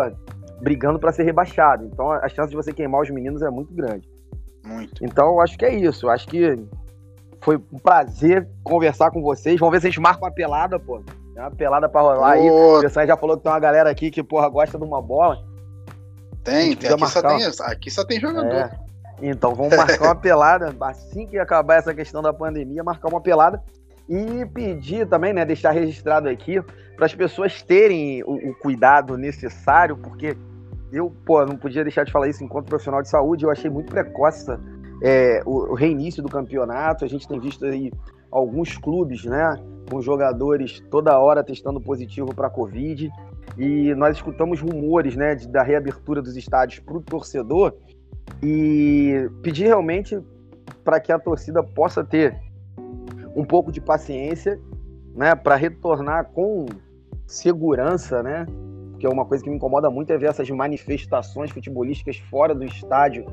[0.61, 1.85] brigando para ser rebaixado.
[1.85, 4.07] Então a chance de você queimar os meninos é muito grande.
[4.65, 5.03] Muito.
[5.03, 6.05] Então eu acho que é isso.
[6.05, 6.63] Eu acho que
[7.41, 9.59] foi um prazer conversar com vocês.
[9.59, 11.01] Vamos ver se a gente marcam uma pelada, pô.
[11.33, 12.49] Tem uma pelada pra rolar aí.
[12.49, 15.39] O pessoal já falou que tem uma galera aqui que, porra, gosta de uma bola.
[16.43, 18.53] Tem, tem aqui, só tem aqui só tem jogador.
[18.53, 18.71] É.
[19.21, 20.75] Então, vamos marcar uma pelada.
[20.81, 23.61] Assim que acabar essa questão da pandemia, marcar uma pelada.
[24.09, 26.61] E pedir também, né, deixar registrado aqui,
[26.97, 30.35] para as pessoas terem o, o cuidado necessário, porque
[30.91, 33.89] eu, pô, não podia deixar de falar isso enquanto profissional de saúde, eu achei muito
[33.89, 34.51] precoce
[35.01, 37.05] é, o, o, reinício do campeonato.
[37.05, 37.91] A gente tem visto aí
[38.29, 39.57] alguns clubes, né,
[39.89, 43.09] com jogadores toda hora testando positivo para Covid.
[43.57, 47.73] E nós escutamos rumores, né, de, da reabertura dos estádios para o torcedor
[48.41, 50.19] e pedir realmente
[50.83, 52.35] para que a torcida possa ter
[53.35, 54.59] um pouco de paciência,
[55.13, 56.65] né, para retornar com
[57.27, 58.45] segurança, né,
[58.91, 62.63] porque é uma coisa que me incomoda muito é ver essas manifestações futebolísticas fora do
[62.63, 63.25] estádio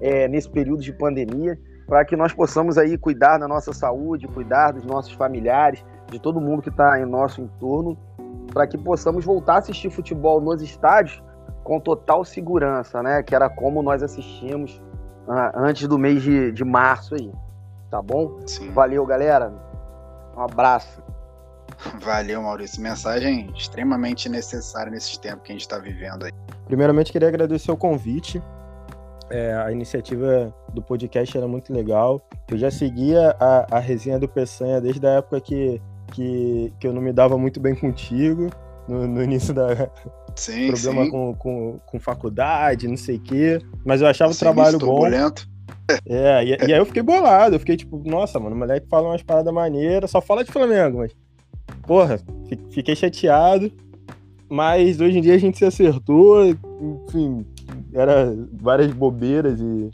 [0.00, 4.72] é, nesse período de pandemia, para que nós possamos aí cuidar da nossa saúde, cuidar
[4.72, 7.96] dos nossos familiares, de todo mundo que está em nosso entorno,
[8.52, 11.22] para que possamos voltar a assistir futebol nos estádios
[11.64, 13.22] com total segurança, né?
[13.22, 14.80] Que era como nós assistimos
[15.26, 17.32] uh, antes do mês de, de março aí.
[17.90, 18.40] Tá bom?
[18.46, 18.70] Sim.
[18.70, 19.52] Valeu, galera.
[20.36, 21.02] Um abraço.
[22.00, 22.80] Valeu, Maurício.
[22.82, 26.32] Mensagem extremamente necessária nesses tempos que a gente está vivendo aí.
[26.66, 28.42] Primeiramente, queria agradecer o convite.
[29.30, 32.22] É, a iniciativa do podcast era muito legal.
[32.50, 35.80] Eu já seguia a, a resenha do Peçanha desde a época que,
[36.12, 38.50] que, que eu não me dava muito bem contigo,
[38.88, 39.90] no, no início da,
[40.36, 41.10] sim, problema sim.
[41.10, 43.58] Com, com, com faculdade, não sei o quê.
[43.84, 44.86] Mas eu achava o trabalho bom.
[44.86, 45.48] Turbulento.
[46.06, 47.54] É, e, e, aí eu fiquei bolado.
[47.54, 50.98] Eu fiquei tipo, nossa, mano, o moleque fala umas paradas maneiras, só fala de Flamengo,
[50.98, 51.12] mas
[51.86, 52.20] porra,
[52.70, 53.72] fiquei chateado.
[54.48, 57.46] Mas hoje em dia a gente se acertou, enfim,
[57.94, 59.90] era várias bobeiras e,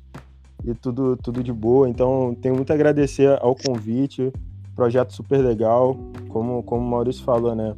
[0.65, 1.89] e tudo, tudo de boa.
[1.89, 4.33] Então tenho muito a agradecer ao convite,
[4.79, 5.97] projeto super legal,
[6.29, 7.75] como, como o Maurício falou, né?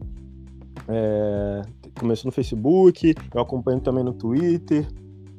[0.87, 1.63] É,
[1.99, 4.87] começou no Facebook, eu acompanho também no Twitter,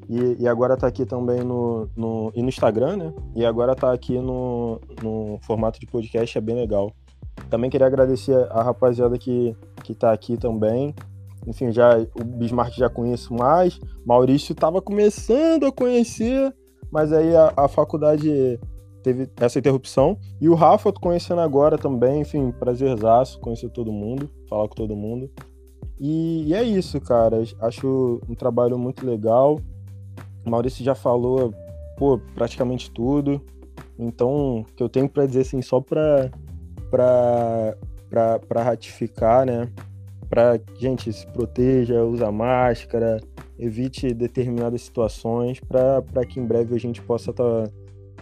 [0.10, 3.14] e, e, agora tá aqui também no, no, e no Instagram, né?
[3.36, 6.92] E agora tá aqui no, no formato de podcast, é bem legal.
[7.48, 10.96] Também queria agradecer a rapaziada que, que tá aqui também.
[11.46, 13.80] Enfim, já o Bismarck já conheço mais.
[14.04, 16.54] Maurício estava começando a conhecer,
[16.92, 18.60] mas aí a, a, faculdade
[19.02, 20.18] teve essa interrupção.
[20.40, 22.22] E o Rafa conhecendo agora também.
[22.22, 25.30] Enfim, prazerzaço conhecer todo mundo, falar com todo mundo.
[26.00, 27.42] E, e é isso, cara.
[27.60, 29.60] Acho um trabalho muito legal.
[30.46, 31.54] O Maurício já falou,
[31.98, 33.42] pô, praticamente tudo.
[33.98, 36.32] Então, o que eu tenho para dizer assim, só para
[36.90, 39.70] para ratificar, né?
[40.28, 43.20] Para gente se proteja, usa máscara,
[43.60, 47.72] evite determinadas situações para que em breve a gente possa estar tá,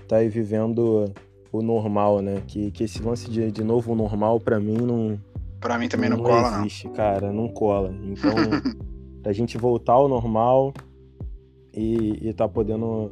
[0.10, 1.06] tá aí vivendo
[1.52, 2.42] o normal, né?
[2.48, 5.20] Que, que esse lance de, de novo normal para mim não
[5.62, 7.94] para mim também não, não cola, não existe, cara, não cola.
[8.04, 8.32] Então,
[9.24, 10.74] a gente voltar ao normal
[11.74, 13.12] e, e tá podendo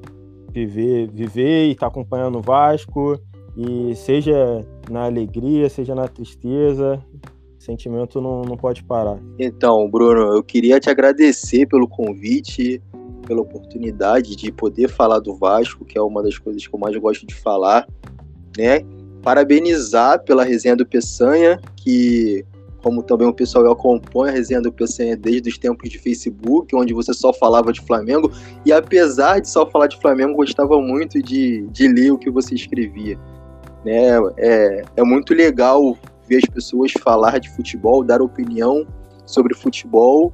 [0.51, 3.19] viver, viver e tá acompanhando o Vasco
[3.55, 7.03] e seja na alegria, seja na tristeza,
[7.59, 9.19] sentimento não, não pode parar.
[9.37, 12.81] Então, Bruno, eu queria te agradecer pelo convite,
[13.27, 16.95] pela oportunidade de poder falar do Vasco, que é uma das coisas que eu mais
[16.95, 17.85] gosto de falar,
[18.57, 18.81] né?
[19.21, 22.45] Parabenizar pela resenha do Peçanha, que
[22.81, 26.93] como também o pessoal acompanha a resenha do Peçanha desde os tempos de Facebook, onde
[26.93, 28.31] você só falava de Flamengo,
[28.65, 32.55] e apesar de só falar de Flamengo, gostava muito de, de ler o que você
[32.55, 33.19] escrevia.
[33.83, 34.17] Né?
[34.37, 35.97] É, é muito legal
[36.29, 38.87] ver as pessoas falar de futebol, dar opinião
[39.25, 40.33] sobre futebol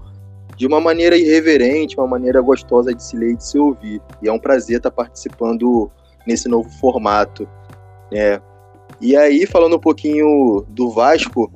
[0.63, 4.01] de uma maneira irreverente, uma maneira gostosa de se ler e de se ouvir.
[4.21, 5.91] E é um prazer estar participando
[6.25, 7.45] nesse novo formato.
[8.09, 8.41] Né?
[9.01, 11.51] E aí, falando um pouquinho do Vasco,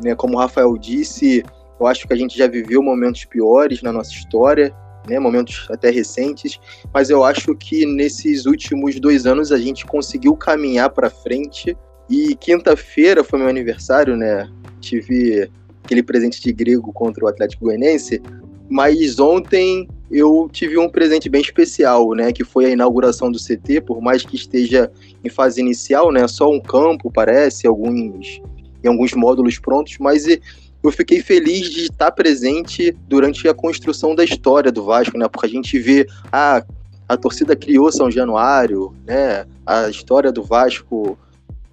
[0.00, 1.44] né, como o Rafael disse,
[1.80, 4.72] eu acho que a gente já viveu momentos piores na nossa história,
[5.08, 6.60] né, momentos até recentes,
[6.94, 11.76] mas eu acho que nesses últimos dois anos a gente conseguiu caminhar para frente.
[12.08, 14.48] E quinta-feira foi meu aniversário, né?
[14.80, 15.50] Tive
[15.88, 18.20] aquele presente de grego contra o Atlético Goianiense,
[18.68, 23.80] mas ontem eu tive um presente bem especial, né, que foi a inauguração do CT,
[23.80, 24.90] por mais que esteja
[25.24, 28.42] em fase inicial, né, só um campo parece, alguns
[28.84, 34.22] em alguns módulos prontos, mas eu fiquei feliz de estar presente durante a construção da
[34.22, 36.62] história do Vasco, né, porque a gente vê a
[37.08, 41.18] a torcida criou São Januário, né, a história do Vasco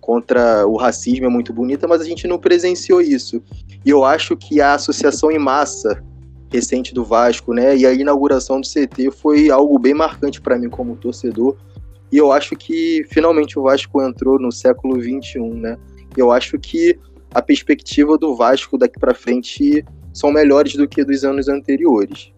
[0.06, 3.42] contra o racismo é muito bonita, mas a gente não presenciou isso.
[3.86, 6.03] E eu acho que a associação em massa
[6.52, 7.78] recente do Vasco, né?
[7.78, 11.56] E a inauguração do CT foi algo bem marcante para mim como torcedor.
[12.12, 15.78] E eu acho que finalmente o Vasco entrou no século 21, né?
[16.18, 16.98] Eu acho que
[17.34, 19.84] a perspectiva do Vasco daqui para frente
[20.14, 22.32] são melhores do que dos anos anteriores.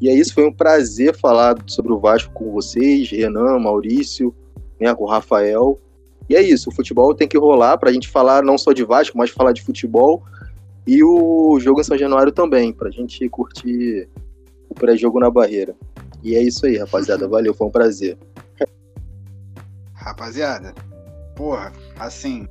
[0.00, 4.34] E é isso, foi um prazer falar sobre o Vasco com vocês, Renan, Maurício,
[4.80, 5.78] né, com o Rafael.
[6.26, 8.82] E é isso, o futebol tem que rolar para a gente falar não só de
[8.82, 10.22] Vasco, mas falar de futebol
[10.90, 14.08] e o jogo em São Januário também, pra gente curtir
[14.68, 15.76] o pré-jogo na barreira.
[16.20, 17.28] E é isso aí, rapaziada.
[17.28, 18.18] Valeu, foi um prazer.
[19.94, 20.74] Rapaziada,
[21.36, 22.48] porra, assim,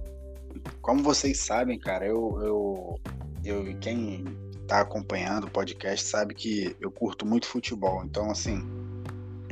[0.81, 2.99] como vocês sabem, cara, eu, eu,
[3.43, 4.23] eu quem
[4.65, 8.05] tá acompanhando o podcast sabe que eu curto muito futebol.
[8.05, 8.63] Então, assim,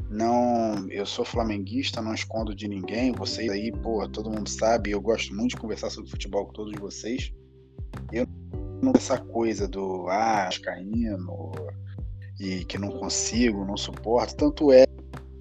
[0.10, 3.12] não, eu sou flamenguista, não escondo de ninguém.
[3.12, 4.92] Vocês aí, porra, todo mundo sabe.
[4.92, 7.34] Eu gosto muito de conversar sobre futebol com todos vocês.
[8.14, 8.26] Eu
[8.96, 11.52] essa coisa do ah, caindo
[12.40, 14.36] e que não consigo, não suporto.
[14.36, 14.86] Tanto é,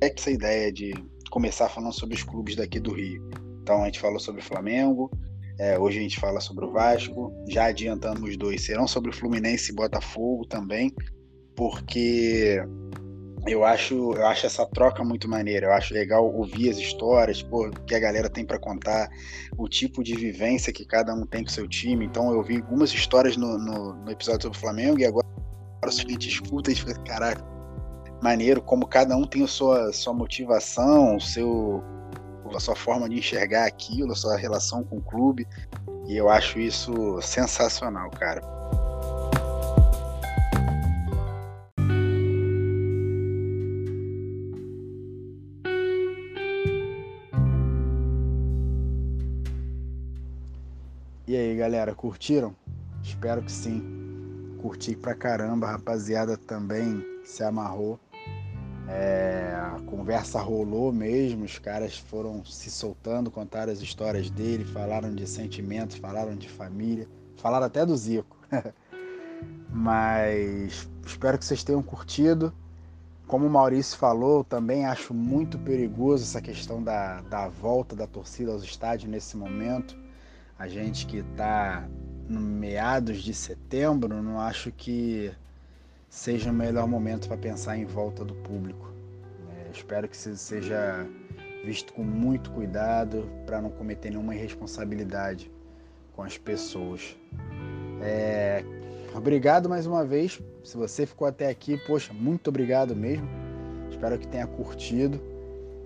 [0.00, 0.92] é que essa ideia de
[1.30, 3.28] começar falando sobre os clubes daqui do Rio.
[3.62, 5.10] Então a gente falou sobre o Flamengo,
[5.58, 9.12] é, hoje a gente fala sobre o Vasco, já adiantando os dois, serão sobre o
[9.12, 10.94] Fluminense e Botafogo também,
[11.54, 12.62] porque
[13.46, 15.66] eu acho, eu acho essa troca muito maneira.
[15.66, 19.08] Eu acho legal ouvir as histórias, pô, que a galera tem para contar,
[19.56, 22.04] o tipo de vivência que cada um tem com seu time.
[22.04, 25.26] Então eu vi algumas histórias no, no, no episódio sobre o Flamengo e agora
[25.82, 27.44] a gente escuta e fica, caraca,
[28.20, 31.84] maneiro como cada um tem a sua, sua motivação, o seu,
[32.52, 35.46] a sua forma de enxergar aquilo, a sua relação com o clube.
[36.08, 38.55] E eu acho isso sensacional, cara.
[51.56, 52.54] Aí, galera, curtiram?
[53.02, 53.82] Espero que sim.
[54.60, 57.98] Curti pra caramba, a rapaziada também se amarrou.
[58.88, 65.12] É, a conversa rolou mesmo, os caras foram se soltando, contaram as histórias dele, falaram
[65.14, 68.36] de sentimentos, falaram de família, falaram até do Zico.
[69.70, 72.52] Mas espero que vocês tenham curtido.
[73.26, 78.52] Como o Maurício falou, também acho muito perigoso essa questão da, da volta da torcida
[78.52, 80.05] aos estádios nesse momento
[80.58, 81.88] a gente que está
[82.28, 85.32] no meados de setembro, não acho que
[86.08, 88.90] seja o melhor momento para pensar em volta do público.
[89.50, 91.06] É, espero que seja
[91.64, 95.50] visto com muito cuidado para não cometer nenhuma irresponsabilidade
[96.14, 97.16] com as pessoas.
[98.00, 98.64] É,
[99.14, 100.40] obrigado mais uma vez.
[100.64, 103.28] Se você ficou até aqui, poxa, muito obrigado mesmo.
[103.90, 105.20] Espero que tenha curtido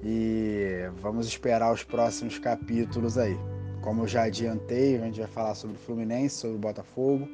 [0.02, 3.36] e vamos esperar os próximos capítulos aí.
[3.82, 7.26] Como eu já adiantei, a gente vai falar sobre o Fluminense, sobre o Botafogo.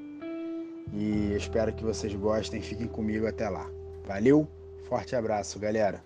[0.93, 2.63] E espero que vocês gostem.
[2.63, 3.69] Fiquem comigo até lá.
[4.07, 4.47] Valeu,
[4.89, 6.03] forte abraço, galera.